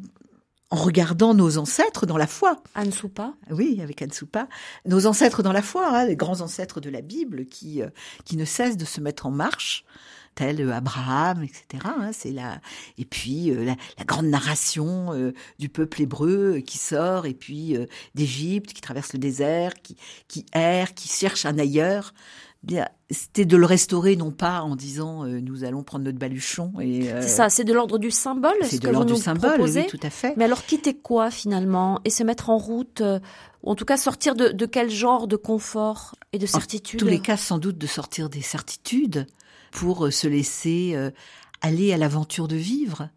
en 0.70 0.76
regardant 0.76 1.34
nos 1.34 1.58
ancêtres 1.58 2.06
dans 2.06 2.16
la 2.16 2.26
foi. 2.26 2.60
Anne 2.74 2.92
Soupa 2.92 3.34
Oui, 3.50 3.80
avec 3.82 4.02
Anne 4.02 4.12
Soupa. 4.12 4.48
Nos 4.84 5.06
ancêtres 5.06 5.42
dans 5.42 5.52
la 5.52 5.62
foi, 5.62 5.88
hein, 5.88 6.06
les 6.06 6.16
grands 6.16 6.40
ancêtres 6.40 6.80
de 6.80 6.90
la 6.90 7.02
Bible 7.02 7.46
qui, 7.46 7.82
euh, 7.82 7.88
qui 8.24 8.36
ne 8.36 8.44
cessent 8.44 8.76
de 8.76 8.84
se 8.84 9.00
mettre 9.00 9.26
en 9.26 9.30
marche 9.30 9.84
tel 10.34 10.60
euh, 10.60 10.74
Abraham, 10.74 11.44
etc. 11.44 11.84
Hein, 11.84 12.10
c'est 12.12 12.32
la 12.32 12.60
et 12.98 13.04
puis 13.04 13.52
euh, 13.52 13.64
la, 13.64 14.04
grande 14.04 14.26
narration 14.26 15.32
du 15.58 15.68
peuple 15.68 16.02
hébreu 16.02 16.58
qui 16.66 16.78
sort 16.78 17.26
et 17.26 17.34
puis 17.34 17.76
d'Égypte 18.14 18.72
qui 18.72 18.80
traverse 18.80 19.12
le 19.12 19.18
désert, 19.18 19.74
qui 19.74 19.96
qui 20.26 20.46
erre, 20.52 20.94
qui 20.94 21.08
cherche 21.08 21.46
un 21.46 21.58
ailleurs 21.58 22.12
c'était 23.10 23.44
de 23.44 23.56
le 23.56 23.66
restaurer 23.66 24.16
non 24.16 24.32
pas 24.32 24.62
en 24.62 24.74
disant 24.74 25.24
euh, 25.24 25.40
nous 25.40 25.64
allons 25.64 25.82
prendre 25.82 26.04
notre 26.04 26.18
baluchon 26.18 26.72
et 26.80 27.12
euh, 27.12 27.22
c'est 27.22 27.28
ça 27.28 27.48
c'est 27.48 27.64
de 27.64 27.72
l'ordre 27.72 27.98
du 27.98 28.10
symbole 28.10 28.56
c'est 28.62 28.82
de 28.82 28.88
l'ordre 28.88 29.14
du 29.14 29.20
symbole 29.20 29.60
oui, 29.60 29.86
tout 29.86 30.00
à 30.02 30.10
fait. 30.10 30.34
Mais 30.36 30.44
alors 30.44 30.64
quitter 30.64 30.94
quoi 30.94 31.30
finalement? 31.30 32.00
Et 32.04 32.10
se 32.10 32.22
mettre 32.24 32.50
en 32.50 32.58
route 32.58 33.00
euh, 33.00 33.20
ou 33.62 33.70
en 33.70 33.74
tout 33.74 33.84
cas 33.84 33.96
sortir 33.96 34.34
de, 34.34 34.48
de, 34.48 34.66
quel 34.66 34.90
genre 34.90 35.28
de 35.28 35.36
confort 35.36 36.14
et 36.32 36.38
de 36.38 36.46
certitude? 36.46 37.00
en 37.00 37.04
tous 37.04 37.10
les 37.10 37.20
cas 37.20 37.36
sans 37.36 37.58
doute 37.58 37.78
de 37.78 37.86
sortir 37.86 38.28
des 38.28 38.42
certitudes 38.42 39.26
pour 39.70 40.12
se 40.12 40.26
laisser 40.26 40.96
aller 41.60 41.92
à 41.92 41.98
l'aventure 41.98 42.48
de 42.48 42.56
vivre. 42.56 43.10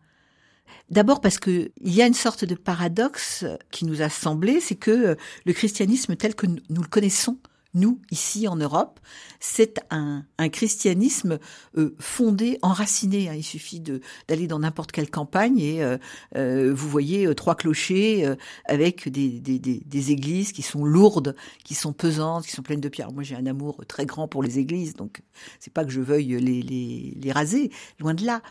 D'abord 0.90 1.22
parce 1.22 1.40
que 1.40 1.72
il 1.82 1.94
y 1.94 2.02
a 2.02 2.08
une 2.08 2.14
sorte 2.14 2.46
de 2.46 2.56
paradoxe 2.56 3.46
qui 3.72 3.86
nous 3.86 4.02
a 4.02 4.10
semblé, 4.10 4.60
c'est 4.60 4.76
que 4.76 5.16
le 5.46 5.54
christianisme 5.54 6.16
tel 6.16 6.36
que 6.36 6.48
nous 6.48 6.82
le 6.82 6.88
connaissons 6.88 7.38
nous, 7.76 8.02
ici 8.10 8.48
en 8.48 8.56
Europe, 8.56 9.00
c'est 9.40 9.80
un, 9.92 10.26
un, 10.40 10.50
christianisme 10.50 11.38
euh, 11.78 11.96
fondé, 12.00 12.58
enraciné. 12.64 13.30
Hein. 13.30 13.36
Il 13.36 13.44
suffit 13.44 13.80
d'aller 14.28 14.48
dans 14.48 14.60
n'importe 14.60 14.92
quelle 14.92 15.12
campagne 15.12 15.60
et 15.60 15.84
euh, 15.84 15.98
euh, 16.36 16.74
vous 16.74 16.90
voyez 16.90 17.34
trois 17.36 17.56
clochers 17.56 18.36
avec 18.66 19.08
des, 19.08 19.40
des, 19.40 19.60
des, 19.60 19.84
des, 19.86 20.12
églises 20.12 20.52
qui 20.52 20.64
sont 20.64 20.84
lourdes, 20.84 21.36
qui 21.64 21.76
sont 21.76 21.94
pesantes, 21.94 22.46
qui 22.46 22.52
sont 22.54 22.64
pleines 22.64 22.82
de 22.82 22.90
pierres. 22.90 23.12
Moi, 23.12 23.22
j'ai 23.22 23.36
un 23.36 23.46
amour 23.46 23.84
très 23.88 24.08
grand 24.08 24.28
pour 24.28 24.42
les 24.42 24.58
églises, 24.58 24.96
donc 24.96 25.22
c'est 25.60 25.74
pas 25.74 25.86
que 25.86 25.92
je 25.92 26.02
veuille 26.02 26.40
les, 26.40 26.64
les, 26.64 27.18
les 27.22 27.32
raser, 27.32 27.72
loin 28.00 28.16
de 28.16 28.26
là. 28.26 28.42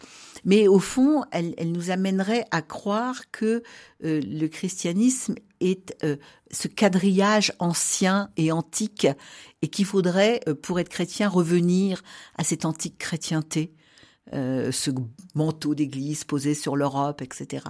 Mais 0.44 0.68
au 0.68 0.78
fond, 0.78 1.24
elle, 1.32 1.54
elle 1.58 1.72
nous 1.72 1.90
amènerait 1.90 2.44
à 2.52 2.62
croire 2.62 3.30
que 3.32 3.64
le 4.00 4.46
christianisme 4.46 5.34
est 5.60 5.96
euh, 6.04 6.16
ce 6.50 6.68
quadrillage 6.68 7.52
ancien 7.58 8.30
et 8.36 8.52
antique 8.52 9.06
et 9.62 9.68
qu'il 9.68 9.84
faudrait, 9.84 10.40
euh, 10.48 10.54
pour 10.54 10.80
être 10.80 10.88
chrétien, 10.88 11.28
revenir 11.28 12.02
à 12.36 12.44
cette 12.44 12.64
antique 12.64 12.98
chrétienté, 12.98 13.72
euh, 14.34 14.70
ce 14.72 14.90
manteau 15.34 15.74
d'église 15.74 16.24
posé 16.24 16.54
sur 16.54 16.76
l'Europe, 16.76 17.22
etc. 17.22 17.64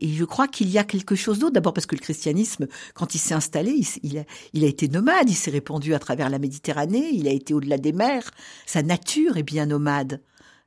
Et 0.00 0.08
je 0.08 0.24
crois 0.24 0.48
qu'il 0.48 0.68
y 0.70 0.78
a 0.78 0.84
quelque 0.84 1.14
chose 1.14 1.38
d'autre. 1.38 1.52
D'abord 1.52 1.74
parce 1.74 1.86
que 1.86 1.94
le 1.94 2.00
christianisme, 2.00 2.66
quand 2.94 3.14
il 3.14 3.18
s'est 3.18 3.34
installé, 3.34 3.78
il, 4.02 4.18
a, 4.18 4.24
il, 4.52 4.64
a, 4.64 4.66
été 4.66 4.88
nomade, 4.88 5.28
il 5.28 5.34
s'est 5.34 5.50
répandu 5.50 5.94
à 5.94 5.98
travers 5.98 6.30
la 6.30 6.38
Méditerranée, 6.38 7.10
il 7.12 7.28
a 7.28 7.30
été 7.30 7.54
au-delà 7.54 7.78
des 7.78 7.92
mers. 7.92 8.30
Sa 8.66 8.82
nature 8.82 9.36
est 9.36 9.42
bien 9.42 9.66
nomade. 9.66 10.22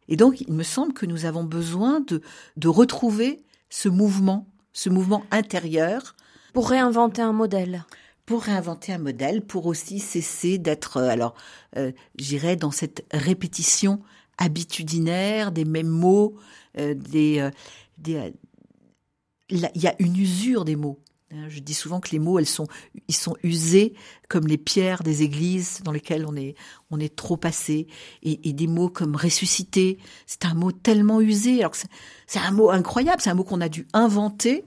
Et 0.08 0.16
donc, 0.16 0.42
il 0.42 0.54
me 0.54 0.64
semble 0.64 0.94
que 0.94 1.08
nous 1.08 1.26
avons 1.26 1.44
besoin 1.44 2.00
de, 2.02 2.22
de 2.58 2.68
retrouver 2.68 3.44
ce 3.70 3.90
mouvement, 3.90 4.48
ce 4.74 4.90
mouvement 4.90 5.26
intérieur 5.32 6.16
pour 6.56 6.70
réinventer 6.70 7.22
un 7.22 7.34
modèle 7.34 7.86
pour 8.26 8.42
réinventer 8.42 8.92
un 8.92 8.98
modèle, 8.98 9.46
pour 9.46 9.68
aussi 9.68 10.00
cesser 10.00 10.58
d'être, 10.58 10.98
euh, 10.98 11.10
alors, 11.10 11.36
euh, 11.78 11.92
j'irais 12.16 12.56
dans 12.56 12.72
cette 12.72 13.06
répétition 13.12 14.02
habitudinaire 14.40 15.52
des 15.52 15.64
mêmes 15.64 15.90
mots, 15.90 16.36
euh, 16.80 16.96
des, 16.96 17.48
il 19.50 19.70
y 19.76 19.88
a 19.88 19.96
une 20.00 20.18
usure 20.18 20.66
des 20.66 20.76
mots. 20.76 21.00
Hein, 21.32 21.50
je 21.50 21.60
dis 21.60 21.76
souvent 21.76 22.00
que 22.00 22.10
les 22.10 22.18
mots, 22.18 22.40
elles 22.40 22.48
sont, 22.48 22.68
ils 23.08 23.16
sont 23.16 23.36
usés 23.44 23.94
comme 24.28 24.48
les 24.48 24.58
pierres 24.58 25.04
des 25.04 25.22
églises 25.22 25.82
dans 25.84 25.92
lesquelles 25.92 26.26
on 26.26 26.36
est, 26.36 26.56
on 26.90 27.00
est 27.00 27.16
trop 27.16 27.38
passé. 27.38 27.86
Et, 28.24 28.50
et 28.50 28.54
des 28.54 28.68
mots 28.68 28.90
comme 28.90 29.16
ressusciter, 29.16 30.00
c'est 30.26 30.46
un 30.46 30.56
mot 30.56 30.72
tellement 30.72 31.22
usé. 31.22 31.60
Alors 31.60 31.76
c'est 32.26 32.40
un 32.40 32.52
mot 32.52 32.72
incroyable, 32.72 33.22
c'est 33.22 33.30
un 33.30 33.36
mot 33.36 33.44
qu'on 33.44 33.62
a 33.62 33.70
dû 33.70 33.88
inventer 33.94 34.66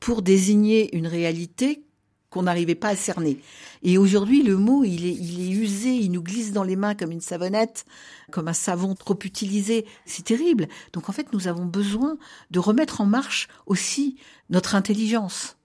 pour 0.00 0.22
désigner 0.22 0.96
une 0.96 1.06
réalité 1.06 1.84
qu'on 2.30 2.44
n'arrivait 2.44 2.76
pas 2.76 2.88
à 2.88 2.96
cerner. 2.96 3.40
Et 3.82 3.98
aujourd'hui, 3.98 4.42
le 4.42 4.56
mot, 4.56 4.84
il 4.84 5.04
est, 5.04 5.50
usé, 5.50 5.90
il 5.90 6.12
nous 6.12 6.22
glisse 6.22 6.52
dans 6.52 6.62
les 6.62 6.76
mains 6.76 6.94
comme 6.94 7.10
une 7.10 7.20
savonnette, 7.20 7.84
comme 8.30 8.48
un 8.48 8.52
savon 8.52 8.94
trop 8.94 9.18
utilisé. 9.24 9.84
C'est 10.06 10.24
terrible. 10.24 10.68
Donc 10.92 11.08
en 11.08 11.12
fait, 11.12 11.32
nous 11.32 11.48
avons 11.48 11.66
besoin 11.66 12.16
de 12.50 12.60
remettre 12.60 13.00
en 13.00 13.06
marche 13.06 13.48
aussi 13.66 14.16
notre 14.48 14.74
intelligence. 14.76 15.56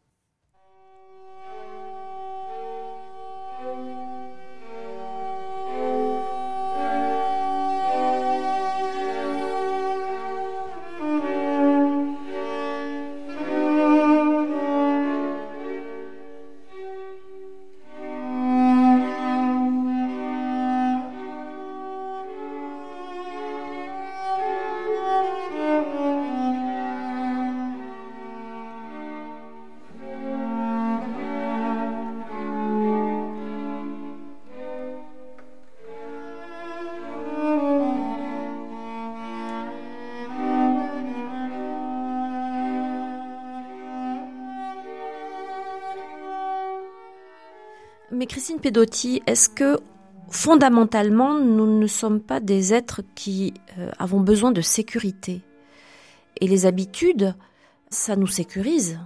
Pedotti, 48.66 49.22
est-ce 49.28 49.48
que 49.48 49.78
fondamentalement, 50.28 51.38
nous 51.38 51.80
ne 51.80 51.86
sommes 51.86 52.20
pas 52.20 52.40
des 52.40 52.74
êtres 52.74 53.04
qui 53.14 53.54
euh, 53.78 53.92
avons 54.00 54.20
besoin 54.20 54.52
de 54.52 54.62
sécurité? 54.62 55.44
Et 56.42 56.48
les 56.48 56.66
habitudes, 56.66 57.36
ça 57.92 58.16
nous 58.16 58.26
sécurise 58.26 59.00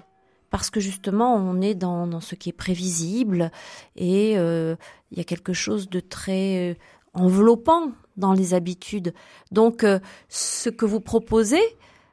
parce 0.50 0.70
que 0.70 0.80
justement, 0.80 1.36
on 1.36 1.60
est 1.60 1.76
dans, 1.76 2.22
ce 2.22 2.36
qui 2.36 2.48
est 2.48 2.54
prévisible 2.54 3.52
et 3.98 4.38
euh, 4.38 4.78
il 5.12 5.18
y 5.18 5.22
a 5.22 5.26
quelque 5.26 5.52
chose 5.52 5.90
de 5.90 6.00
très 6.00 6.72
euh, 6.72 6.76
enveloppant 7.14 7.92
dans 8.16 8.32
les 8.32 8.54
habitudes. 8.54 9.14
Donc, 9.52 9.86
ce 10.30 10.70
que 10.70 10.86
vous 10.86 11.02
proposez, 11.02 11.64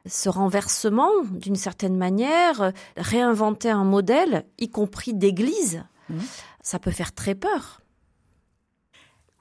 ce 0.05 0.27
renversement, 0.27 1.11
d'une 1.31 1.55
certaine 1.55 1.95
manière, 1.95 2.73
réinventer 2.97 3.69
un 3.69 3.85
modèle, 3.85 4.45
y 4.59 4.69
compris 4.69 5.13
d'église, 5.13 5.85
mmh 6.09 6.17
ça 6.67 6.79
peut 6.79 6.91
faire 6.91 7.13
très 7.13 7.33
peur. 7.33 7.81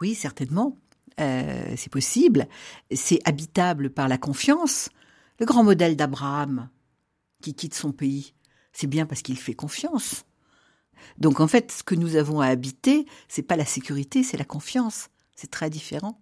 Oui, 0.01 0.15
certainement. 0.15 0.77
Euh, 1.19 1.75
c'est 1.77 1.91
possible. 1.91 2.47
C'est 2.95 3.19
habitable 3.25 3.91
par 3.91 4.07
la 4.07 4.17
confiance. 4.17 4.91
Le 5.41 5.45
grand 5.47 5.65
modèle 5.65 5.97
d'Abraham 5.97 6.69
qui 7.43 7.53
quitte 7.55 7.75
son 7.75 7.91
pays, 7.91 8.33
c'est 8.73 8.87
bien 8.87 9.07
parce 9.07 9.23
qu'il 9.23 9.37
fait 9.39 9.55
confiance. 9.55 10.25
Donc 11.19 11.41
en 11.41 11.49
fait, 11.49 11.73
ce 11.73 11.83
que 11.83 11.97
nous 11.97 12.15
avons 12.15 12.41
à 12.41 12.47
habiter, 12.47 13.07
c'est 13.27 13.43
pas 13.43 13.57
la 13.57 13.65
sécurité, 13.65 14.23
c'est 14.23 14.37
la 14.37 14.45
confiance. 14.45 15.09
C'est 15.35 15.51
très 15.51 15.69
différent. 15.69 16.21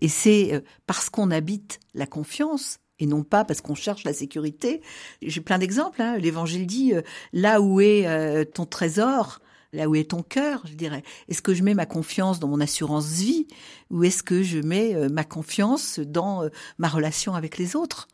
Et 0.00 0.08
c'est 0.08 0.52
euh, 0.52 0.62
parce 0.88 1.10
qu'on 1.10 1.30
habite 1.30 1.78
la 1.94 2.08
confiance 2.08 2.80
et 2.98 3.06
non 3.06 3.22
pas 3.22 3.44
parce 3.44 3.60
qu'on 3.60 3.76
cherche 3.76 4.02
la 4.02 4.12
sécurité. 4.12 4.82
J'ai 5.22 5.42
plein 5.42 5.58
d'exemples. 5.58 6.02
Hein. 6.02 6.18
L'Évangile 6.18 6.66
dit 6.66 6.92
euh, 6.92 7.02
là 7.32 7.60
où 7.60 7.80
est 7.80 8.04
ton 8.52 8.66
trésor, 8.66 9.38
Là 9.72 9.88
où 9.88 9.94
est 9.94 10.10
ton 10.10 10.22
cœur, 10.22 10.62
je 10.66 10.74
dirais. 10.74 11.02
Est-ce 11.28 11.42
que 11.42 11.52
je 11.52 11.62
mets 11.62 11.74
ma 11.74 11.84
confiance 11.84 12.40
dans 12.40 12.48
mon 12.48 12.60
assurance 12.60 13.08
vie 13.08 13.46
ou 13.90 14.02
est-ce 14.04 14.22
que 14.22 14.42
je 14.42 14.58
mets 14.60 14.94
euh, 14.94 15.08
ma 15.10 15.24
confiance 15.24 15.98
dans 15.98 16.44
euh, 16.44 16.48
ma 16.78 16.88
relation 16.88 17.34
avec 17.34 17.58
les 17.58 17.76
autres? 17.76 18.08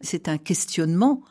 C'est 0.00 0.28
un 0.28 0.38
questionnement. 0.38 1.22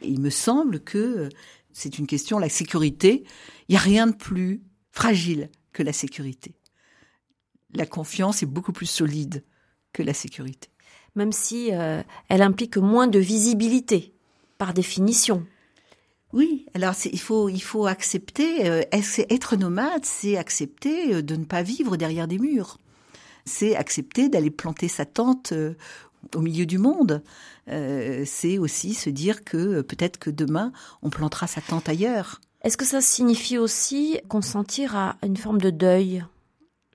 il 0.00 0.20
me 0.20 0.30
semble 0.30 0.80
que 0.80 0.98
euh, 0.98 1.28
c'est 1.72 1.98
une 1.98 2.06
question, 2.06 2.38
la 2.38 2.48
sécurité. 2.48 3.24
Il 3.68 3.72
n'y 3.72 3.76
a 3.76 3.80
rien 3.80 4.06
de 4.06 4.14
plus 4.14 4.62
fragile 4.92 5.50
que 5.72 5.82
la 5.82 5.92
sécurité. 5.92 6.54
La 7.74 7.84
confiance 7.84 8.42
est 8.42 8.46
beaucoup 8.46 8.72
plus 8.72 8.86
solide 8.86 9.44
que 9.92 10.02
la 10.02 10.14
sécurité. 10.14 10.70
Même 11.16 11.32
si 11.32 11.70
elle 11.70 12.42
implique 12.42 12.76
moins 12.76 13.06
de 13.06 13.18
visibilité, 13.18 14.14
par 14.58 14.74
définition. 14.74 15.46
Oui, 16.36 16.66
alors 16.74 16.92
il 17.10 17.62
faut 17.62 17.86
accepter. 17.86 18.68
Euh, 18.68 18.82
être 18.92 19.56
nomade, 19.56 20.04
c'est 20.04 20.36
accepter 20.36 21.14
euh, 21.14 21.22
de 21.22 21.34
ne 21.34 21.46
pas 21.46 21.62
vivre 21.62 21.96
derrière 21.96 22.28
des 22.28 22.38
murs. 22.38 22.76
C'est 23.46 23.74
accepter 23.74 24.28
d'aller 24.28 24.50
planter 24.50 24.86
sa 24.86 25.06
tente. 25.06 25.52
Euh, 25.52 25.74
au 26.34 26.40
milieu 26.40 26.66
du 26.66 26.78
monde. 26.78 27.22
C'est 27.68 28.58
aussi 28.58 28.94
se 28.94 29.10
dire 29.10 29.44
que 29.44 29.80
peut-être 29.82 30.18
que 30.18 30.28
demain, 30.28 30.72
on 31.02 31.08
plantera 31.08 31.46
sa 31.46 31.60
tente 31.60 31.88
ailleurs. 31.88 32.40
Est-ce 32.62 32.76
que 32.76 32.84
ça 32.84 33.00
signifie 33.00 33.58
aussi 33.58 34.18
consentir 34.26 34.96
à 34.96 35.16
une 35.22 35.36
forme 35.36 35.60
de 35.60 35.70
deuil? 35.70 36.24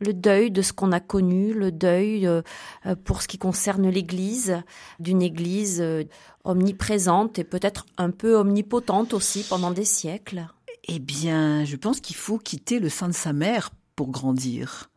Le 0.02 0.14
deuil 0.14 0.52
de 0.52 0.62
ce 0.62 0.74
qu'on 0.74 0.92
a 0.92 1.00
connu, 1.00 1.54
le 1.54 1.72
deuil 1.72 2.28
euh, 2.28 2.42
euh, 2.86 2.96
pour 2.96 3.22
ce 3.22 3.28
qui 3.28 3.38
concerne 3.38 3.88
l'Église, 3.88 4.62
d'une 5.00 5.22
Église 5.22 5.80
euh, 5.80 6.04
omniprésente 6.44 7.40
et 7.40 7.44
peut-être 7.44 7.86
un 7.98 8.10
peu 8.10 8.36
omnipotente 8.36 9.14
aussi 9.14 9.44
pendant 9.48 9.72
des 9.72 9.86
siècles 9.86 10.48
Eh 10.88 11.00
bien, 11.00 11.64
je 11.64 11.76
pense 11.76 12.02
qu'il 12.02 12.16
faut 12.16 12.40
quitter 12.40 12.80
le 12.80 12.90
sein 12.90 13.08
de 13.08 13.14
sa 13.14 13.32
mère 13.32 13.70
pour 13.96 14.10
grandir. 14.10 14.90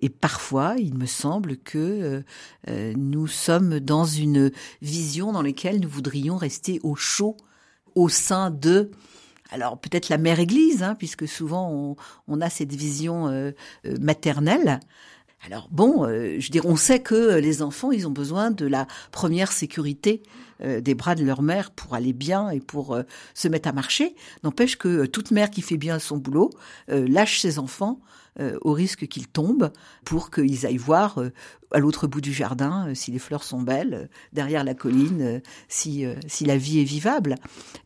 Et 0.00 0.08
parfois, 0.08 0.76
il 0.78 0.94
me 0.94 1.06
semble 1.06 1.56
que 1.56 2.22
nous 2.68 3.26
sommes 3.26 3.80
dans 3.80 4.04
une 4.04 4.52
vision 4.80 5.32
dans 5.32 5.42
laquelle 5.42 5.80
nous 5.80 5.88
voudrions 5.88 6.36
rester 6.36 6.78
au 6.84 6.94
chaud 6.94 7.36
au 7.96 8.08
sein 8.08 8.52
de 8.52 8.92
alors 9.50 9.78
peut-être 9.78 10.08
la 10.08 10.18
mère 10.18 10.40
Église, 10.40 10.82
hein, 10.82 10.94
puisque 10.94 11.26
souvent 11.26 11.96
on, 12.26 12.40
a 12.40 12.50
cette 12.50 12.72
vision 12.72 13.28
euh, 13.28 13.52
euh, 13.86 13.96
maternelle. 14.00 14.80
Alors 15.46 15.68
bon, 15.70 16.04
euh, 16.04 16.36
je 16.38 16.50
dirais, 16.50 16.68
on 16.68 16.76
sait 16.76 17.00
que 17.00 17.38
les 17.38 17.62
enfants, 17.62 17.92
ils 17.92 18.06
ont 18.06 18.12
besoin 18.12 18.50
de 18.50 18.66
la 18.66 18.86
première 19.12 19.52
sécurité 19.52 20.22
des 20.60 20.96
bras 20.96 21.14
de 21.14 21.22
leur 21.22 21.40
mère 21.40 21.70
pour 21.70 21.94
aller 21.94 22.12
bien 22.12 22.50
et 22.50 22.58
pour 22.58 22.98
se 23.32 23.46
mettre 23.46 23.68
à 23.68 23.72
marcher. 23.72 24.16
N'empêche 24.42 24.76
que 24.76 25.06
toute 25.06 25.30
mère 25.30 25.50
qui 25.50 25.62
fait 25.62 25.76
bien 25.76 26.00
son 26.00 26.16
boulot 26.16 26.50
lâche 26.88 27.38
ses 27.38 27.60
enfants 27.60 28.00
au 28.60 28.72
risque 28.72 29.06
qu'ils 29.08 29.28
tombent 29.28 29.72
pour 30.04 30.30
qu'ils 30.30 30.66
aillent 30.66 30.76
voir 30.76 31.18
à 31.70 31.78
l'autre 31.78 32.06
bout 32.06 32.20
du 32.20 32.32
jardin, 32.32 32.88
euh, 32.88 32.94
si 32.94 33.10
les 33.10 33.18
fleurs 33.18 33.44
sont 33.44 33.60
belles, 33.60 33.94
euh, 33.94 34.06
derrière 34.32 34.64
la 34.64 34.74
colline, 34.74 35.22
euh, 35.22 35.40
si, 35.68 36.04
si 36.26 36.44
la 36.44 36.56
vie 36.56 36.80
est 36.80 36.84
vivable. 36.84 37.34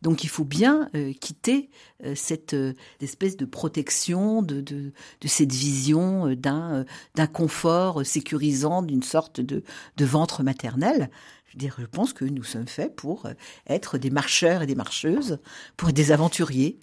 Donc 0.01 0.23
il 0.23 0.29
faut 0.29 0.45
bien 0.45 0.89
quitter 1.19 1.69
cette 2.15 2.55
espèce 3.01 3.37
de 3.37 3.45
protection, 3.45 4.41
de, 4.41 4.61
de, 4.61 4.91
de 5.21 5.27
cette 5.27 5.51
vision 5.51 6.33
d'un 6.35 6.85
confort 7.31 8.05
sécurisant, 8.05 8.81
d'une 8.81 9.03
sorte 9.03 9.41
de, 9.41 9.63
de 9.97 10.05
ventre 10.05 10.43
maternel. 10.43 11.09
Je 11.57 11.85
pense 11.85 12.13
que 12.13 12.25
nous 12.25 12.43
sommes 12.43 12.67
faits 12.67 12.95
pour 12.95 13.27
être 13.67 13.97
des 13.97 14.09
marcheurs 14.09 14.61
et 14.61 14.67
des 14.67 14.75
marcheuses, 14.75 15.39
pour 15.77 15.89
être 15.89 15.95
des 15.95 16.11
aventuriers. 16.11 16.79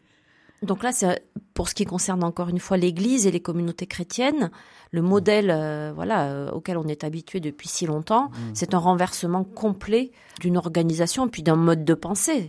Donc 0.62 0.82
là, 0.82 0.92
c'est 0.92 1.24
pour 1.54 1.68
ce 1.68 1.74
qui 1.74 1.84
concerne 1.84 2.22
encore 2.22 2.48
une 2.48 2.58
fois 2.58 2.76
l'Église 2.76 3.26
et 3.26 3.30
les 3.30 3.40
communautés 3.40 3.86
chrétiennes, 3.86 4.50
le 4.90 5.00
modèle, 5.00 5.50
euh, 5.50 5.92
voilà, 5.94 6.28
euh, 6.28 6.50
auquel 6.50 6.76
on 6.76 6.86
est 6.86 7.02
habitué 7.02 7.40
depuis 7.40 7.68
si 7.68 7.86
longtemps, 7.86 8.28
mmh. 8.28 8.50
c'est 8.54 8.74
un 8.74 8.78
renversement 8.78 9.44
complet 9.44 10.10
d'une 10.40 10.58
organisation 10.58 11.28
puis 11.28 11.42
d'un 11.42 11.56
mode 11.56 11.84
de 11.84 11.94
pensée. 11.94 12.48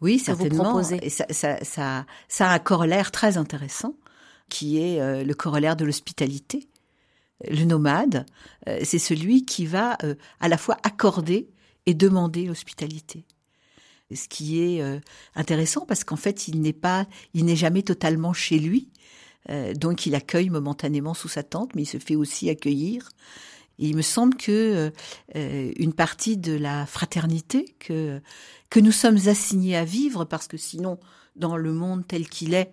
Oui, 0.00 0.18
certainement. 0.18 0.80
et 0.80 1.10
ça, 1.10 1.26
ça, 1.30 1.62
ça, 1.62 2.06
ça, 2.28 2.48
a 2.48 2.54
un 2.54 2.58
corollaire 2.58 3.10
très 3.10 3.36
intéressant, 3.36 3.94
qui 4.48 4.78
est 4.78 5.00
euh, 5.00 5.24
le 5.24 5.34
corollaire 5.34 5.76
de 5.76 5.84
l'hospitalité. 5.84 6.68
Le 7.50 7.64
nomade, 7.64 8.26
c'est 8.84 8.98
celui 8.98 9.46
qui 9.46 9.64
va 9.64 9.96
à 10.40 10.48
la 10.48 10.58
fois 10.58 10.76
accorder 10.82 11.48
et 11.86 11.94
demander 11.94 12.44
l'hospitalité 12.44 13.24
ce 14.14 14.28
qui 14.28 14.60
est 14.60 14.82
euh, 14.82 14.98
intéressant 15.34 15.86
parce 15.86 16.04
qu'en 16.04 16.16
fait, 16.16 16.48
il 16.48 16.60
n'est 16.60 16.72
pas, 16.72 17.06
il 17.34 17.44
n'est 17.44 17.56
jamais 17.56 17.82
totalement 17.82 18.32
chez 18.32 18.58
lui. 18.58 18.88
Euh, 19.48 19.74
donc, 19.74 20.06
il 20.06 20.14
accueille 20.14 20.50
momentanément 20.50 21.14
sous 21.14 21.28
sa 21.28 21.42
tente, 21.42 21.74
mais 21.74 21.82
il 21.82 21.86
se 21.86 21.98
fait 21.98 22.16
aussi 22.16 22.50
accueillir. 22.50 23.08
Il 23.78 23.96
me 23.96 24.02
semble 24.02 24.36
que 24.36 24.92
euh, 25.36 25.72
une 25.76 25.94
partie 25.94 26.36
de 26.36 26.52
la 26.52 26.84
fraternité 26.84 27.76
que 27.78 28.20
que 28.68 28.78
nous 28.78 28.92
sommes 28.92 29.18
assignés 29.26 29.76
à 29.76 29.84
vivre, 29.84 30.24
parce 30.24 30.46
que 30.46 30.56
sinon, 30.56 31.00
dans 31.34 31.56
le 31.56 31.72
monde 31.72 32.06
tel 32.06 32.28
qu'il 32.28 32.54
est 32.54 32.72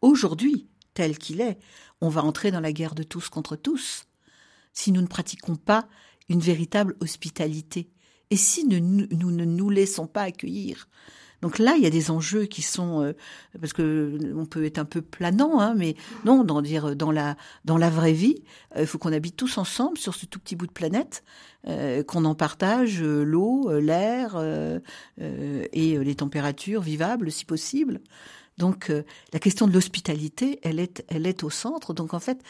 aujourd'hui, 0.00 0.66
tel 0.92 1.18
qu'il 1.18 1.40
est, 1.40 1.58
on 2.00 2.08
va 2.08 2.24
entrer 2.24 2.50
dans 2.50 2.60
la 2.60 2.72
guerre 2.72 2.94
de 2.94 3.04
tous 3.04 3.28
contre 3.28 3.54
tous. 3.54 4.06
Si 4.72 4.90
nous 4.92 5.00
ne 5.00 5.06
pratiquons 5.06 5.56
pas 5.56 5.88
une 6.28 6.40
véritable 6.40 6.96
hospitalité, 7.00 7.88
et 8.30 8.36
si 8.36 8.66
nous, 8.66 8.80
ne 8.80 9.44
nous 9.44 9.70
laissons 9.70 10.06
pas 10.06 10.22
accueillir? 10.22 10.88
Donc 11.42 11.58
là, 11.58 11.74
il 11.76 11.82
y 11.82 11.86
a 11.86 11.90
des 11.90 12.10
enjeux 12.10 12.46
qui 12.46 12.62
sont 12.62 13.02
euh, 13.02 13.12
parce 13.60 13.72
que 13.72 14.18
on 14.34 14.46
peut 14.46 14.64
être 14.64 14.78
un 14.78 14.84
peu 14.84 15.02
planant, 15.02 15.60
hein, 15.60 15.74
mais 15.76 15.94
non, 16.24 16.44
dans 16.44 16.62
dire 16.62 16.96
dans 16.96 17.12
la 17.12 17.36
dans 17.64 17.76
la 17.76 17.90
vraie 17.90 18.14
vie, 18.14 18.42
euh, 18.74 18.80
il 18.80 18.86
faut 18.86 18.98
qu'on 18.98 19.12
habite 19.12 19.36
tous 19.36 19.58
ensemble 19.58 19.98
sur 19.98 20.14
ce 20.14 20.26
tout 20.26 20.38
petit 20.38 20.56
bout 20.56 20.66
de 20.66 20.72
planète, 20.72 21.22
euh, 21.68 22.02
qu'on 22.02 22.24
en 22.24 22.34
partage 22.34 23.02
l'eau, 23.02 23.70
l'air 23.78 24.42
et 25.18 25.98
les 25.98 26.14
températures 26.14 26.80
vivables 26.80 27.30
si 27.30 27.44
possible. 27.44 28.00
Donc 28.56 28.90
la 29.32 29.38
question 29.38 29.66
de 29.66 29.72
l'hospitalité, 29.72 30.58
elle 30.62 30.80
est 30.80 31.04
elle 31.08 31.26
est 31.26 31.44
au 31.44 31.50
centre. 31.50 31.92
Donc 31.92 32.14
en 32.14 32.20
fait, 32.20 32.40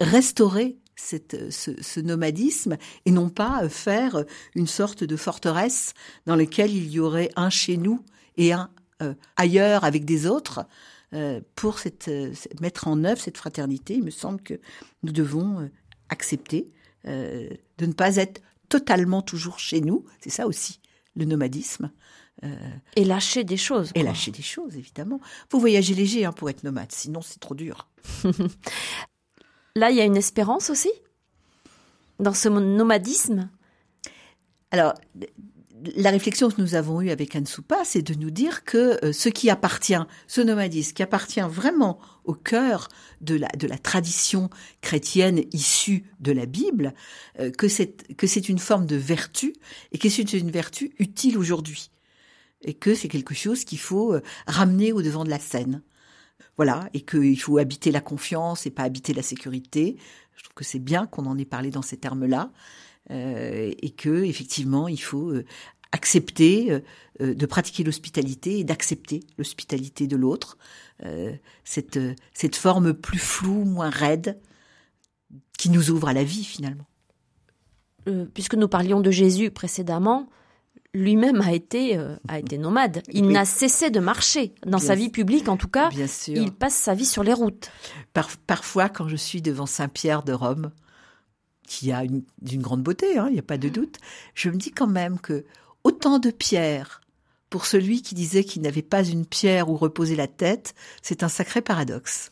restaurer 0.00 0.78
cette, 0.98 1.50
ce, 1.50 2.00
nomadisme 2.00 2.76
et 3.06 3.10
non 3.10 3.28
pas 3.28 3.68
faire 3.68 4.24
une 4.54 4.66
sorte 4.66 5.04
de 5.04 5.16
forteresse 5.16 5.94
dans 6.26 6.36
laquelle 6.36 6.74
il 6.74 6.90
y 6.90 7.00
aurait 7.00 7.30
un 7.36 7.50
chez 7.50 7.76
nous 7.76 8.04
et 8.36 8.52
un 8.52 8.70
euh, 9.00 9.14
ailleurs 9.36 9.84
avec 9.84 10.04
des 10.04 10.26
autres. 10.26 10.66
Euh, 11.14 11.40
pour 11.54 11.78
cette, 11.78 12.10
mettre 12.60 12.86
en 12.88 13.04
œuvre 13.04 13.20
cette 13.20 13.38
fraternité, 13.38 13.94
il 13.94 14.02
me 14.02 14.10
semble 14.10 14.42
que 14.42 14.60
nous 15.02 15.12
devons 15.12 15.60
euh, 15.60 15.70
accepter 16.08 16.72
de 17.04 17.86
ne 17.86 17.92
pas 17.92 18.16
être 18.16 18.42
totalement 18.68 19.22
toujours 19.22 19.58
chez 19.58 19.80
nous. 19.80 20.04
C'est 20.20 20.30
ça 20.30 20.46
aussi 20.46 20.80
le 21.14 21.24
nomadisme. 21.24 21.90
et 22.96 23.04
lâcher 23.04 23.44
des 23.44 23.56
choses. 23.56 23.92
Et 23.94 24.02
lâcher 24.02 24.30
des 24.30 24.42
choses, 24.42 24.76
évidemment. 24.76 25.20
Faut 25.48 25.58
voyager 25.58 25.94
léger 25.94 26.26
hein, 26.26 26.32
pour 26.32 26.50
être 26.50 26.64
nomade, 26.64 26.92
sinon 26.92 27.22
c'est 27.22 27.40
trop 27.40 27.54
dur. 27.54 27.88
Là, 29.78 29.92
il 29.92 29.96
y 29.96 30.00
a 30.00 30.04
une 30.04 30.16
espérance 30.16 30.70
aussi 30.70 30.90
dans 32.18 32.34
ce 32.34 32.48
nomadisme? 32.48 33.48
Alors, 34.72 34.94
la 35.94 36.10
réflexion 36.10 36.50
que 36.50 36.60
nous 36.60 36.74
avons 36.74 37.00
eue 37.00 37.10
avec 37.10 37.36
Anne 37.36 37.46
Soupa, 37.46 37.84
c'est 37.84 38.02
de 38.02 38.14
nous 38.14 38.32
dire 38.32 38.64
que 38.64 38.98
euh, 39.04 39.12
ce 39.12 39.28
qui 39.28 39.50
appartient, 39.50 40.02
ce 40.26 40.40
nomadisme, 40.40 40.94
qui 40.94 41.04
appartient 41.04 41.40
vraiment 41.48 42.00
au 42.24 42.34
cœur 42.34 42.88
de 43.20 43.36
la, 43.36 43.46
de 43.56 43.68
la 43.68 43.78
tradition 43.78 44.50
chrétienne 44.80 45.44
issue 45.52 46.04
de 46.18 46.32
la 46.32 46.46
Bible, 46.46 46.92
euh, 47.38 47.52
que 47.52 47.68
c'est, 47.68 48.16
que 48.16 48.26
c'est 48.26 48.48
une 48.48 48.58
forme 48.58 48.84
de 48.84 48.96
vertu 48.96 49.54
et 49.92 49.98
que 49.98 50.08
c'est 50.08 50.32
une 50.32 50.50
vertu 50.50 50.92
utile 50.98 51.38
aujourd'hui. 51.38 51.92
Et 52.62 52.74
que 52.74 52.96
c'est 52.96 53.06
quelque 53.06 53.34
chose 53.34 53.64
qu'il 53.64 53.78
faut 53.78 54.12
euh, 54.12 54.22
ramener 54.48 54.90
au 54.90 55.02
devant 55.02 55.22
de 55.22 55.30
la 55.30 55.38
scène. 55.38 55.82
Voilà, 56.58 56.90
et 56.92 57.02
qu'il 57.02 57.40
faut 57.40 57.58
habiter 57.58 57.92
la 57.92 58.00
confiance 58.00 58.66
et 58.66 58.70
pas 58.70 58.82
habiter 58.82 59.14
la 59.14 59.22
sécurité. 59.22 59.96
Je 60.34 60.42
trouve 60.42 60.54
que 60.54 60.64
c'est 60.64 60.80
bien 60.80 61.06
qu'on 61.06 61.24
en 61.26 61.38
ait 61.38 61.44
parlé 61.44 61.70
dans 61.70 61.82
ces 61.82 61.96
termes-là, 61.96 62.50
euh, 63.10 63.72
et 63.80 63.90
que 63.90 64.24
effectivement, 64.24 64.88
il 64.88 65.00
faut 65.00 65.30
euh, 65.30 65.44
accepter 65.92 66.82
euh, 67.20 67.34
de 67.34 67.46
pratiquer 67.46 67.84
l'hospitalité 67.84 68.58
et 68.58 68.64
d'accepter 68.64 69.20
l'hospitalité 69.38 70.06
de 70.06 70.16
l'autre, 70.16 70.58
cette 71.62 71.98
cette 72.34 72.56
forme 72.56 72.92
plus 72.92 73.20
floue, 73.20 73.64
moins 73.64 73.88
raide, 73.88 74.40
qui 75.56 75.70
nous 75.70 75.90
ouvre 75.90 76.08
à 76.08 76.12
la 76.12 76.24
vie 76.24 76.44
finalement. 76.44 76.86
puisque 78.34 78.54
nous 78.54 78.68
parlions 78.68 79.00
de 79.00 79.12
Jésus 79.12 79.50
précédemment, 79.52 80.28
lui-même 80.94 81.40
a 81.40 81.52
été 81.52 81.96
euh, 81.96 82.16
a 82.28 82.38
été 82.38 82.58
nomade. 82.58 83.02
Il 83.12 83.28
n'a 83.28 83.44
cessé 83.44 83.90
de 83.90 84.00
marcher 84.00 84.54
dans 84.66 84.78
sa 84.78 84.94
vie 84.94 85.10
publique, 85.10 85.48
en 85.48 85.56
tout 85.56 85.68
cas. 85.68 85.90
Bien 85.90 86.06
sûr. 86.06 86.36
Il 86.36 86.52
passe 86.52 86.74
sa 86.74 86.94
vie 86.94 87.06
sur 87.06 87.22
les 87.22 87.32
routes. 87.32 87.70
parfois, 88.46 88.88
quand 88.88 89.08
je 89.08 89.16
suis 89.16 89.42
devant 89.42 89.66
Saint-Pierre 89.66 90.22
de 90.22 90.32
Rome, 90.32 90.70
qui 91.66 91.92
a 91.92 92.04
une, 92.04 92.22
d'une 92.40 92.62
grande 92.62 92.82
beauté, 92.82 93.18
hein, 93.18 93.26
il 93.28 93.34
n'y 93.34 93.38
a 93.38 93.42
pas 93.42 93.58
de 93.58 93.68
doute, 93.68 93.98
je 94.34 94.48
me 94.48 94.56
dis 94.56 94.70
quand 94.70 94.86
même 94.86 95.18
que 95.18 95.44
autant 95.84 96.18
de 96.18 96.30
pierres 96.30 97.02
pour 97.50 97.66
celui 97.66 98.02
qui 98.02 98.14
disait 98.14 98.44
qu'il 98.44 98.62
n'avait 98.62 98.82
pas 98.82 99.04
une 99.04 99.26
pierre 99.26 99.70
où 99.70 99.76
reposer 99.76 100.16
la 100.16 100.26
tête, 100.26 100.74
c'est 101.02 101.22
un 101.22 101.28
sacré 101.28 101.62
paradoxe. 101.62 102.30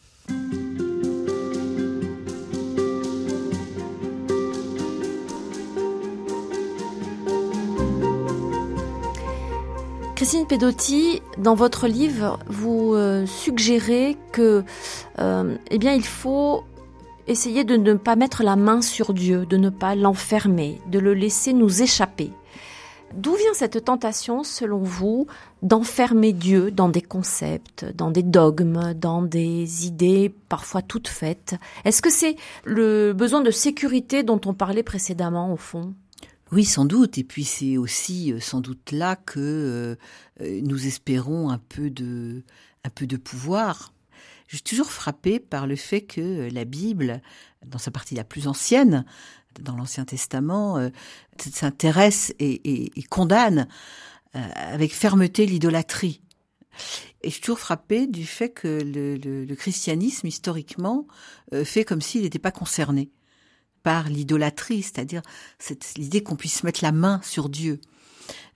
Christine 10.26 10.48
Pedotti, 10.48 11.22
dans 11.38 11.54
votre 11.54 11.86
livre, 11.86 12.40
vous 12.48 12.94
euh, 12.94 13.26
suggérez 13.26 14.16
que, 14.32 14.64
euh, 15.20 15.56
eh 15.70 15.78
bien, 15.78 15.92
il 15.92 16.04
faut 16.04 16.64
essayer 17.28 17.62
de 17.62 17.76
ne 17.76 17.94
pas 17.94 18.16
mettre 18.16 18.42
la 18.42 18.56
main 18.56 18.82
sur 18.82 19.14
Dieu, 19.14 19.46
de 19.46 19.56
ne 19.56 19.70
pas 19.70 19.94
l'enfermer, 19.94 20.80
de 20.88 20.98
le 20.98 21.14
laisser 21.14 21.52
nous 21.52 21.80
échapper. 21.80 22.32
D'où 23.14 23.36
vient 23.36 23.54
cette 23.54 23.84
tentation, 23.84 24.42
selon 24.42 24.78
vous, 24.78 25.28
d'enfermer 25.62 26.32
Dieu 26.32 26.72
dans 26.72 26.88
des 26.88 27.02
concepts, 27.02 27.84
dans 27.94 28.10
des 28.10 28.24
dogmes, 28.24 28.94
dans 28.94 29.22
des 29.22 29.86
idées 29.86 30.34
parfois 30.48 30.82
toutes 30.82 31.06
faites? 31.06 31.54
Est-ce 31.84 32.02
que 32.02 32.10
c'est 32.10 32.34
le 32.64 33.12
besoin 33.12 33.42
de 33.42 33.52
sécurité 33.52 34.24
dont 34.24 34.40
on 34.44 34.54
parlait 34.54 34.82
précédemment, 34.82 35.52
au 35.52 35.56
fond? 35.56 35.94
Oui, 36.52 36.64
sans 36.64 36.84
doute. 36.84 37.18
Et 37.18 37.24
puis 37.24 37.44
c'est 37.44 37.76
aussi 37.76 38.32
sans 38.40 38.60
doute 38.60 38.92
là 38.92 39.16
que 39.16 39.96
nous 40.40 40.86
espérons 40.86 41.50
un 41.50 41.58
peu 41.58 41.90
de, 41.90 42.44
un 42.84 42.90
peu 42.90 43.06
de 43.06 43.16
pouvoir. 43.16 43.92
Je 44.46 44.56
suis 44.56 44.62
toujours 44.62 44.92
frappée 44.92 45.40
par 45.40 45.66
le 45.66 45.74
fait 45.74 46.02
que 46.02 46.48
la 46.52 46.64
Bible, 46.64 47.20
dans 47.66 47.78
sa 47.78 47.90
partie 47.90 48.14
la 48.14 48.22
plus 48.22 48.46
ancienne, 48.46 49.04
dans 49.60 49.76
l'Ancien 49.76 50.04
Testament, 50.04 50.78
s'intéresse 51.38 52.32
et, 52.38 52.92
condamne 53.10 53.66
avec 54.32 54.94
fermeté 54.94 55.46
l'idolâtrie. 55.46 56.20
Et 57.22 57.28
je 57.28 57.34
suis 57.34 57.40
toujours 57.40 57.58
frappée 57.58 58.06
du 58.06 58.26
fait 58.26 58.50
que 58.50 58.80
le, 58.84 59.54
christianisme, 59.54 60.26
historiquement, 60.26 61.06
euh, 61.52 61.64
fait 61.64 61.84
comme 61.84 62.00
s'il 62.00 62.22
n'était 62.22 62.38
pas 62.38 62.52
concerné 62.52 63.10
par 63.86 64.08
l'idolâtrie, 64.08 64.82
c'est-à-dire 64.82 65.22
l'idée 65.96 66.20
qu'on 66.20 66.34
puisse 66.34 66.64
mettre 66.64 66.82
la 66.82 66.90
main 66.90 67.20
sur 67.22 67.48
Dieu. 67.48 67.80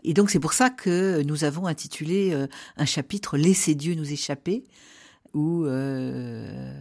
Et 0.02 0.12
donc 0.12 0.28
c'est 0.28 0.40
pour 0.40 0.52
ça 0.52 0.70
que 0.70 1.22
nous 1.22 1.44
avons 1.44 1.68
intitulé 1.68 2.32
euh, 2.32 2.48
un 2.76 2.84
chapitre 2.84 3.38
Laissez 3.38 3.76
Dieu 3.76 3.94
nous 3.94 4.12
échapper, 4.12 4.64
où 5.32 5.66
euh, 5.66 6.74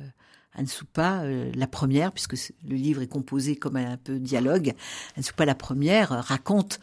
Anne 0.55 0.65
Soupa, 0.65 1.21
euh, 1.25 1.51
la 1.53 1.67
première, 1.67 2.11
puisque 2.11 2.33
le 2.67 2.75
livre 2.75 3.03
est 3.03 3.07
composé 3.07 3.55
comme 3.55 3.75
un 3.75 3.97
peu 3.97 4.17
dialogue, 4.17 4.73
Anne 5.15 5.21
Soupa, 5.21 5.45
la 5.45 5.53
première, 5.53 6.09
raconte 6.09 6.79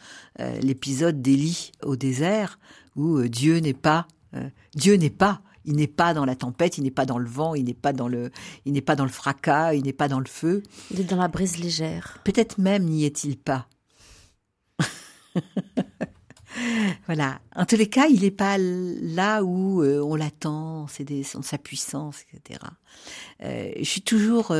l'épisode 0.61 1.21
d'Élie 1.21 1.73
au 1.83 1.97
désert, 1.97 2.59
où 2.95 3.21
Dieu 3.23 3.57
n'est 3.57 3.73
pas 3.73 4.07
euh, 4.35 4.49
Dieu 4.75 4.95
n'est 4.95 5.09
pas. 5.09 5.41
Il 5.67 5.75
n'est 5.75 5.85
pas 5.87 6.13
dans 6.13 6.25
la 6.25 6.35
tempête, 6.35 6.77
il 6.77 6.83
n'est 6.83 6.91
pas 6.91 7.05
dans 7.05 7.19
le 7.19 7.27
vent, 7.27 7.53
il 7.53 7.65
n'est 7.65 7.73
pas 7.73 7.93
dans 7.93 8.07
le, 8.07 8.31
il 8.65 8.73
n'est 8.73 8.81
pas 8.81 8.95
dans 8.95 9.03
le 9.03 9.11
fracas, 9.11 9.73
il 9.73 9.83
n'est 9.83 9.93
pas 9.93 10.07
dans 10.07 10.19
le 10.19 10.25
feu. 10.25 10.63
Il 10.91 10.99
est 10.99 11.03
dans 11.03 11.17
la 11.17 11.27
brise 11.27 11.59
légère. 11.59 12.17
Peut-être 12.23 12.57
même 12.57 12.85
n'y 12.85 13.05
est-il 13.05 13.37
pas. 13.37 13.67
voilà. 17.05 17.39
En 17.55 17.65
tous 17.65 17.75
les 17.75 17.89
cas, 17.89 18.07
il 18.07 18.21
n'est 18.21 18.31
pas 18.31 18.57
là 18.57 19.43
où 19.43 19.83
euh, 19.83 20.01
on 20.01 20.15
l'attend, 20.15 20.87
c'est 20.87 21.05
sa 21.23 21.57
puissance, 21.57 22.23
etc. 22.33 22.59
Euh, 23.43 23.71
je 23.77 23.83
suis 23.83 24.01
toujours 24.01 24.55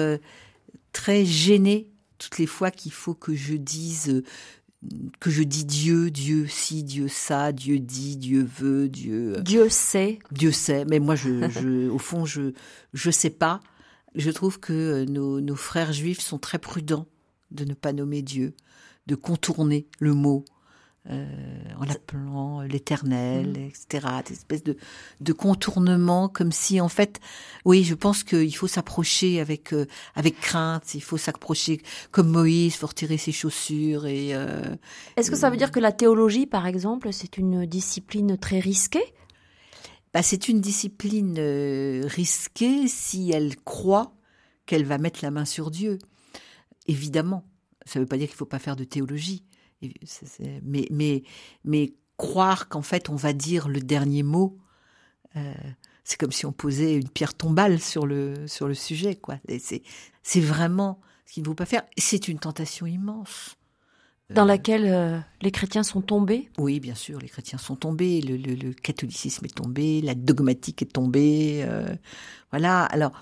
très 0.91 1.25
gênée 1.25 1.89
toutes 2.17 2.37
les 2.37 2.47
fois 2.47 2.71
qu'il 2.71 2.91
faut 2.91 3.13
que 3.13 3.35
je 3.35 3.55
dise 3.55 4.23
que 5.19 5.29
je 5.29 5.43
dis 5.43 5.65
Dieu, 5.65 6.11
Dieu 6.11 6.47
si, 6.47 6.83
Dieu 6.83 7.07
ça, 7.07 7.51
Dieu 7.51 7.79
dit, 7.79 8.17
Dieu 8.17 8.43
veut, 8.43 8.89
Dieu. 8.89 9.37
Euh, 9.37 9.41
Dieu 9.41 9.69
sait. 9.69 10.19
Dieu 10.31 10.51
sait, 10.51 10.85
mais 10.85 10.99
moi, 10.99 11.15
je, 11.15 11.49
je 11.49 11.89
au 11.89 11.97
fond, 11.97 12.25
je 12.25 12.53
je 12.93 13.11
sais 13.11 13.29
pas. 13.29 13.59
Je 14.15 14.31
trouve 14.31 14.59
que 14.59 14.73
euh, 14.73 15.05
nos, 15.05 15.41
nos 15.41 15.55
frères 15.55 15.93
juifs 15.93 16.21
sont 16.21 16.37
très 16.37 16.59
prudents 16.59 17.07
de 17.51 17.65
ne 17.65 17.73
pas 17.73 17.93
nommer 17.93 18.21
Dieu, 18.21 18.53
de 19.07 19.15
contourner 19.15 19.87
le 19.99 20.13
mot, 20.13 20.45
euh, 21.09 21.25
en 21.79 21.85
l'appelant 21.85 22.61
l'Éternel, 22.61 23.47
mm. 23.51 23.67
etc. 23.67 24.07
Des 24.25 24.33
espèces 24.33 24.63
de, 24.63 24.75
de 25.21 25.33
contournements, 25.33 26.27
comme 26.27 26.51
si 26.51 26.81
en 26.81 26.89
fait, 26.89 27.21
oui, 27.63 27.85
je 27.85 27.95
pense 27.95 28.25
qu'il 28.25 28.53
faut 28.55 28.67
s'approcher 28.67 29.39
avec 29.39 29.71
euh, 29.71 29.85
avec 30.15 30.39
crainte, 30.41 30.95
il 30.95 31.01
faut 31.01 31.17
s'approcher 31.17 31.81
comme 32.11 32.27
Moïse, 32.27 32.75
faut 32.75 32.87
retirer 32.87 33.17
ses 33.17 33.31
chaussures 33.31 34.05
et. 34.05 34.35
Euh, 34.35 34.75
Est-ce 35.15 35.31
que 35.31 35.37
ça 35.37 35.49
veut 35.49 35.57
dire 35.57 35.71
que 35.71 35.79
la 35.79 35.93
théologie, 35.93 36.45
par 36.45 36.67
exemple, 36.67 37.13
c'est 37.13 37.37
une 37.37 37.65
discipline 37.65 38.37
très 38.37 38.59
risquée? 38.59 39.13
Bah, 40.13 40.23
c'est 40.23 40.49
une 40.49 40.59
discipline 40.59 41.39
risquée 42.05 42.87
si 42.87 43.31
elle 43.31 43.55
croit 43.55 44.13
qu'elle 44.65 44.83
va 44.83 44.97
mettre 44.97 45.19
la 45.21 45.31
main 45.31 45.45
sur 45.45 45.71
Dieu. 45.71 45.99
Évidemment, 46.87 47.45
ça 47.85 47.99
ne 47.99 48.03
veut 48.03 48.09
pas 48.09 48.17
dire 48.17 48.27
qu'il 48.27 48.35
ne 48.35 48.39
faut 48.39 48.45
pas 48.45 48.59
faire 48.59 48.75
de 48.75 48.83
théologie. 48.83 49.43
Mais, 50.63 50.87
mais, 50.91 51.23
mais 51.63 51.93
croire 52.17 52.67
qu'en 52.67 52.81
fait 52.81 53.09
on 53.09 53.15
va 53.15 53.33
dire 53.33 53.67
le 53.67 53.79
dernier 53.79 54.23
mot, 54.23 54.57
euh, 55.35 55.53
c'est 56.03 56.17
comme 56.17 56.31
si 56.31 56.45
on 56.45 56.51
posait 56.51 56.95
une 56.95 57.09
pierre 57.09 57.33
tombale 57.33 57.79
sur 57.79 58.05
le, 58.05 58.47
sur 58.47 58.67
le 58.67 58.73
sujet. 58.73 59.15
quoi. 59.15 59.39
C'est 60.23 60.41
vraiment 60.41 60.99
ce 61.25 61.33
qu'il 61.33 61.43
ne 61.43 61.47
faut 61.47 61.53
pas 61.53 61.65
faire. 61.65 61.83
C'est 61.97 62.27
une 62.27 62.39
tentation 62.39 62.85
immense. 62.85 63.57
Dans 64.29 64.43
euh, 64.43 64.45
laquelle 64.45 64.85
euh, 64.85 65.19
les 65.41 65.51
chrétiens 65.51 65.83
sont 65.83 66.01
tombés? 66.01 66.49
Oui, 66.57 66.79
bien 66.79 66.95
sûr, 66.95 67.19
les 67.19 67.29
chrétiens 67.29 67.57
sont 67.57 67.75
tombés, 67.75 68.21
le, 68.21 68.35
le, 68.35 68.73
catholicisme 68.73 69.45
est 69.45 69.55
tombé, 69.55 70.01
la 70.01 70.15
dogmatique 70.15 70.81
est 70.81 70.93
tombée. 70.93 71.65
voilà, 72.51 72.83
alors 72.85 73.21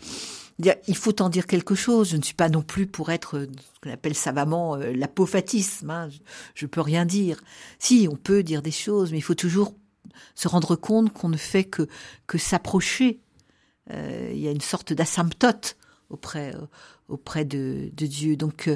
il 0.60 0.96
faut 0.96 1.22
en 1.22 1.30
dire 1.30 1.48
quelque 1.48 1.76
chose. 1.76 2.10
Je 2.10 2.18
ne 2.18 2.22
suis 2.22 2.34
pas 2.34 2.50
non 2.50 2.62
plus 2.62 2.88
pour 2.88 3.12
être 3.12 3.38
euh, 3.38 3.48
ce 3.74 3.80
qu'on 3.82 3.92
appelle 3.92 4.16
savamment 4.16 4.76
euh, 4.76 4.94
l'apophatisme. 4.94 5.90
Hein. 5.90 6.10
Je, 6.54 6.66
ne 6.66 6.70
peux 6.70 6.82
rien 6.82 7.06
dire. 7.06 7.42
Si, 7.80 8.08
on 8.10 8.16
peut 8.16 8.44
dire 8.44 8.62
des 8.62 8.72
choses, 8.72 9.12
mais 9.12 9.18
il 9.18 9.24
faut 9.24 9.36
toujours 9.36 9.74
se 10.34 10.48
rendre 10.48 10.76
compte 10.76 11.12
qu'on 11.12 11.30
ne 11.30 11.38
fait 11.38 11.66
que 11.66 12.38
s'approcher. 12.38 13.20
Euh, 13.92 14.32
il 14.34 14.40
y 14.40 14.48
a 14.48 14.52
une 14.52 14.62
sorte 14.62 14.94
d'asymptote 14.94 15.78
auprès 16.10 16.56
auprès 17.08 17.46
de, 17.46 17.92
de 17.94 18.06
Dieu. 18.08 18.36
Donc, 18.36 18.68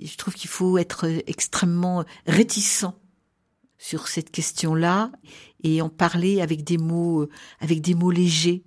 je 0.00 0.16
trouve 0.16 0.34
qu'il 0.34 0.50
faut 0.50 0.78
être 0.78 1.04
extrêmement 1.26 2.04
réticent 2.28 2.86
sur 3.76 4.06
cette 4.06 4.30
question-là 4.30 5.10
et 5.64 5.82
en 5.82 5.88
parler 5.88 6.40
avec 6.40 6.62
des 6.62 6.78
mots 6.78 7.26
avec 7.58 7.80
des 7.80 7.94
mots 7.94 8.12
légers 8.12 8.62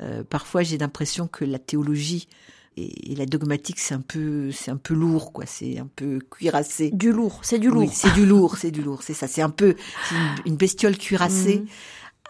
euh, 0.00 0.22
parfois, 0.28 0.62
j'ai 0.62 0.78
l'impression 0.78 1.26
que 1.26 1.44
la 1.44 1.58
théologie 1.58 2.28
et, 2.76 3.16
la 3.16 3.26
dogmatique, 3.26 3.80
c'est 3.80 3.94
un 3.94 4.00
peu, 4.00 4.52
c'est 4.52 4.70
un 4.70 4.76
peu 4.76 4.94
lourd, 4.94 5.32
quoi. 5.32 5.46
C'est 5.46 5.78
un 5.78 5.88
peu 5.96 6.20
cuirassé. 6.30 6.90
Du 6.92 7.12
lourd, 7.12 7.40
c'est 7.42 7.58
du 7.58 7.70
lourd. 7.70 7.90
c'est 7.92 8.12
du 8.14 8.24
lourd, 8.24 8.56
c'est 8.60 8.70
du 8.70 8.82
lourd, 8.82 9.02
c'est 9.02 9.14
ça. 9.14 9.26
C'est 9.26 9.42
un 9.42 9.50
peu 9.50 9.74
une, 10.44 10.56
bestiole 10.56 10.96
cuirassée. 10.96 11.60
Mhm 11.60 11.66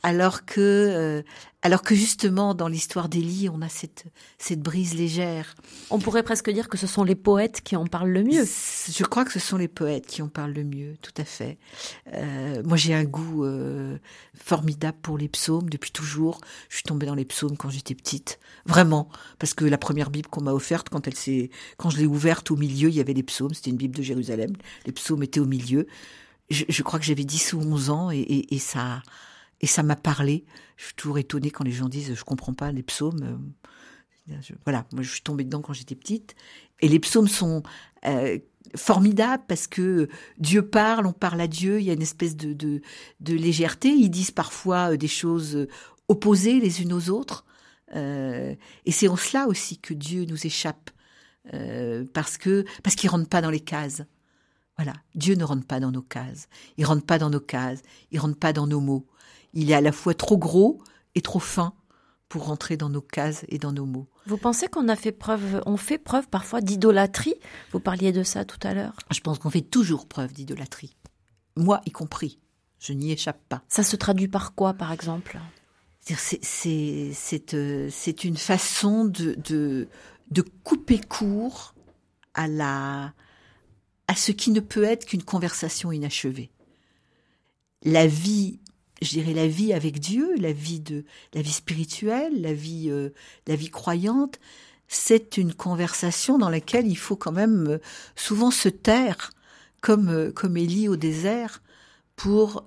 alors 0.02 0.44
que 0.44 0.60
euh, 0.60 1.22
alors 1.62 1.82
que 1.82 1.94
justement 1.94 2.54
dans 2.54 2.68
l'histoire 2.68 3.08
d'Élie, 3.08 3.48
on 3.52 3.62
a 3.62 3.68
cette 3.68 4.04
cette 4.38 4.60
brise 4.60 4.94
légère. 4.94 5.56
On 5.90 5.98
pourrait 5.98 6.22
presque 6.22 6.50
dire 6.50 6.68
que 6.68 6.78
ce 6.78 6.86
sont 6.86 7.02
les 7.02 7.16
poètes 7.16 7.62
qui 7.62 7.74
en 7.74 7.86
parlent 7.86 8.10
le 8.10 8.22
mieux. 8.22 8.44
Je 8.44 9.04
crois 9.04 9.24
que 9.24 9.32
ce 9.32 9.40
sont 9.40 9.56
les 9.56 9.66
poètes 9.66 10.06
qui 10.06 10.22
en 10.22 10.28
parlent 10.28 10.52
le 10.52 10.62
mieux, 10.62 10.96
tout 11.02 11.12
à 11.16 11.24
fait. 11.24 11.58
Euh, 12.14 12.62
moi, 12.64 12.76
j'ai 12.76 12.94
un 12.94 13.04
goût 13.04 13.44
euh, 13.44 13.98
formidable 14.34 14.98
pour 15.02 15.18
les 15.18 15.28
psaumes 15.28 15.68
depuis 15.68 15.90
toujours. 15.90 16.40
Je 16.68 16.76
suis 16.76 16.84
tombée 16.84 17.06
dans 17.06 17.16
les 17.16 17.24
psaumes 17.24 17.56
quand 17.56 17.70
j'étais 17.70 17.94
petite, 17.94 18.38
vraiment, 18.64 19.08
parce 19.40 19.52
que 19.52 19.64
la 19.64 19.78
première 19.78 20.10
Bible 20.10 20.28
qu'on 20.28 20.42
m'a 20.42 20.52
offerte, 20.52 20.88
quand 20.90 21.08
elle 21.08 21.16
s'est, 21.16 21.50
quand 21.76 21.90
je 21.90 21.98
l'ai 21.98 22.06
ouverte 22.06 22.52
au 22.52 22.56
milieu, 22.56 22.88
il 22.88 22.94
y 22.94 23.00
avait 23.00 23.14
les 23.14 23.24
psaumes. 23.24 23.52
C'était 23.52 23.70
une 23.70 23.76
Bible 23.76 23.96
de 23.96 24.02
Jérusalem. 24.02 24.52
Les 24.86 24.92
psaumes 24.92 25.24
étaient 25.24 25.40
au 25.40 25.46
milieu. 25.46 25.88
Je, 26.50 26.82
crois 26.82 26.98
que 26.98 27.04
j'avais 27.04 27.24
10 27.24 27.52
ou 27.52 27.60
11 27.60 27.90
ans 27.90 28.10
et, 28.10 28.20
et, 28.20 28.54
et 28.54 28.58
ça 28.58 29.02
et 29.60 29.66
ça 29.66 29.82
m'a 29.82 29.96
parlé. 29.96 30.44
Je 30.76 30.86
suis 30.86 30.94
toujours 30.94 31.18
étonnée 31.18 31.50
quand 31.50 31.64
les 31.64 31.72
gens 31.72 31.88
disent 31.88 32.14
je 32.14 32.24
comprends 32.24 32.54
pas 32.54 32.72
les 32.72 32.82
psaumes. 32.82 33.50
Euh, 34.30 34.34
voilà, 34.64 34.86
moi 34.92 35.02
je 35.02 35.10
suis 35.10 35.22
tombée 35.22 35.44
dedans 35.44 35.62
quand 35.62 35.72
j'étais 35.72 35.94
petite. 35.94 36.34
Et 36.80 36.88
les 36.88 37.00
psaumes 37.00 37.28
sont 37.28 37.62
euh, 38.06 38.38
formidables 38.76 39.44
parce 39.48 39.66
que 39.66 40.08
Dieu 40.38 40.62
parle, 40.66 41.06
on 41.06 41.12
parle 41.12 41.40
à 41.40 41.48
Dieu, 41.48 41.80
il 41.80 41.86
y 41.86 41.90
a 41.90 41.94
une 41.94 42.02
espèce 42.02 42.36
de, 42.36 42.80
légèreté. 43.20 43.88
Ils 43.88 44.10
disent 44.10 44.30
parfois 44.30 44.92
euh, 44.92 44.96
des 44.96 45.08
choses 45.08 45.66
opposées 46.08 46.60
les 46.60 46.82
unes 46.82 46.92
aux 46.92 47.10
autres. 47.10 47.44
Et 47.94 48.92
c'est 48.92 49.08
en 49.08 49.16
cela 49.16 49.46
aussi 49.46 49.78
que 49.78 49.94
Dieu 49.94 50.26
nous 50.26 50.46
échappe. 50.46 50.90
Parce 52.12 52.36
que 52.36 52.66
parce 52.82 52.96
qu'il 52.96 53.08
rentre 53.08 53.30
pas 53.30 53.40
dans 53.40 53.50
les 53.50 53.60
cases. 53.60 54.02
Voilà, 54.76 54.92
Dieu 55.14 55.34
ne 55.34 55.42
rentre 55.42 55.66
pas 55.66 55.80
dans 55.80 55.90
nos 55.90 56.02
cases. 56.02 56.48
Il 56.76 56.84
rentre 56.84 57.04
pas 57.04 57.18
dans 57.18 57.30
nos 57.30 57.40
cases. 57.40 57.80
Il 58.12 58.20
rentre 58.20 58.38
pas 58.38 58.52
dans 58.52 58.66
nos 58.66 58.80
mots. 58.80 59.06
Il 59.54 59.70
est 59.70 59.74
à 59.74 59.80
la 59.80 59.92
fois 59.92 60.14
trop 60.14 60.38
gros 60.38 60.82
et 61.14 61.20
trop 61.20 61.40
fin 61.40 61.74
pour 62.28 62.44
rentrer 62.44 62.76
dans 62.76 62.90
nos 62.90 63.00
cases 63.00 63.44
et 63.48 63.58
dans 63.58 63.72
nos 63.72 63.86
mots. 63.86 64.06
Vous 64.26 64.36
pensez 64.36 64.68
qu'on 64.68 64.88
a 64.88 64.96
fait 64.96 65.12
preuve, 65.12 65.62
on 65.64 65.78
fait 65.78 65.98
preuve 65.98 66.28
parfois 66.28 66.60
d'idolâtrie? 66.60 67.34
Vous 67.72 67.80
parliez 67.80 68.12
de 68.12 68.22
ça 68.22 68.44
tout 68.44 68.58
à 68.62 68.74
l'heure. 68.74 68.96
Je 69.10 69.20
pense 69.20 69.38
qu'on 69.38 69.50
fait 69.50 69.62
toujours 69.62 70.06
preuve 70.06 70.32
d'idolâtrie. 70.32 70.94
Moi 71.56 71.80
y 71.86 71.90
compris. 71.90 72.38
Je 72.78 72.92
n'y 72.92 73.10
échappe 73.10 73.40
pas. 73.48 73.62
Ça 73.68 73.82
se 73.82 73.96
traduit 73.96 74.28
par 74.28 74.54
quoi, 74.54 74.74
par 74.74 74.92
exemple? 74.92 75.40
C'est 76.00 77.54
euh, 77.54 77.90
une 78.24 78.36
façon 78.36 79.04
de, 79.04 79.34
de, 79.44 79.88
de 80.30 80.42
couper 80.62 81.00
court 81.00 81.74
à, 82.34 82.46
la, 82.46 83.12
à 84.06 84.14
ce 84.14 84.32
qui 84.32 84.50
ne 84.50 84.60
peut 84.60 84.84
être 84.84 85.06
qu'une 85.06 85.22
conversation 85.22 85.92
inachevée. 85.92 86.50
La 87.82 88.06
vie 88.06 88.60
je 89.02 89.10
dirais 89.10 89.34
la 89.34 89.46
vie 89.46 89.72
avec 89.72 90.00
Dieu, 90.00 90.34
la 90.38 90.52
vie 90.52 90.80
de 90.80 91.04
la 91.34 91.42
vie 91.42 91.52
spirituelle, 91.52 92.40
la 92.40 92.52
vie 92.52 92.90
euh, 92.90 93.10
la 93.46 93.56
vie 93.56 93.70
croyante, 93.70 94.38
c'est 94.88 95.36
une 95.36 95.54
conversation 95.54 96.38
dans 96.38 96.50
laquelle 96.50 96.86
il 96.86 96.96
faut 96.96 97.16
quand 97.16 97.32
même 97.32 97.68
euh, 97.68 97.78
souvent 98.16 98.50
se 98.50 98.68
taire 98.68 99.30
comme 99.80 100.08
euh, 100.08 100.32
comme 100.32 100.56
Élie 100.56 100.88
au 100.88 100.96
désert 100.96 101.62
pour 102.16 102.64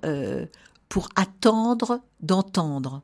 pour 0.88 1.08
attendre 1.14 2.00
d'entendre. 2.20 3.02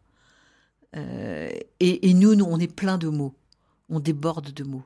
Et, 0.94 2.08
et, 2.08 2.14
nous, 2.14 2.34
nous, 2.34 2.46
on 2.46 2.58
est 2.58 2.72
plein 2.72 2.96
de 2.96 3.08
mots, 3.08 3.34
on 3.90 4.00
déborde 4.00 4.52
de 4.52 4.64
mots. 4.64 4.84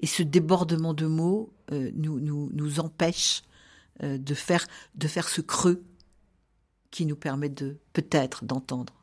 Et 0.00 0.08
ce 0.08 0.24
débordement 0.24 0.94
de 0.94 1.06
mots 1.06 1.52
nous, 1.70 2.18
nous, 2.18 2.50
nous 2.52 2.80
empêche 2.80 3.44
euh, 4.02 4.18
de 4.18 4.34
faire 4.34 4.66
de 4.94 5.08
faire 5.08 5.26
ce 5.26 5.40
creux 5.40 5.82
qui 6.96 7.04
nous 7.04 7.14
permet 7.14 7.50
de 7.50 7.76
peut-être 7.92 8.46
d'entendre. 8.46 8.94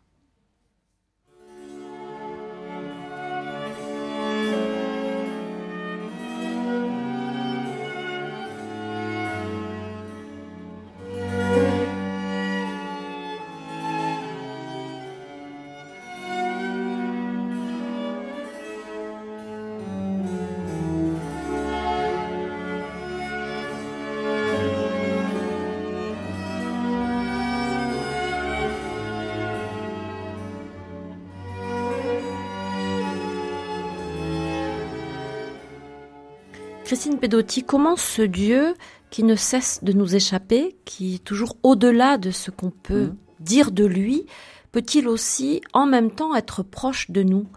Christine 36.93 37.17
Pedotti, 37.17 37.63
comment 37.63 37.95
ce 37.95 38.21
Dieu 38.21 38.75
qui 39.09 39.23
ne 39.23 39.35
cesse 39.35 39.83
de 39.83 39.93
nous 39.93 40.13
échapper, 40.13 40.77
qui 40.85 41.15
est 41.15 41.23
toujours 41.23 41.57
au-delà 41.63 42.19
de 42.19 42.29
ce 42.29 42.51
qu'on 42.51 42.69
peut 42.69 43.05
mmh. 43.05 43.17
dire 43.39 43.71
de 43.71 43.83
lui, 43.83 44.27
peut-il 44.71 45.07
aussi 45.07 45.61
en 45.73 45.87
même 45.87 46.11
temps 46.11 46.35
être 46.35 46.61
proche 46.61 47.09
de 47.09 47.23
nous, 47.23 47.47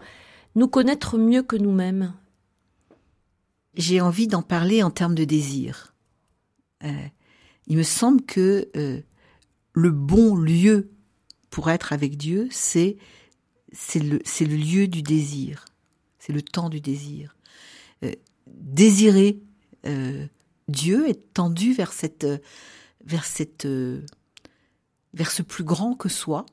nous 0.55 0.67
connaître 0.67 1.19
mieux 1.19 1.43
que 1.43 1.55
nous-mêmes? 1.55 2.15
J'ai 3.75 4.01
envie 4.01 4.25
d'en 4.25 4.41
parler 4.41 4.81
en 4.81 4.89
termes 4.89 5.13
de 5.13 5.23
désir. 5.23 5.93
Euh, 6.83 6.89
il 7.67 7.77
me 7.77 7.83
semble 7.83 8.23
que 8.23 8.69
euh, 8.75 9.01
le 9.73 9.91
bon 9.91 10.35
lieu 10.35 10.89
pour 11.51 11.69
être 11.69 11.93
avec 11.93 12.17
Dieu, 12.17 12.47
c'est 12.49 12.97
c'est 13.71 13.99
le, 13.99 14.17
le 14.17 14.55
lieu 14.55 14.87
du 14.87 15.03
désir, 15.03 15.65
c'est 16.17 16.33
le 16.33 16.41
temps 16.41 16.69
du 16.69 16.81
désir. 16.81 17.36
Euh, 18.47 18.57
désirer 18.77 19.39
euh, 19.85 20.27
Dieu, 20.67 21.09
être 21.09 21.33
tendu 21.33 21.73
vers 21.73 21.93
cette, 21.93 22.27
vers 23.03 23.25
cette, 23.25 23.65
euh, 23.65 24.05
vers 25.13 25.31
ce 25.31 25.41
plus 25.41 25.63
grand 25.63 25.95
que 25.95 26.09
soi, 26.09 26.45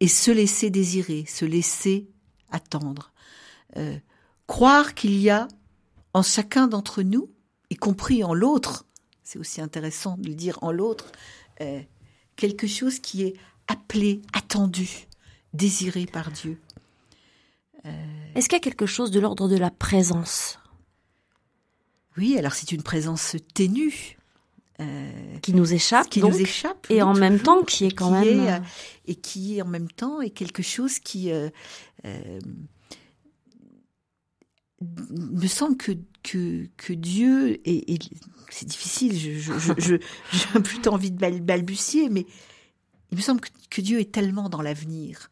et 0.00 0.08
se 0.08 0.30
laisser 0.30 0.70
désirer, 0.70 1.24
se 1.26 1.44
laisser 1.44 2.08
attendre, 2.50 3.12
euh, 3.76 3.96
croire 4.46 4.94
qu'il 4.94 5.16
y 5.16 5.30
a 5.30 5.48
en 6.12 6.22
chacun 6.22 6.66
d'entre 6.66 7.02
nous, 7.02 7.30
y 7.70 7.76
compris 7.76 8.24
en 8.24 8.34
l'autre, 8.34 8.86
c'est 9.22 9.38
aussi 9.38 9.60
intéressant 9.60 10.18
de 10.18 10.28
le 10.28 10.34
dire 10.34 10.58
en 10.62 10.70
l'autre, 10.70 11.10
quelque 12.36 12.66
chose 12.66 12.98
qui 12.98 13.22
est 13.22 13.34
appelé, 13.68 14.20
attendu, 14.32 15.06
désiré 15.54 16.04
par 16.04 16.30
Dieu. 16.30 16.58
Est-ce 18.34 18.48
qu'il 18.48 18.56
y 18.56 18.60
a 18.60 18.60
quelque 18.60 18.86
chose 18.86 19.10
de 19.10 19.20
l'ordre 19.20 19.48
de 19.48 19.56
la 19.56 19.70
présence? 19.70 20.58
Oui, 22.16 22.36
alors 22.38 22.54
c'est 22.54 22.72
une 22.72 22.82
présence 22.82 23.36
ténue. 23.54 24.16
Euh, 24.80 25.38
qui 25.38 25.54
nous 25.54 25.72
échappe, 25.72 26.10
qui 26.10 26.20
nous 26.20 26.36
échappe, 26.36 26.88
et 26.90 27.00
en 27.00 27.14
même 27.14 27.38
temps 27.38 27.62
qui 27.62 27.84
est 27.84 27.92
quand 27.92 28.10
même 28.10 28.40
euh, 28.40 28.58
et 29.06 29.14
qui 29.14 29.56
est 29.56 29.62
en 29.62 29.68
même 29.68 29.88
temps 29.88 30.20
est 30.20 30.30
quelque 30.30 30.64
chose 30.64 30.98
qui 30.98 31.30
euh, 31.30 31.48
me 34.80 35.46
semble 35.46 35.76
que 35.76 35.92
que, 36.24 36.66
que 36.76 36.92
Dieu 36.92 37.60
et, 37.64 38.00
c'est 38.50 38.66
difficile, 38.66 39.16
je, 39.16 39.52
je, 39.78 39.94
j'ai 40.32 40.60
plutôt 40.60 40.90
envie 40.90 41.12
de 41.12 41.38
balbutier, 41.38 42.08
mais 42.08 42.26
il 43.12 43.18
me 43.18 43.22
semble 43.22 43.42
que, 43.42 43.50
que 43.70 43.80
Dieu 43.80 44.00
est 44.00 44.10
tellement 44.10 44.48
dans 44.48 44.60
l'avenir 44.60 45.30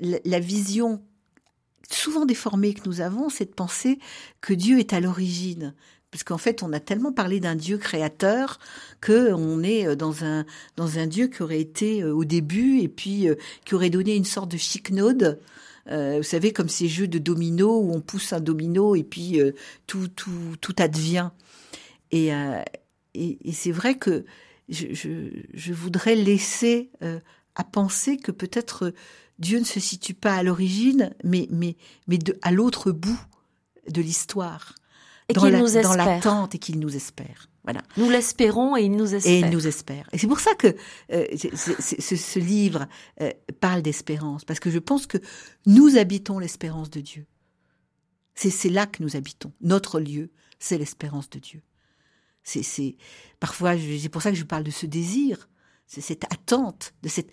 la 0.00 0.40
vision 0.40 1.02
souvent 1.90 2.24
déformée 2.24 2.74
que 2.74 2.88
nous 2.88 3.00
avons, 3.00 3.28
c'est 3.28 3.46
de 3.46 3.54
penser 3.54 3.98
que 4.40 4.54
Dieu 4.54 4.78
est 4.78 4.92
à 4.92 5.00
l'origine. 5.00 5.74
Parce 6.10 6.24
qu'en 6.24 6.38
fait, 6.38 6.62
on 6.62 6.72
a 6.74 6.80
tellement 6.80 7.12
parlé 7.12 7.40
d'un 7.40 7.54
Dieu 7.54 7.78
créateur 7.78 8.58
que 9.00 9.32
on 9.32 9.62
est 9.62 9.86
euh, 9.86 9.96
dans 9.96 10.24
un 10.24 10.44
dans 10.76 10.98
un 10.98 11.06
Dieu 11.06 11.26
qui 11.26 11.42
aurait 11.42 11.60
été 11.60 12.02
euh, 12.02 12.14
au 12.14 12.24
début 12.24 12.80
et 12.80 12.88
puis 12.88 13.28
euh, 13.28 13.34
qui 13.64 13.74
aurait 13.74 13.90
donné 13.90 14.14
une 14.14 14.26
sorte 14.26 14.50
de 14.50 14.58
chic-node. 14.58 15.40
vous 15.86 16.22
savez, 16.22 16.52
comme 16.52 16.68
ces 16.68 16.86
jeux 16.86 17.08
de 17.08 17.18
domino 17.18 17.80
où 17.80 17.92
on 17.92 18.02
pousse 18.02 18.32
un 18.34 18.40
domino 18.40 18.94
et 18.94 19.04
puis 19.04 19.40
tout 19.86 20.08
tout 20.08 20.54
tout 20.60 20.76
advient. 20.78 21.30
Et 22.12 22.30
et, 23.14 23.52
c'est 23.52 23.72
vrai 23.72 23.96
que 23.96 24.24
je, 24.68 24.86
je 25.54 25.72
voudrais 25.72 26.14
laisser 26.14 26.90
à 27.56 27.64
penser 27.64 28.16
que 28.16 28.30
peut-être 28.30 28.92
Dieu 29.42 29.58
ne 29.58 29.64
se 29.64 29.80
situe 29.80 30.14
pas 30.14 30.36
à 30.36 30.42
l'origine, 30.44 31.12
mais, 31.24 31.48
mais, 31.50 31.76
mais 32.06 32.16
de, 32.16 32.38
à 32.42 32.52
l'autre 32.52 32.92
bout 32.92 33.20
de 33.90 34.00
l'histoire. 34.00 34.74
Et 35.28 35.34
qu'il 35.34 35.56
nous 35.56 35.76
espère. 35.76 35.82
Dans 35.82 35.96
l'attente 35.96 36.54
et 36.54 36.58
qu'il 36.58 36.78
nous 36.78 36.94
espère. 36.94 37.48
Voilà. 37.64 37.82
Nous 37.96 38.08
l'espérons 38.08 38.76
et 38.76 38.82
il 38.82 38.92
nous 38.92 39.14
espère. 39.14 39.32
Et 39.32 39.38
il 39.40 39.50
nous 39.50 39.66
espère. 39.66 40.08
Et 40.12 40.18
c'est 40.18 40.28
pour 40.28 40.40
ça 40.40 40.54
que 40.54 40.74
euh, 41.12 41.26
ce, 41.36 42.38
livre 42.38 42.86
euh, 43.20 43.30
parle 43.60 43.82
d'espérance, 43.82 44.44
parce 44.44 44.60
que 44.60 44.70
je 44.70 44.78
pense 44.78 45.06
que 45.06 45.18
nous 45.66 45.96
habitons 45.96 46.38
l'espérance 46.38 46.90
de 46.90 47.00
Dieu. 47.00 47.26
C'est 48.34 48.70
là 48.70 48.86
que 48.86 49.02
nous 49.02 49.16
habitons. 49.16 49.52
Notre 49.60 50.00
lieu, 50.00 50.30
c'est 50.58 50.78
l'espérance 50.78 51.28
de 51.30 51.38
Dieu. 51.38 51.62
C'est 52.44 52.96
parfois, 53.40 53.74
c'est 53.76 54.08
pour 54.08 54.22
ça 54.22 54.30
que 54.30 54.36
je 54.36 54.44
parle 54.44 54.64
de 54.64 54.70
ce 54.70 54.86
désir, 54.86 55.48
c'est 55.86 56.00
cette 56.00 56.24
attente, 56.32 56.94
de 57.02 57.08
cette 57.08 57.30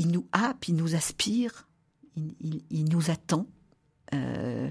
il 0.00 0.08
nous 0.08 0.26
happe, 0.32 0.66
il 0.66 0.76
nous 0.76 0.94
aspire, 0.94 1.68
il, 2.16 2.84
nous 2.90 3.10
attend. 3.10 3.46
Euh, 4.14 4.70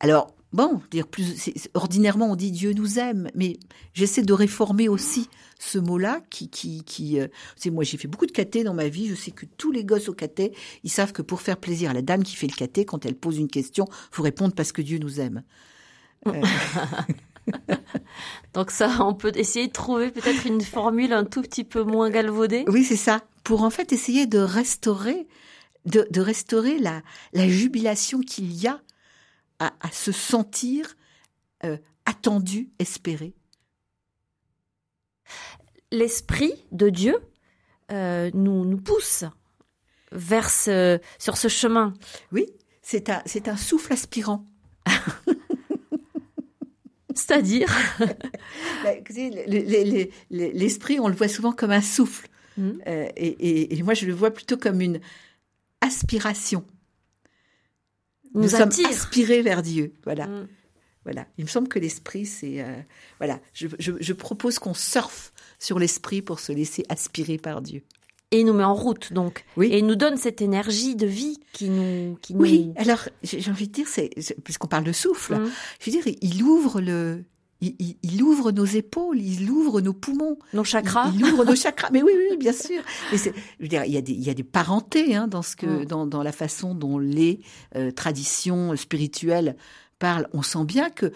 alors, 0.00 0.34
bon, 0.52 0.82
dire 0.90 1.06
plus, 1.06 1.50
ordinairement 1.72 2.32
on 2.32 2.36
dit 2.36 2.50
Dieu 2.50 2.74
nous 2.74 2.98
aime, 2.98 3.30
mais 3.34 3.58
j'essaie 3.94 4.20
de 4.20 4.32
réformer 4.34 4.86
aussi 4.86 5.30
ce 5.58 5.78
mot-là 5.78 6.20
qui, 6.28 6.50
qui, 6.50 6.84
qui 6.84 7.18
euh, 7.18 7.28
c'est 7.56 7.70
moi 7.70 7.84
j'ai 7.84 7.96
fait 7.96 8.06
beaucoup 8.06 8.26
de 8.26 8.32
caté 8.32 8.64
dans 8.64 8.74
ma 8.74 8.88
vie, 8.88 9.08
je 9.08 9.14
sais 9.14 9.30
que 9.30 9.46
tous 9.56 9.72
les 9.72 9.82
gosses 9.82 10.10
au 10.10 10.14
caté, 10.14 10.52
ils 10.84 10.90
savent 10.90 11.12
que 11.12 11.22
pour 11.22 11.40
faire 11.40 11.56
plaisir 11.56 11.90
à 11.90 11.94
la 11.94 12.02
dame 12.02 12.22
qui 12.22 12.36
fait 12.36 12.48
le 12.48 12.54
caté, 12.54 12.84
quand 12.84 13.06
elle 13.06 13.16
pose 13.16 13.38
une 13.38 13.48
question, 13.48 13.86
faut 14.10 14.22
répondre 14.22 14.54
parce 14.54 14.72
que 14.72 14.82
Dieu 14.82 14.98
nous 14.98 15.20
aime. 15.20 15.42
Euh. 16.26 16.42
Donc 18.52 18.70
ça, 18.70 18.98
on 19.00 19.14
peut 19.14 19.32
essayer 19.36 19.68
de 19.68 19.72
trouver 19.72 20.10
peut-être 20.10 20.46
une 20.46 20.60
formule 20.60 21.14
un 21.14 21.24
tout 21.24 21.40
petit 21.40 21.64
peu 21.64 21.82
moins 21.82 22.10
galvaudée? 22.10 22.66
Oui, 22.68 22.84
c'est 22.84 22.96
ça 22.96 23.22
pour 23.48 23.62
en 23.62 23.70
fait 23.70 23.94
essayer 23.94 24.26
de 24.26 24.40
restaurer, 24.40 25.26
de, 25.86 26.20
restaurer 26.20 26.78
la, 26.78 27.00
la 27.32 27.48
jubilation 27.48 28.20
qu'il 28.20 28.52
y 28.52 28.66
a 28.66 28.82
à, 29.58 29.72
se 29.90 30.12
sentir 30.12 30.98
euh, 31.64 31.78
attendu, 32.04 32.68
espéré. 32.78 33.34
L'esprit 35.90 36.66
de 36.72 36.90
Dieu 36.90 37.16
euh, 37.90 38.30
nous, 38.34 38.66
nous 38.66 38.76
pousse 38.76 39.24
vers 40.12 40.50
sur 40.50 41.38
ce 41.38 41.48
chemin. 41.48 41.94
Oui, 42.32 42.44
c'est 42.82 43.08
un, 43.08 43.22
c'est 43.24 43.48
un 43.48 43.56
souffle 43.56 43.94
aspirant. 43.94 44.44
C'est-à-dire? 47.14 47.74
Bah, 48.84 48.90
L'esprit, 50.30 51.00
on 51.00 51.08
le 51.08 51.14
voit 51.14 51.28
souvent 51.28 51.52
comme 51.52 51.72
un 51.72 51.80
souffle. 51.80 52.28
Mmh. 52.58 52.70
Euh, 52.88 53.08
et, 53.16 53.82
moi, 53.82 53.94
je 53.94 54.04
le 54.04 54.12
vois 54.12 54.32
plutôt 54.32 54.56
comme 54.56 54.80
une 54.80 55.00
aspiration. 55.80 56.64
Nous, 58.34 58.48
sommes 58.48 58.70
aspirés 58.84 59.42
vers 59.42 59.62
Dieu. 59.62 59.94
Voilà. 60.04 60.26
Mmh. 60.26 60.48
Voilà. 61.04 61.26
Il 61.38 61.44
me 61.44 61.48
semble 61.48 61.68
que 61.68 61.78
l'esprit, 61.78 62.26
c'est. 62.26 62.60
Euh, 62.60 62.76
voilà. 63.18 63.40
Je, 63.54 64.12
propose 64.12 64.58
qu'on 64.58 64.74
surfe 64.74 65.32
sur 65.58 65.78
l'esprit 65.78 66.20
pour 66.20 66.40
se 66.40 66.52
laisser 66.52 66.84
aspirer 66.88 67.38
par 67.38 67.62
Dieu. 67.62 67.82
Et 68.30 68.40
il 68.40 68.44
nous 68.44 68.52
met 68.52 68.64
en 68.64 68.74
route, 68.74 69.14
donc. 69.14 69.44
Oui. 69.56 69.68
Et 69.68 69.78
il 69.78 69.86
nous 69.86 69.96
donne 69.96 70.18
cette 70.18 70.42
énergie 70.42 70.96
de 70.96 71.06
vie 71.06 71.38
qui 71.52 71.70
nous. 71.70 72.18
Qui 72.20 72.34
oui, 72.34 72.72
alors, 72.76 73.08
j'ai 73.22 73.50
envie 73.50 73.68
de 73.68 73.72
dire, 73.72 73.88
c'est, 73.88 74.10
puisqu'on 74.44 74.66
parle 74.66 74.84
de 74.84 74.92
souffle, 74.92 75.36
mmh. 75.36 75.50
je 75.80 75.90
veux 75.90 76.02
dire, 76.02 76.14
il 76.20 76.42
ouvre 76.42 76.82
le, 76.82 77.24
il, 77.60 78.22
ouvre 78.22 78.52
nos 78.52 78.64
épaules, 78.64 79.20
il 79.20 79.50
ouvre 79.50 79.80
nos 79.80 79.92
poumons, 79.92 80.38
nos 80.52 80.64
chakras. 80.64 81.10
Il, 81.14 81.24
ouvre 81.24 81.44
nos 81.44 81.56
chakras. 81.56 81.90
Mais 81.92 82.02
oui, 82.02 82.12
oui, 82.16 82.36
bien 82.36 82.52
sûr. 82.54 82.82
Mais 83.10 83.18
je 83.18 83.30
veux 83.60 83.68
dire, 83.68 83.84
il 83.84 83.92
y 83.92 83.96
a 83.96 84.00
des, 84.00 84.12
il 84.12 84.22
y 84.22 84.30
a 84.30 84.34
des 84.34 84.44
parentés 84.44 85.16
hein, 85.16 85.26
dans 85.26 85.42
ce 85.42 85.56
que, 85.56 85.66
mm. 85.66 85.84
dans, 85.86 86.06
dans 86.06 86.22
la 86.22 86.32
façon 86.32 86.74
dont 86.74 86.98
les 86.98 87.40
euh, 87.74 87.90
traditions 87.90 88.76
spirituelles 88.76 89.56
parlent. 89.98 90.28
On 90.32 90.42
sent 90.42 90.64
bien 90.64 90.90
que 90.90 91.12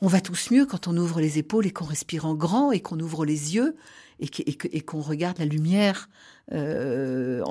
on 0.00 0.06
va 0.06 0.20
tous 0.20 0.50
mieux 0.50 0.64
quand 0.64 0.86
on 0.86 0.96
ouvre 0.96 1.20
les 1.20 1.38
épaules 1.38 1.66
et 1.66 1.72
qu'on 1.72 1.84
respire 1.84 2.24
en 2.24 2.34
grand 2.34 2.70
et 2.72 2.80
qu'on 2.80 2.98
ouvre 3.00 3.24
les 3.24 3.54
yeux 3.54 3.76
et 4.20 4.80
qu'on 4.82 5.00
regarde 5.00 5.38
la 5.38 5.46
lumière, 5.46 6.10
euh, 6.52 7.42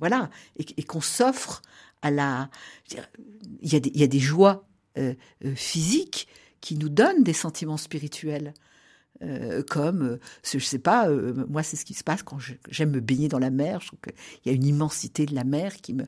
voilà, 0.00 0.28
et, 0.56 0.82
qu'on 0.82 1.00
s'offre 1.00 1.62
à 2.02 2.10
la. 2.10 2.50
Il 3.62 3.72
y 3.72 3.76
a 3.76 3.80
des, 3.80 3.90
il 3.94 4.00
y 4.00 4.04
a 4.04 4.06
des 4.06 4.18
joies 4.18 4.66
euh, 4.98 5.14
physiques 5.54 6.28
qui 6.64 6.76
nous 6.76 6.88
donne 6.88 7.22
des 7.22 7.34
sentiments 7.34 7.76
spirituels. 7.76 8.54
Euh, 9.22 9.62
comme, 9.62 10.02
euh, 10.02 10.20
je 10.42 10.58
sais 10.58 10.78
pas, 10.78 11.08
euh, 11.08 11.44
moi 11.48 11.62
c'est 11.62 11.76
ce 11.76 11.84
qui 11.84 11.92
se 11.92 12.02
passe 12.02 12.22
quand 12.22 12.38
j'aime 12.70 12.90
me 12.90 13.00
baigner 13.00 13.28
dans 13.28 13.38
la 13.38 13.50
mer. 13.50 13.80
Je 13.82 13.90
y 14.46 14.48
a 14.48 14.52
une 14.52 14.64
immensité 14.64 15.26
de 15.26 15.34
la 15.34 15.44
mer 15.44 15.76
qui 15.76 15.92
me 15.92 16.04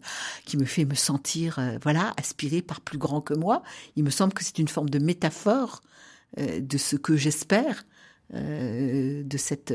qui 0.46 0.56
me 0.56 0.64
fait 0.64 0.86
me 0.86 0.94
sentir, 0.94 1.60
voilà, 1.82 2.14
aspiré 2.16 2.62
par 2.62 2.80
plus 2.80 2.96
grand 2.96 3.20
que 3.20 3.34
moi. 3.34 3.62
Il 3.96 4.02
me 4.02 4.10
semble 4.10 4.32
que 4.32 4.42
c'est 4.42 4.58
une 4.58 4.66
forme 4.66 4.88
de 4.88 4.98
métaphore 4.98 5.82
de 6.38 6.78
ce 6.78 6.96
que 6.96 7.16
j'espère, 7.16 7.84
de 8.32 9.36
cette 9.36 9.74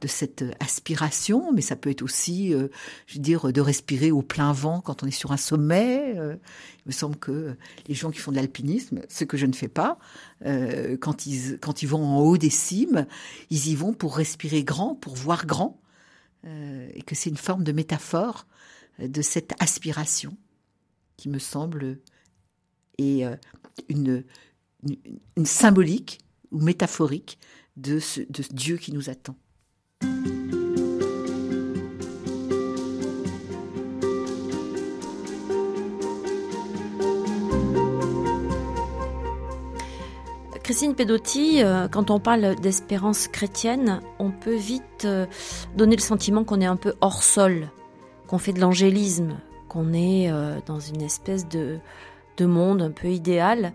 de 0.00 0.08
cette 0.08 0.44
aspiration, 0.60 1.52
mais 1.52 1.60
ça 1.60 1.76
peut 1.76 1.90
être 1.90 2.02
aussi, 2.02 2.52
euh, 2.52 2.68
je 3.06 3.14
veux 3.14 3.20
dire, 3.20 3.52
de 3.52 3.60
respirer 3.60 4.10
au 4.10 4.22
plein 4.22 4.52
vent 4.52 4.80
quand 4.80 5.02
on 5.02 5.06
est 5.06 5.10
sur 5.10 5.32
un 5.32 5.36
sommet. 5.36 6.14
Euh, 6.18 6.36
il 6.84 6.88
me 6.88 6.92
semble 6.92 7.16
que 7.16 7.56
les 7.86 7.94
gens 7.94 8.10
qui 8.10 8.18
font 8.18 8.30
de 8.30 8.36
l'alpinisme, 8.36 9.00
ce 9.08 9.24
que 9.24 9.36
je 9.36 9.46
ne 9.46 9.52
fais 9.52 9.68
pas, 9.68 9.98
euh, 10.44 10.96
quand 10.98 11.26
ils 11.26 11.58
quand 11.58 11.82
ils 11.82 11.86
vont 11.86 12.04
en 12.04 12.20
haut 12.20 12.36
des 12.36 12.50
cimes, 12.50 13.06
ils 13.50 13.68
y 13.68 13.74
vont 13.74 13.92
pour 13.92 14.16
respirer 14.16 14.64
grand, 14.64 14.94
pour 14.94 15.14
voir 15.14 15.46
grand, 15.46 15.80
et 16.46 17.00
que 17.00 17.14
c'est 17.14 17.30
une 17.30 17.38
forme 17.38 17.64
de 17.64 17.72
métaphore 17.72 18.46
de 18.98 19.22
cette 19.22 19.54
aspiration 19.62 20.36
qui 21.16 21.30
me 21.30 21.38
semble 21.38 21.98
est 22.98 23.24
une, 23.88 24.24
une, 25.36 25.46
symbolique 25.46 26.18
ou 26.50 26.60
métaphorique 26.60 27.38
de 27.78 27.98
ce, 27.98 28.20
de 28.20 28.44
Dieu 28.52 28.76
qui 28.76 28.92
nous 28.92 29.08
attend. 29.08 29.36
Christine 40.74 40.94
Pedotti, 40.94 41.62
euh, 41.62 41.88
quand 41.88 42.10
on 42.10 42.18
parle 42.18 42.56
d'espérance 42.56 43.28
chrétienne, 43.28 44.00
on 44.18 44.30
peut 44.30 44.56
vite 44.56 45.04
euh, 45.04 45.26
donner 45.76 45.94
le 45.94 46.00
sentiment 46.00 46.42
qu'on 46.42 46.60
est 46.60 46.66
un 46.66 46.74
peu 46.74 46.94
hors 47.02 47.22
sol, 47.22 47.68
qu'on 48.26 48.38
fait 48.38 48.54
de 48.54 48.60
l'angélisme, 48.60 49.36
qu'on 49.68 49.92
est 49.92 50.32
euh, 50.32 50.58
dans 50.64 50.80
une 50.80 51.02
espèce 51.02 51.46
de, 51.46 51.78
de 52.38 52.46
monde 52.46 52.80
un 52.80 52.90
peu 52.90 53.08
idéal. 53.08 53.72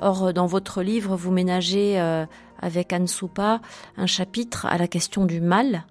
Or, 0.00 0.32
dans 0.32 0.46
votre 0.46 0.80
livre, 0.82 1.16
vous 1.16 1.32
ménagez 1.32 2.00
avec 2.58 2.92
Anne 2.92 3.06
Soupa 3.06 3.60
un 3.96 4.06
chapitre 4.06 4.66
à 4.66 4.78
la 4.78 4.88
question 4.88 5.24
du 5.24 5.40
mal, 5.40 5.84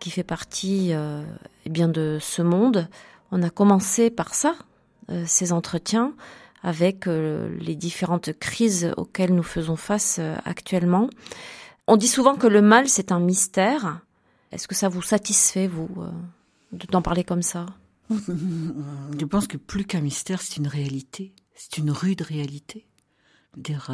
qui 0.00 0.10
fait 0.10 0.24
partie 0.24 0.92
eh 0.92 1.68
bien 1.68 1.88
de 1.88 2.18
ce 2.20 2.42
monde. 2.42 2.88
On 3.32 3.42
a 3.42 3.50
commencé 3.50 4.10
par 4.10 4.34
ça, 4.34 4.54
ces 5.26 5.52
entretiens, 5.52 6.14
avec 6.62 7.06
euh, 7.06 7.56
les 7.60 7.76
différentes 7.76 8.32
crises 8.38 8.92
auxquelles 8.96 9.34
nous 9.34 9.42
faisons 9.42 9.76
face 9.76 10.16
euh, 10.18 10.36
actuellement. 10.44 11.08
On 11.86 11.96
dit 11.96 12.08
souvent 12.08 12.36
que 12.36 12.46
le 12.46 12.62
mal, 12.62 12.88
c'est 12.88 13.12
un 13.12 13.20
mystère. 13.20 14.00
Est-ce 14.52 14.68
que 14.68 14.74
ça 14.74 14.88
vous 14.88 15.02
satisfait, 15.02 15.66
vous, 15.66 15.88
euh, 15.98 16.10
d'en 16.90 17.02
parler 17.02 17.24
comme 17.24 17.42
ça? 17.42 17.66
Je 18.10 19.24
pense 19.24 19.46
que 19.46 19.56
plus 19.56 19.84
qu'un 19.84 20.00
mystère, 20.00 20.40
c'est 20.40 20.56
une 20.56 20.66
réalité. 20.66 21.34
C'est 21.54 21.78
une 21.78 21.90
rude 21.90 22.22
réalité. 22.22 22.86
Dire, 23.56 23.90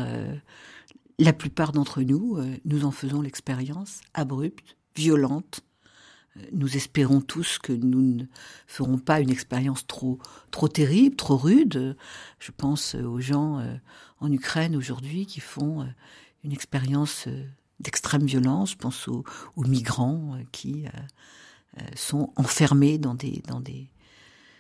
la 1.19 1.33
plupart 1.33 1.73
d'entre 1.73 2.03
nous, 2.03 2.39
nous 2.65 2.85
en 2.85 2.91
faisons 2.91 3.21
l'expérience 3.23 4.01
abrupte, 4.15 4.77
violente, 4.97 5.63
nous 6.53 6.77
espérons 6.77 7.21
tous 7.21 7.59
que 7.59 7.73
nous 7.73 8.03
ne 8.03 8.25
ferons 8.67 8.99
pas 8.99 9.21
une 9.21 9.31
expérience 9.31 9.87
trop 9.87 10.19
trop 10.51 10.69
terrible, 10.69 11.17
trop 11.17 11.37
rude. 11.37 11.97
Je 12.39 12.51
pense 12.51 12.95
aux 12.95 13.21
gens 13.21 13.61
euh, 13.61 13.75
en 14.21 14.33
Ukraine 14.33 14.75
aujourd'hui 14.75 15.27
qui 15.27 15.41
font 15.41 15.83
euh, 15.83 15.87
une 16.43 16.53
expérience 16.53 17.27
euh, 17.29 17.45
d'extrême 17.79 18.27
violence. 18.27 18.73
Je 18.73 18.77
pense 18.77 19.09
aux, 19.09 19.25
migrants 19.57 20.39
qui 20.53 20.85
sont 21.97 22.33
enfermés 22.37 22.99
dans 22.99 23.15
des 23.15 23.43
dans 23.49 23.61
des 23.61 23.91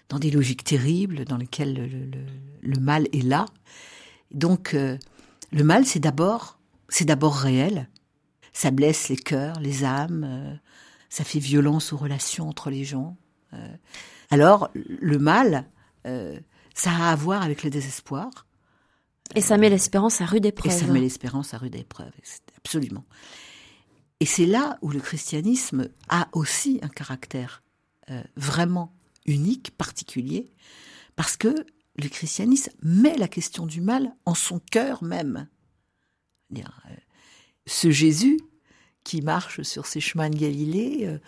dans 0.09 0.19
des 0.19 0.31
logiques 0.31 0.65
terribles 0.65 1.25
dans 1.25 1.37
lesquelles 1.37 1.75
le, 1.75 2.25
le 2.61 2.81
mal 2.81 3.07
est 3.13 3.23
là. 3.23 3.47
Donc 4.33 4.77
le 5.55 5.65
mal, 5.65 5.87
c'est 5.87 6.01
d'abord 6.01 6.59
c'est 6.91 7.07
d'abord 7.07 7.35
réel. 7.35 7.89
Ça 8.53 8.71
blesse 8.71 9.09
les 9.09 9.17
cœurs, 9.17 9.59
les 9.59 9.85
âmes 9.85 10.61
ça 11.15 11.23
fait 11.23 11.39
violence 11.39 11.93
aux 11.93 11.97
relations 11.97 12.49
entre 12.49 12.71
les 12.71 12.85
gens. 12.85 13.17
Euh, 13.53 13.77
alors, 14.33 14.69
le 14.75 15.17
mal, 15.21 15.71
euh, 16.09 16.41
ça 16.75 16.91
a 16.91 17.13
à 17.13 17.15
voir 17.15 17.43
avec 17.43 17.63
le 17.63 17.71
désespoir. 17.71 18.49
Et 19.37 19.41
ça 19.41 19.57
met 19.57 19.71
l'espérance 19.71 20.21
à 20.21 20.27
rude 20.27 20.45
épreuve. 20.45 20.73
Et 20.73 20.77
ça 20.77 20.87
met 20.89 20.99
l'espérance 20.99 21.55
à 21.55 21.59
rude 21.59 21.77
épreuve, 21.77 22.11
absolument. 22.59 23.05
Et 24.19 24.27
c'est 24.27 24.45
là 24.45 24.77
où 24.83 24.91
le 24.91 24.99
christianisme 24.99 25.89
a 26.09 26.27
aussi 26.33 26.81
un 26.83 26.89
caractère 26.89 27.63
euh, 28.11 28.21
vraiment 28.35 28.93
unique, 29.25 29.71
particulier, 29.79 30.53
parce 31.15 31.37
que 31.37 31.65
le 31.97 32.09
christianisme 32.09 32.73
met 32.83 33.17
la 33.17 33.29
question 33.29 33.67
du 33.67 33.81
mal 33.81 34.15
en 34.25 34.35
son 34.35 34.59
cœur 34.59 35.03
même. 35.03 35.49
Ce 37.67 37.91
Jésus 37.91 38.39
qui 39.05 39.23
marche 39.23 39.63
sur 39.63 39.87
ces 39.87 40.01
chemins 40.01 40.31
de 40.31 40.37
Galilée, 40.37 41.01
euh, 41.03 41.19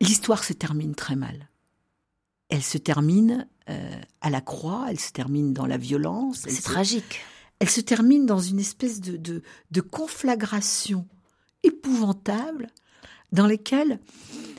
l'histoire 0.00 0.44
se 0.44 0.52
termine 0.52 0.94
très 0.94 1.16
mal. 1.16 1.48
Elle 2.48 2.62
se 2.62 2.78
termine 2.78 3.48
euh, 3.68 4.00
à 4.20 4.30
la 4.30 4.40
croix, 4.40 4.86
elle 4.88 5.00
se 5.00 5.12
termine 5.12 5.52
dans 5.52 5.66
la 5.66 5.76
violence. 5.76 6.44
C'est 6.48 6.62
tragique. 6.62 7.20
Elle 7.58 7.68
se 7.68 7.80
termine 7.80 8.26
dans 8.26 8.38
une 8.38 8.60
espèce 8.60 9.00
de, 9.00 9.16
de, 9.16 9.42
de 9.70 9.80
conflagration 9.80 11.06
épouvantable 11.62 12.68
dans 13.32 13.46
lesquelles 13.46 14.00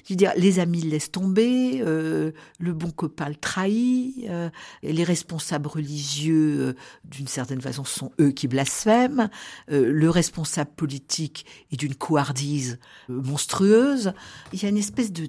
je 0.09 0.13
veux 0.15 0.17
dire, 0.17 0.34
les 0.38 0.57
amis 0.57 0.82
laissent 0.82 1.11
tomber, 1.11 1.84
euh, 1.86 2.32
le 2.57 2.74
bon 2.74 2.89
copain 2.89 3.30
le 3.30 3.36
trahit, 3.36 4.26
euh, 4.28 4.49
les 4.82 5.03
responsables 5.03 5.67
religieux, 5.67 6.57
euh, 6.59 6.74
d'une 7.05 7.28
certaine 7.28 7.61
façon, 7.61 7.84
sont 7.84 8.11
eux 8.20 8.32
qui 8.32 8.47
blasphèment, 8.47 9.30
le 9.67 10.09
responsable 10.09 10.72
politique 10.72 11.45
est 11.72 11.76
d'une 11.76 11.93
couardise 11.93 12.80
monstrueuse. 13.07 14.13
Il 14.51 14.63
y 14.63 14.65
a 14.65 14.70
une 14.70 14.78
espèce 14.78 15.11
de, 15.11 15.28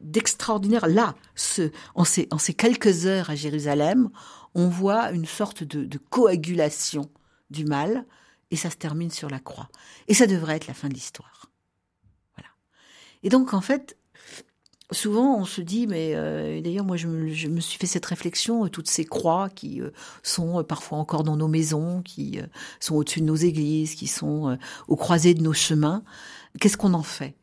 d'extraordinaire. 0.00 0.88
Là, 0.88 1.14
ce, 1.36 1.70
en, 1.94 2.02
ces, 2.02 2.26
en 2.32 2.38
ces 2.38 2.54
quelques 2.54 3.06
heures 3.06 3.30
à 3.30 3.36
Jérusalem, 3.36 4.10
on 4.56 4.66
voit 4.66 5.12
une 5.12 5.26
sorte 5.26 5.62
de, 5.62 5.84
de 5.84 5.98
coagulation 6.10 7.08
du 7.50 7.64
mal, 7.64 8.04
et 8.50 8.56
ça 8.56 8.68
se 8.68 8.76
termine 8.76 9.10
sur 9.10 9.30
la 9.30 9.38
croix. 9.38 9.68
Et 10.08 10.14
ça 10.14 10.26
devrait 10.26 10.56
être 10.56 10.66
la 10.66 10.74
fin 10.74 10.88
de 10.88 10.94
l'histoire. 10.94 11.47
Et 13.22 13.28
donc, 13.28 13.54
en 13.54 13.60
fait, 13.60 13.96
Souvent, 14.90 15.36
on 15.38 15.44
se 15.44 15.60
dit, 15.60 15.86
mais 15.86 16.14
euh, 16.14 16.62
d'ailleurs, 16.62 16.86
moi, 16.86 16.96
je 16.96 17.08
me, 17.08 17.60
suis 17.60 17.78
fait 17.78 17.86
cette 17.86 18.06
réflexion, 18.06 18.64
euh, 18.64 18.68
toutes 18.70 18.88
ces 18.88 19.04
croix 19.04 19.50
qui 19.50 19.82
euh, 19.82 19.90
sont 20.22 20.64
parfois 20.64 20.96
encore 20.96 21.24
dans 21.24 21.36
nos 21.36 21.46
maisons, 21.46 22.00
qui 22.00 22.40
sont 22.80 22.94
au-dessus 22.94 23.20
de 23.20 23.26
nos 23.26 23.36
églises, 23.36 23.94
qui 23.94 24.06
sont 24.06 24.56
aux 24.86 24.96
croisées 24.96 25.34
de 25.34 25.42
nos 25.42 25.52
chemins. 25.52 26.02
Qu'est-ce 26.58 26.78
qu'on 26.78 26.94
en 26.94 27.02
fait? 27.02 27.36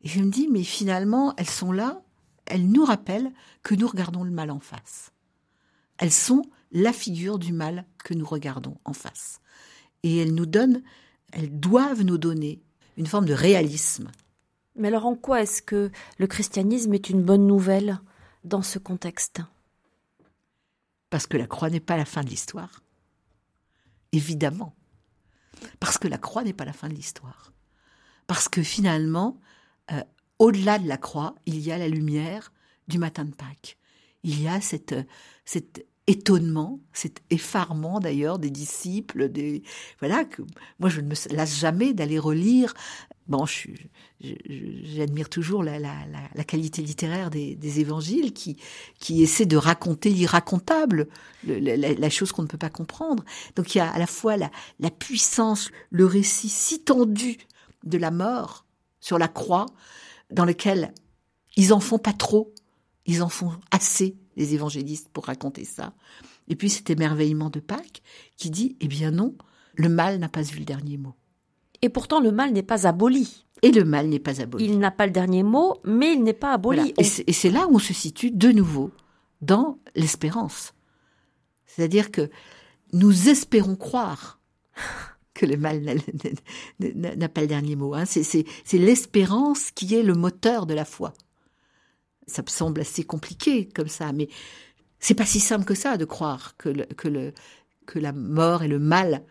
Et 0.00 0.08
je 0.08 0.20
me 0.20 0.30
dis, 0.30 0.48
mais 0.50 0.62
finalement, 0.62 1.34
elles 1.36 1.50
sont 1.50 1.72
là, 1.72 2.00
elles 2.46 2.66
nous 2.66 2.86
rappellent 2.86 3.32
que 3.62 3.74
nous 3.74 3.86
regardons 3.86 4.24
le 4.24 4.30
mal 4.30 4.50
en 4.50 4.60
face. 4.60 5.12
Elles 5.98 6.12
sont 6.12 6.42
la 6.72 6.94
figure 6.94 7.38
du 7.38 7.52
mal 7.52 7.84
que 8.02 8.14
nous 8.14 8.26
regardons 8.26 8.78
en 8.86 8.94
face. 8.94 9.40
Et 10.04 10.16
elles 10.16 10.34
nous 10.34 10.46
donnent, 10.46 10.82
elles 11.32 11.60
doivent 11.60 12.02
nous 12.02 12.18
donner 12.18 12.62
une 12.96 13.06
forme 13.06 13.26
de 13.26 13.34
réalisme 13.34 14.10
mais 14.78 14.88
alors 14.88 15.06
en 15.06 15.14
quoi 15.14 15.42
est-ce 15.42 15.62
que 15.62 15.90
le 16.18 16.26
christianisme 16.26 16.94
est 16.94 17.10
une 17.10 17.22
bonne 17.22 17.46
nouvelle 17.46 18.00
dans 18.44 18.62
ce 18.62 18.78
contexte? 18.78 19.40
Parce 21.10 21.26
que 21.26 21.36
la 21.36 21.46
croix 21.46 21.70
n'est 21.70 21.80
pas 21.80 21.96
la 21.96 22.04
fin 22.04 22.22
de 22.22 22.28
l'histoire. 22.28 22.82
Évidemment. 24.12 24.74
Parce 25.80 25.98
que 25.98 26.08
la 26.08 26.18
croix 26.18 26.44
n'est 26.44 26.52
pas 26.52 26.64
la 26.64 26.72
fin 26.72 26.88
de 26.88 26.94
l'histoire. 26.94 27.52
Parce 28.26 28.48
que 28.48 28.62
finalement, 28.62 29.40
euh, 29.90 30.02
au-delà 30.38 30.78
de 30.78 30.86
la 30.86 30.98
croix, 30.98 31.34
il 31.46 31.58
y 31.58 31.72
a 31.72 31.78
la 31.78 31.88
lumière 31.88 32.52
du 32.86 32.98
matin 32.98 33.24
de 33.24 33.34
Pâques. 33.34 33.76
Il 34.22 34.40
y 34.40 34.48
a 34.48 34.60
cette, 34.60 34.94
cet 35.44 35.86
étonnement, 36.08 36.80
cet 36.92 37.22
effarement 37.30 38.00
d'ailleurs 38.00 38.38
des 38.38 38.50
disciples, 38.50 39.28
des 39.28 39.62
voilà 40.00 40.24
que 40.24 40.42
moi 40.78 40.88
je 40.88 41.00
ne 41.02 41.08
me 41.08 41.36
lasse 41.36 41.58
jamais 41.58 41.92
d'aller 41.92 42.18
relire 42.18 42.72
bon, 43.28 43.44
j'admire 44.20 45.28
toujours 45.28 45.62
la, 45.62 45.80
qualité 46.46 46.82
littéraire 46.82 47.30
des, 47.30 47.80
évangiles 47.80 48.32
qui, 48.32 48.56
qui 48.98 49.22
essaient 49.22 49.46
de 49.46 49.56
raconter 49.56 50.10
l'irracontable, 50.10 51.08
la, 51.46 52.10
chose 52.10 52.32
qu'on 52.32 52.42
ne 52.42 52.48
peut 52.48 52.58
pas 52.58 52.70
comprendre. 52.70 53.24
Donc 53.56 53.74
il 53.74 53.78
y 53.78 53.80
a 53.80 53.90
à 53.90 53.98
la 53.98 54.06
fois 54.06 54.36
la, 54.36 54.50
la 54.80 54.90
puissance, 54.90 55.70
le 55.90 56.06
récit 56.06 56.48
si 56.48 56.82
tendu 56.82 57.38
de 57.84 57.98
la 57.98 58.10
mort 58.10 58.64
sur 59.00 59.18
la 59.18 59.28
croix, 59.28 59.66
dans 60.30 60.44
lequel 60.44 60.92
ils 61.56 61.72
en 61.72 61.80
font 61.80 61.98
pas 61.98 62.12
trop, 62.12 62.52
ils 63.06 63.22
en 63.22 63.28
font 63.28 63.52
assez, 63.70 64.16
les 64.36 64.54
évangélistes, 64.54 65.08
pour 65.08 65.26
raconter 65.26 65.64
ça. 65.64 65.94
Et 66.48 66.56
puis 66.56 66.70
cet 66.70 66.90
émerveillement 66.90 67.50
de 67.50 67.60
Pâques 67.60 68.02
qui 68.36 68.50
dit, 68.50 68.76
eh 68.80 68.88
bien 68.88 69.10
non, 69.10 69.36
le 69.74 69.88
mal 69.88 70.18
n'a 70.18 70.28
pas 70.28 70.42
eu 70.42 70.58
le 70.58 70.64
dernier 70.64 70.96
mot. 70.96 71.14
Et 71.82 71.88
pourtant, 71.88 72.20
le 72.20 72.32
mal 72.32 72.52
n'est 72.52 72.62
pas 72.62 72.86
aboli. 72.86 73.44
Et 73.62 73.72
le 73.72 73.84
mal 73.84 74.08
n'est 74.08 74.18
pas 74.18 74.40
aboli. 74.40 74.64
Il 74.64 74.78
n'a 74.78 74.90
pas 74.90 75.06
le 75.06 75.12
dernier 75.12 75.42
mot, 75.42 75.76
mais 75.84 76.12
il 76.12 76.22
n'est 76.22 76.32
pas 76.32 76.52
aboli. 76.52 76.94
Et 76.98 77.32
c'est 77.32 77.50
là 77.50 77.66
où 77.68 77.76
on 77.76 77.78
se 77.78 77.92
situe 77.92 78.30
de 78.30 78.50
nouveau 78.50 78.90
dans 79.40 79.78
l'espérance. 79.94 80.74
C'est-à-dire 81.66 82.10
que 82.10 82.30
nous 82.92 83.28
espérons 83.28 83.76
croire 83.76 84.40
que 85.34 85.46
le 85.46 85.56
mal 85.56 85.82
n'a 86.80 87.28
pas 87.28 87.40
le 87.42 87.46
dernier 87.46 87.76
mot. 87.76 87.94
Hein. 87.94 88.04
C'est 88.06 88.44
l'espérance 88.72 89.70
qui 89.70 89.94
est 89.94 90.02
le 90.02 90.14
moteur 90.14 90.66
de 90.66 90.74
la 90.74 90.84
foi. 90.84 91.12
Ça 92.26 92.42
me 92.42 92.48
semble 92.48 92.80
assez 92.80 93.04
compliqué 93.04 93.68
comme 93.68 93.88
ça, 93.88 94.12
mais 94.12 94.28
c'est 94.98 95.14
pas 95.14 95.24
si 95.24 95.40
simple 95.40 95.64
que 95.64 95.74
ça 95.74 95.96
de 95.96 96.04
croire 96.04 96.56
que, 96.56 96.70
que, 96.94 97.08
le, 97.08 97.32
que 97.86 97.98
la 97.98 98.12
mort 98.12 98.62
et 98.62 98.68
le 98.68 98.78
mal 98.78 99.24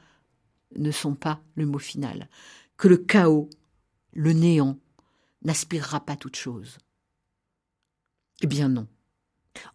ne 0.76 0.92
sont 0.92 1.16
pas 1.16 1.40
le 1.56 1.66
mot 1.66 1.80
final, 1.80 2.30
que 2.78 2.88
le 2.88 2.98
chaos, 2.98 3.50
le 4.14 4.34
néant, 4.34 4.78
n'aspirera 5.44 6.00
pas 6.00 6.16
toute 6.16 6.36
chose. 6.36 6.78
Eh 8.42 8.48
bien 8.48 8.70
non. 8.70 8.88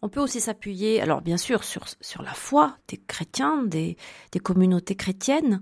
On 0.01 0.09
peut 0.09 0.21
aussi 0.21 0.39
s'appuyer, 0.39 1.01
alors 1.01 1.21
bien 1.21 1.37
sûr, 1.37 1.63
sur, 1.63 1.85
sur 1.99 2.21
la 2.21 2.33
foi 2.33 2.77
des 2.87 2.97
chrétiens, 2.97 3.63
des, 3.63 3.97
des 4.31 4.39
communautés 4.39 4.95
chrétiennes, 4.95 5.61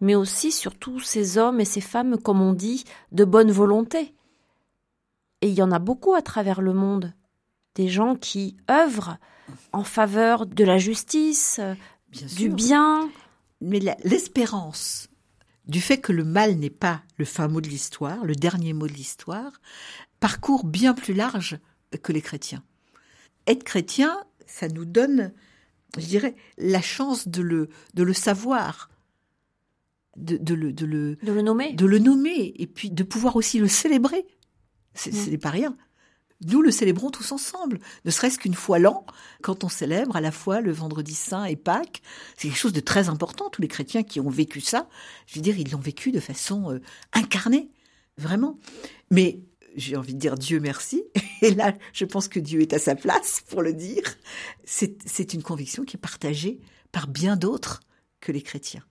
mais 0.00 0.14
aussi 0.14 0.50
sur 0.50 0.76
tous 0.76 1.00
ces 1.00 1.38
hommes 1.38 1.60
et 1.60 1.64
ces 1.64 1.80
femmes, 1.80 2.18
comme 2.18 2.40
on 2.40 2.52
dit, 2.52 2.84
de 3.12 3.24
bonne 3.24 3.52
volonté. 3.52 4.14
Et 5.42 5.48
il 5.48 5.54
y 5.54 5.62
en 5.62 5.72
a 5.72 5.78
beaucoup 5.78 6.14
à 6.14 6.22
travers 6.22 6.60
le 6.60 6.72
monde, 6.72 7.14
des 7.74 7.88
gens 7.88 8.16
qui 8.16 8.56
œuvrent 8.70 9.18
en 9.72 9.84
faveur 9.84 10.46
de 10.46 10.64
la 10.64 10.78
justice, 10.78 11.60
du 12.10 12.48
bien. 12.48 13.08
Mais 13.60 13.80
l'espérance 14.04 15.08
du 15.66 15.80
fait 15.80 15.98
que 15.98 16.12
le 16.12 16.24
mal 16.24 16.56
n'est 16.56 16.70
pas 16.70 17.02
le 17.16 17.24
fin 17.24 17.48
mot 17.48 17.60
de 17.60 17.68
l'histoire, 17.68 18.24
le 18.24 18.34
dernier 18.34 18.72
mot 18.72 18.86
de 18.86 18.92
l'histoire, 18.92 19.60
parcourt 20.18 20.64
bien 20.64 20.94
plus 20.94 21.14
large 21.14 21.58
que 22.02 22.12
les 22.12 22.22
chrétiens. 22.22 22.64
Être 23.46 23.64
chrétien, 23.64 24.24
ça 24.46 24.68
nous 24.68 24.84
donne, 24.84 25.32
je 25.96 26.06
dirais, 26.06 26.34
la 26.58 26.82
chance 26.82 27.28
de 27.28 27.42
le, 27.42 27.68
de 27.94 28.02
le 28.02 28.12
savoir, 28.12 28.90
de, 30.16 30.54
le, 30.54 30.72
de, 30.72 30.86
le, 30.86 31.16
de 31.16 31.32
le 31.32 31.42
nommer. 31.42 31.72
De 31.74 31.86
le 31.86 31.98
nommer, 31.98 32.52
et 32.56 32.66
puis 32.66 32.90
de 32.90 33.02
pouvoir 33.02 33.36
aussi 33.36 33.58
le 33.58 33.68
célébrer. 33.68 34.26
Ce 34.94 35.10
n'est 35.10 35.36
mm. 35.36 35.40
pas 35.40 35.50
rien. 35.50 35.76
Nous 36.46 36.62
le 36.62 36.70
célébrons 36.70 37.10
tous 37.10 37.32
ensemble, 37.32 37.80
ne 38.04 38.10
serait-ce 38.10 38.38
qu'une 38.38 38.54
fois 38.54 38.78
l'an, 38.78 39.04
quand 39.42 39.62
on 39.64 39.68
célèbre 39.68 40.16
à 40.16 40.22
la 40.22 40.32
fois 40.32 40.60
le 40.60 40.72
vendredi 40.72 41.14
saint 41.14 41.44
et 41.44 41.56
Pâques. 41.56 42.00
C'est 42.36 42.48
quelque 42.48 42.56
chose 42.56 42.72
de 42.72 42.80
très 42.80 43.08
important. 43.10 43.50
Tous 43.50 43.60
les 43.60 43.68
chrétiens 43.68 44.02
qui 44.02 44.20
ont 44.20 44.30
vécu 44.30 44.60
ça, 44.60 44.88
je 45.26 45.34
veux 45.34 45.42
dire, 45.42 45.58
ils 45.58 45.70
l'ont 45.70 45.78
vécu 45.78 46.12
de 46.12 46.20
façon 46.20 46.72
euh, 46.72 46.80
incarnée, 47.12 47.70
vraiment. 48.16 48.58
Mais 49.10 49.40
j'ai 49.76 49.96
envie 49.96 50.14
de 50.14 50.18
dire 50.18 50.36
Dieu 50.36 50.60
merci. 50.60 51.04
Et 51.42 51.50
là, 51.50 51.74
je 51.92 52.04
pense 52.04 52.28
que 52.28 52.40
Dieu 52.40 52.60
est 52.60 52.72
à 52.72 52.78
sa 52.78 52.94
place 52.94 53.42
pour 53.48 53.62
le 53.62 53.74
dire. 53.74 54.02
C'est 54.64 55.34
une 55.34 55.42
conviction 55.42 55.84
qui 55.84 55.96
est 55.96 56.00
partagée 56.00 56.60
par 56.90 57.06
bien 57.06 57.36
d'autres 57.36 57.80
que 58.20 58.32
les 58.32 58.42
chrétiens. 58.42 58.84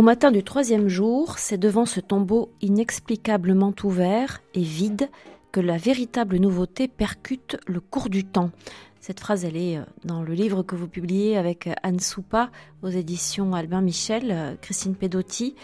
Au 0.00 0.02
matin 0.02 0.30
du 0.30 0.42
troisième 0.42 0.88
jour, 0.88 1.38
c'est 1.38 1.58
devant 1.58 1.84
ce 1.84 2.00
tombeau 2.00 2.50
inexplicablement 2.62 3.74
ouvert 3.84 4.40
et 4.54 4.62
vide 4.62 5.10
que 5.52 5.60
la 5.60 5.76
véritable 5.76 6.38
nouveauté 6.38 6.88
percute 6.88 7.58
le 7.66 7.80
cours 7.80 8.08
du 8.08 8.24
temps. 8.24 8.50
Cette 9.02 9.20
phrase, 9.20 9.44
elle 9.44 9.58
est 9.58 9.76
euh, 9.76 9.82
dans 10.06 10.22
le 10.22 10.32
livre 10.32 10.62
que 10.62 10.74
vous 10.74 10.88
publiez 10.88 11.36
avec 11.36 11.66
euh, 11.66 11.74
Anne 11.82 12.00
Soupa 12.00 12.50
aux 12.80 12.88
éditions 12.88 13.52
Albin 13.52 13.82
Michel, 13.82 14.30
euh, 14.30 14.56
Christine 14.62 14.94
Pedotti. 14.94 15.54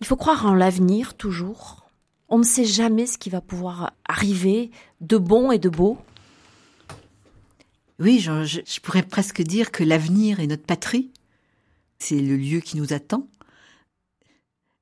Il 0.00 0.06
faut 0.08 0.16
croire 0.16 0.46
en 0.46 0.54
l'avenir 0.54 1.14
toujours. 1.14 1.88
On 2.28 2.38
ne 2.38 2.42
sait 2.42 2.64
jamais 2.64 3.06
ce 3.06 3.18
qui 3.18 3.30
va 3.30 3.40
pouvoir 3.40 3.92
arriver 4.08 4.72
de 5.00 5.16
bon 5.16 5.52
et 5.52 5.60
de 5.60 5.68
beau. 5.68 5.96
Oui, 8.00 8.18
je, 8.18 8.42
je 8.42 8.80
pourrais 8.80 9.04
presque 9.04 9.42
dire 9.42 9.70
que 9.70 9.84
l'avenir 9.84 10.40
est 10.40 10.48
notre 10.48 10.66
patrie. 10.66 11.12
C'est 12.00 12.18
le 12.18 12.36
lieu 12.36 12.58
qui 12.58 12.78
nous 12.78 12.92
attend. 12.92 13.28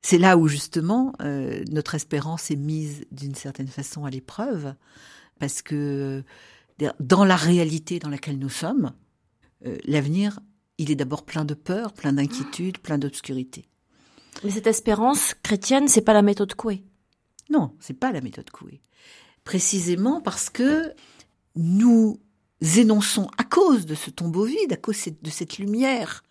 C'est 0.02 0.18
là 0.18 0.36
où 0.36 0.48
justement 0.48 1.12
euh, 1.22 1.62
notre 1.70 1.94
espérance 1.94 2.50
est 2.50 2.56
mise 2.56 3.04
d'une 3.12 3.34
certaine 3.34 3.68
façon 3.68 4.04
à 4.04 4.10
l'épreuve, 4.10 4.74
parce 5.38 5.62
que 5.62 6.24
dans 6.98 7.24
la 7.24 7.36
réalité 7.36 7.98
dans 7.98 8.08
laquelle 8.08 8.38
nous 8.38 8.48
sommes, 8.48 8.92
euh, 9.66 9.78
l'avenir, 9.84 10.40
il 10.78 10.90
est 10.90 10.96
d'abord 10.96 11.24
plein 11.24 11.44
de 11.44 11.54
peur, 11.54 11.92
plein 11.92 12.12
d'inquiétude, 12.12 12.78
plein 12.78 12.98
d'obscurité. 12.98 13.68
Mais 14.42 14.50
cette 14.50 14.66
espérance 14.66 15.34
chrétienne, 15.42 15.88
c'est 15.88 16.00
pas 16.00 16.14
la 16.14 16.22
méthode 16.22 16.54
Coué. 16.54 16.82
Non, 17.50 17.76
c'est 17.78 17.94
pas 17.94 18.12
la 18.12 18.20
méthode 18.20 18.50
Coué. 18.50 18.80
Précisément 19.44 20.20
parce 20.20 20.50
que 20.50 20.92
nous 21.54 22.20
énonçons 22.76 23.28
à 23.36 23.44
cause 23.44 23.86
de 23.86 23.94
ce 23.94 24.10
tombeau 24.10 24.44
vide, 24.44 24.72
à 24.72 24.76
cause 24.76 24.96
de 25.20 25.30
cette 25.30 25.58
lumière 25.58 26.24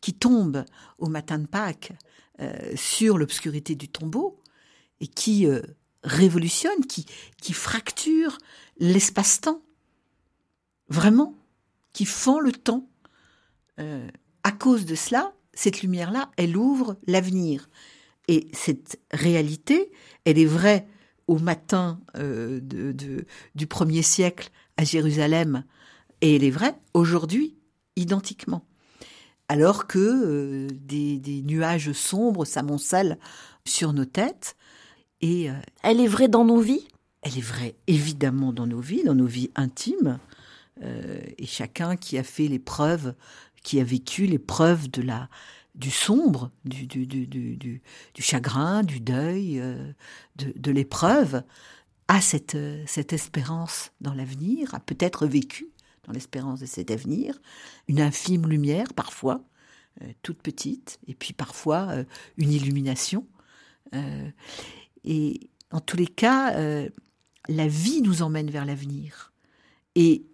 qui 0.00 0.14
tombe 0.14 0.64
au 0.98 1.08
matin 1.08 1.38
de 1.38 1.46
Pâques, 1.46 1.92
euh, 2.40 2.72
sur 2.76 3.18
l'obscurité 3.18 3.74
du 3.74 3.88
tombeau 3.88 4.40
et 5.00 5.08
qui 5.08 5.46
euh, 5.46 5.60
révolutionne, 6.04 6.86
qui, 6.86 7.04
qui 7.42 7.52
fracture 7.52 8.38
l'espace-temps. 8.78 9.60
Vraiment, 10.88 11.36
qui 11.92 12.04
fend 12.04 12.38
le 12.38 12.52
temps. 12.52 12.88
Euh, 13.80 14.08
à 14.44 14.52
cause 14.52 14.86
de 14.86 14.94
cela, 14.94 15.32
cette 15.52 15.82
lumière-là, 15.82 16.30
elle 16.36 16.56
ouvre 16.56 16.96
l'avenir. 17.08 17.68
Et 18.28 18.48
cette 18.52 19.00
réalité, 19.10 19.90
elle 20.24 20.38
est 20.38 20.44
vraie 20.44 20.86
au 21.26 21.38
matin 21.38 22.00
du 22.14 23.66
premier 23.66 24.02
siècle 24.02 24.50
à 24.76 24.84
Jérusalem, 24.84 25.64
et 26.20 26.36
elle 26.36 26.44
est 26.44 26.50
vraie 26.50 26.78
aujourd'hui, 26.94 27.58
identiquement 27.96 28.67
alors 29.48 29.86
que 29.86 29.98
euh, 29.98 30.68
des, 30.72 31.42
nuages 31.42 31.92
sombres 31.92 32.44
s'amoncellent 32.44 33.18
sur 33.64 33.92
nos 33.92 34.04
têtes. 34.04 34.56
Et 35.20 35.50
euh, 35.50 35.54
elle 35.82 36.00
est 36.00 36.06
vraie 36.06 36.28
dans 36.28 36.44
nos 36.44 36.60
vies? 36.60 36.86
Elle 37.22 37.36
est 37.36 37.42
vraie 37.42 37.74
évidemment 37.86 38.52
dans 38.52 38.66
nos 38.66 38.80
vies, 38.80 39.02
dans 39.04 39.14
nos 39.14 39.26
vies 39.26 39.50
intimes. 39.56 40.18
Euh, 40.82 41.20
et 41.38 41.46
chacun 41.46 41.96
qui 41.96 42.18
a 42.18 42.22
fait 42.22 42.46
l'épreuve, 42.46 43.14
qui 43.64 43.80
a 43.80 43.84
vécu 43.84 44.26
l'épreuve 44.26 44.90
de 44.90 45.02
la 45.02 45.28
du 45.74 45.90
sombre, 45.92 46.50
du, 46.64 46.88
du, 46.88 47.06
du, 47.06 47.28
du, 47.28 47.80
chagrin, 48.18 48.82
du 48.82 48.98
deuil, 48.98 49.62
de, 50.34 50.52
de 50.56 50.70
l'épreuve, 50.72 51.44
a 52.08 52.20
cette, 52.20 52.58
cette 52.86 53.12
espérance 53.12 53.92
dans 54.00 54.12
l'avenir, 54.12 54.74
a 54.74 54.80
peut-être 54.80 55.28
vécu 55.28 55.68
dans 56.04 56.12
l'espérance 56.12 56.60
de 56.60 56.66
cet 56.66 56.90
avenir, 56.90 57.40
une 57.88 58.00
infime 58.00 58.46
lumière 58.46 58.92
parfois, 58.94 59.44
euh, 60.02 60.12
toute 60.22 60.40
petite, 60.42 61.00
et 61.08 61.14
puis 61.14 61.32
parfois 61.32 61.88
euh, 61.90 62.04
une 62.36 62.52
illumination. 62.52 63.26
Euh, 63.94 64.28
et 65.04 65.50
en 65.72 65.80
tous 65.80 65.96
les 65.96 66.06
cas, 66.06 66.54
la 67.48 67.68
vie 67.68 68.00
nous 68.02 68.22
emmène 68.22 68.50
vers 68.50 68.64
l'avenir. 68.64 69.32
Et 69.94 70.24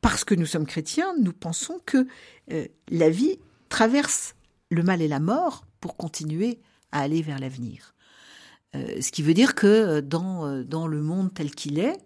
parce 0.00 0.24
que 0.24 0.34
nous 0.34 0.46
sommes 0.46 0.66
chrétiens, 0.66 1.14
nous 1.20 1.32
pensons 1.32 1.80
que 1.86 2.06
la 2.88 3.10
vie 3.10 3.38
traverse 3.68 4.34
le 4.70 4.82
mal 4.82 5.00
et 5.00 5.08
la 5.08 5.20
mort 5.20 5.64
pour 5.80 5.96
continuer 5.96 6.60
à 6.92 7.00
aller 7.02 7.22
vers 7.22 7.38
l'avenir. 7.38 7.94
ce 8.74 9.10
qui 9.12 9.22
veut 9.22 9.34
dire 9.34 9.54
que 9.54 10.00
dans, 10.00 10.62
dans 10.64 10.86
le 10.88 11.02
monde 11.02 11.32
tel 11.32 11.54
qu'il 11.54 11.78
est, 11.78 11.98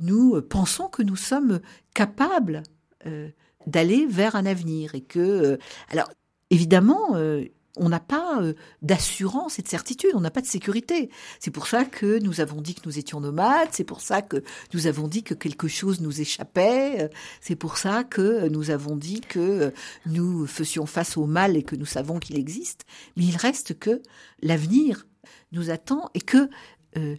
nous 0.00 0.40
pensons 0.42 0.88
que 0.88 1.02
nous 1.02 1.16
sommes 1.16 1.60
capables 1.94 2.62
euh, 3.06 3.28
d'aller 3.66 4.06
vers 4.06 4.36
un 4.36 4.46
avenir 4.46 4.94
et 4.94 5.02
que 5.02 5.18
euh, 5.18 5.58
alors 5.90 6.10
évidemment 6.50 7.14
euh, 7.14 7.44
on 7.76 7.88
n'a 7.88 8.00
pas 8.00 8.40
euh, 8.42 8.54
d'assurance 8.82 9.58
et 9.58 9.62
de 9.62 9.68
certitude, 9.68 10.10
on 10.14 10.20
n'a 10.20 10.30
pas 10.30 10.40
de 10.40 10.46
sécurité. 10.46 11.10
C'est 11.38 11.50
pour 11.50 11.66
ça 11.66 11.84
que 11.84 12.18
nous 12.18 12.40
avons 12.40 12.60
dit 12.60 12.74
que 12.74 12.82
nous 12.84 12.98
étions 12.98 13.20
nomades, 13.20 13.68
c'est 13.72 13.84
pour 13.84 14.00
ça 14.00 14.22
que 14.22 14.42
nous 14.74 14.86
avons 14.86 15.08
dit 15.08 15.22
que 15.22 15.34
quelque 15.34 15.68
chose 15.68 16.00
nous 16.00 16.20
échappait, 16.20 17.02
euh, 17.02 17.08
c'est 17.40 17.56
pour 17.56 17.78
ça 17.78 18.04
que 18.04 18.48
nous 18.48 18.70
avons 18.70 18.96
dit 18.96 19.20
que 19.20 19.38
euh, 19.38 19.70
nous 20.06 20.46
faisions 20.46 20.86
face 20.86 21.16
au 21.16 21.26
mal 21.26 21.56
et 21.56 21.62
que 21.62 21.76
nous 21.76 21.86
savons 21.86 22.18
qu'il 22.18 22.36
existe. 22.36 22.84
Mais 23.16 23.24
il 23.24 23.36
reste 23.36 23.78
que 23.78 24.02
l'avenir 24.42 25.06
nous 25.52 25.70
attend 25.70 26.10
et 26.14 26.20
que 26.20 26.48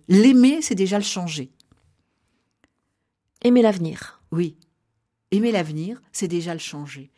l'aimer, 0.10 0.62
c'est 0.62 0.76
déjà 0.76 0.98
le 0.98 1.04
changer. 1.04 1.50
Aimer 3.44 3.62
l'avenir. 3.62 4.22
Oui. 4.32 4.58
Aimer 5.32 5.52
l'avenir, 5.52 6.02
c'est 6.12 6.28
déjà 6.28 6.54
le 6.54 6.60
changer. 6.60 7.12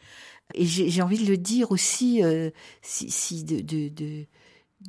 Et 0.54 0.66
j'ai 0.66 1.02
envie 1.02 1.24
de 1.24 1.30
le 1.30 1.38
dire 1.38 1.72
aussi, 1.72 2.24
euh, 2.24 2.52
si, 2.82 3.10
si 3.10 3.44
de, 3.44 3.62
de, 3.62 3.90
de, 3.90 4.26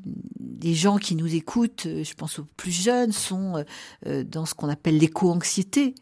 des 0.02 0.74
gens 0.74 0.98
qui 0.98 1.14
nous 1.14 1.34
écoutent, 1.34 1.86
euh, 1.86 2.04
je 2.04 2.14
pense 2.14 2.38
aux 2.38 2.44
plus 2.56 2.70
jeunes, 2.70 3.12
sont 3.12 3.64
euh, 4.06 4.24
dans 4.24 4.44
ce 4.44 4.54
qu'on 4.54 4.68
appelle 4.68 4.98
l'éco-anxiété, 4.98 5.94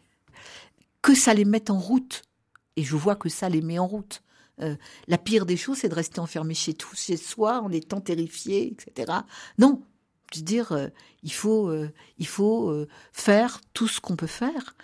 que 1.01 1.15
ça 1.15 1.33
les 1.33 1.45
mette 1.45 1.69
en 1.69 1.79
route. 1.79 2.23
Et 2.75 2.83
je 2.83 2.95
vois 2.95 3.15
que 3.15 3.29
ça 3.29 3.47
les 3.47 3.61
met 3.61 3.79
en 3.79 3.87
route. 3.87 4.23
la 5.07 5.17
pire 5.17 5.45
des 5.45 5.57
choses, 5.57 5.79
c'est 5.79 5.89
de 5.89 5.95
rester 5.95 6.19
enfermé 6.19 6.53
chez, 6.55 6.73
tout, 6.73 6.95
chez 6.95 7.17
soi 7.17 7.61
en 7.61 7.71
étant 7.71 8.01
terrifié, 8.01 8.71
etc. 8.71 9.11
Non, 9.57 9.83
dire, 10.41 10.89
il 11.21 11.31
faut, 11.31 11.71
il 12.17 12.27
faut 12.27 12.85
faire 13.11 13.61
tout 13.73 13.87
ce 13.87 14.01
qu'on 14.01 14.15
peut 14.15 14.27
faire. 14.27 14.75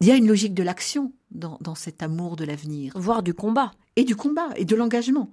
Il 0.00 0.06
y 0.06 0.10
a 0.10 0.16
une 0.16 0.26
logique 0.26 0.54
de 0.54 0.62
l'action 0.62 1.12
dans, 1.30 1.74
cet 1.74 2.02
amour 2.02 2.36
de 2.36 2.44
l'avenir. 2.44 2.92
Voire 2.96 3.22
du 3.22 3.34
combat. 3.34 3.72
Et 3.96 4.04
du 4.04 4.16
combat, 4.16 4.48
et 4.56 4.64
de 4.64 4.76
l'engagement. 4.76 5.30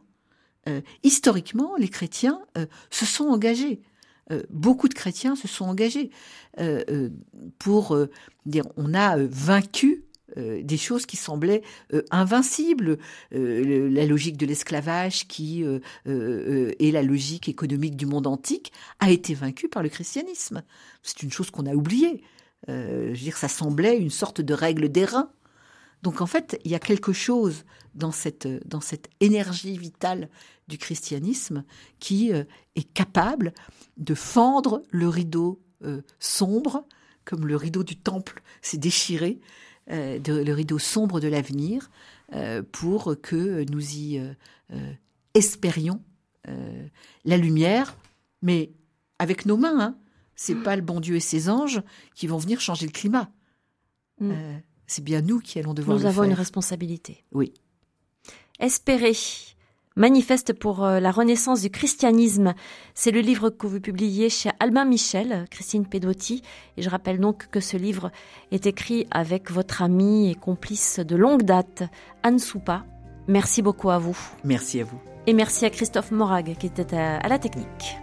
Euh, 0.69 0.81
historiquement, 1.03 1.75
les 1.77 1.89
chrétiens 1.89 2.39
euh, 2.57 2.65
se 2.89 3.05
sont 3.05 3.25
engagés. 3.25 3.81
Euh, 4.31 4.43
beaucoup 4.49 4.87
de 4.87 4.93
chrétiens 4.93 5.35
se 5.35 5.47
sont 5.47 5.65
engagés 5.65 6.11
pour 7.57 7.97
dire 8.45 8.63
on 8.77 8.93
a 8.93 9.17
vaincu 9.17 10.05
des 10.37 10.77
choses 10.77 11.05
qui 11.05 11.17
semblaient 11.17 11.61
invincibles. 12.09 12.97
la 13.31 14.05
logique 14.05 14.37
de 14.37 14.45
l'esclavage, 14.45 15.27
qui 15.27 15.63
est 16.05 16.91
la 16.91 17.03
logique 17.03 17.49
économique 17.49 17.95
du 17.95 18.05
monde 18.05 18.27
antique, 18.27 18.71
a 18.99 19.11
été 19.11 19.33
vaincue 19.33 19.67
par 19.67 19.83
le 19.83 19.89
christianisme. 19.89 20.63
C'est 21.03 21.23
une 21.23 21.31
chose 21.31 21.51
qu'on 21.51 21.65
a 21.65 21.73
oubliée. 21.73 22.23
Euh, 22.69 23.13
je 23.13 23.31
ça 23.31 23.47
semblait 23.47 23.97
une 23.97 24.09
sorte 24.09 24.41
de 24.41 24.53
règle 24.53 24.89
d'airain. 24.89 25.31
Donc 26.03 26.21
en 26.21 26.25
fait, 26.25 26.59
il 26.65 26.71
y 26.71 26.75
a 26.75 26.79
quelque 26.79 27.13
chose 27.13 27.63
dans 27.93 28.11
cette, 28.11 28.47
énergie 29.19 29.77
vitale 29.77 30.29
du 30.67 30.77
christianisme 30.77 31.63
qui 31.99 32.33
euh, 32.33 32.43
est 32.75 32.91
capable 32.93 33.53
de 33.97 34.15
fendre 34.15 34.83
le 34.89 35.07
rideau 35.09 35.61
euh, 35.83 36.01
sombre, 36.19 36.85
comme 37.25 37.47
le 37.47 37.55
rideau 37.55 37.83
du 37.83 37.97
temple 37.97 38.41
s'est 38.61 38.77
déchiré, 38.77 39.39
le 39.87 40.51
rideau 40.51 40.79
sombre 40.79 41.19
de 41.19 41.27
l'avenir, 41.27 41.89
pour 42.71 43.15
que 43.21 43.65
nous 43.69 43.95
y 43.95 44.21
espérions 45.33 46.01
la 47.25 47.37
lumière, 47.37 47.95
mais 48.41 48.71
avec 49.19 49.45
nos 49.45 49.57
mains, 49.57 49.79
hein, 49.79 49.95
c'est 50.35 50.55
pas 50.55 50.75
le 50.75 50.81
bon 50.81 50.99
Dieu 50.99 51.15
et 51.15 51.19
ses 51.19 51.49
anges 51.49 51.83
qui 52.15 52.25
vont 52.25 52.39
venir 52.39 52.59
changer 52.59 52.87
le 52.87 52.91
climat. 52.91 53.29
Mm. 54.19 54.31
Euh, 54.31 54.57
c'est 54.87 55.03
bien 55.03 55.21
nous 55.21 55.39
qui 55.39 55.59
allons 55.59 55.75
devoir 55.75 55.97
nous 55.97 56.03
le 56.03 56.09
avons 56.09 56.23
une 56.23 56.33
responsabilité. 56.33 57.23
Oui. 57.31 57.53
Espérer. 58.59 59.13
Manifeste 59.97 60.53
pour 60.53 60.85
euh, 60.85 60.99
la 60.99 61.11
renaissance 61.11 61.61
du 61.61 61.69
christianisme. 61.69 62.53
C'est 62.93 63.11
le 63.11 63.19
livre 63.19 63.49
que 63.49 63.67
vous 63.67 63.81
publiez 63.81 64.29
chez 64.29 64.49
Albin 64.59 64.85
Michel, 64.85 65.45
Christine 65.51 65.85
Pedotti. 65.85 66.41
Et 66.77 66.81
je 66.81 66.89
rappelle 66.89 67.19
donc 67.19 67.47
que 67.51 67.59
ce 67.59 67.75
livre 67.75 68.09
est 68.51 68.67
écrit 68.67 69.05
avec 69.11 69.51
votre 69.51 69.81
amie 69.81 70.31
et 70.31 70.35
complice 70.35 70.99
de 70.99 71.15
longue 71.15 71.43
date, 71.43 71.83
Anne 72.23 72.39
Soupa. 72.39 72.85
Merci 73.27 73.61
beaucoup 73.61 73.89
à 73.89 73.97
vous. 73.97 74.17
Merci 74.45 74.79
à 74.79 74.85
vous. 74.85 74.99
Et 75.27 75.33
merci 75.33 75.65
à 75.65 75.69
Christophe 75.69 76.11
Morag 76.11 76.55
qui 76.57 76.67
était 76.67 76.95
à 76.95 77.27
la 77.27 77.37
technique. 77.37 77.97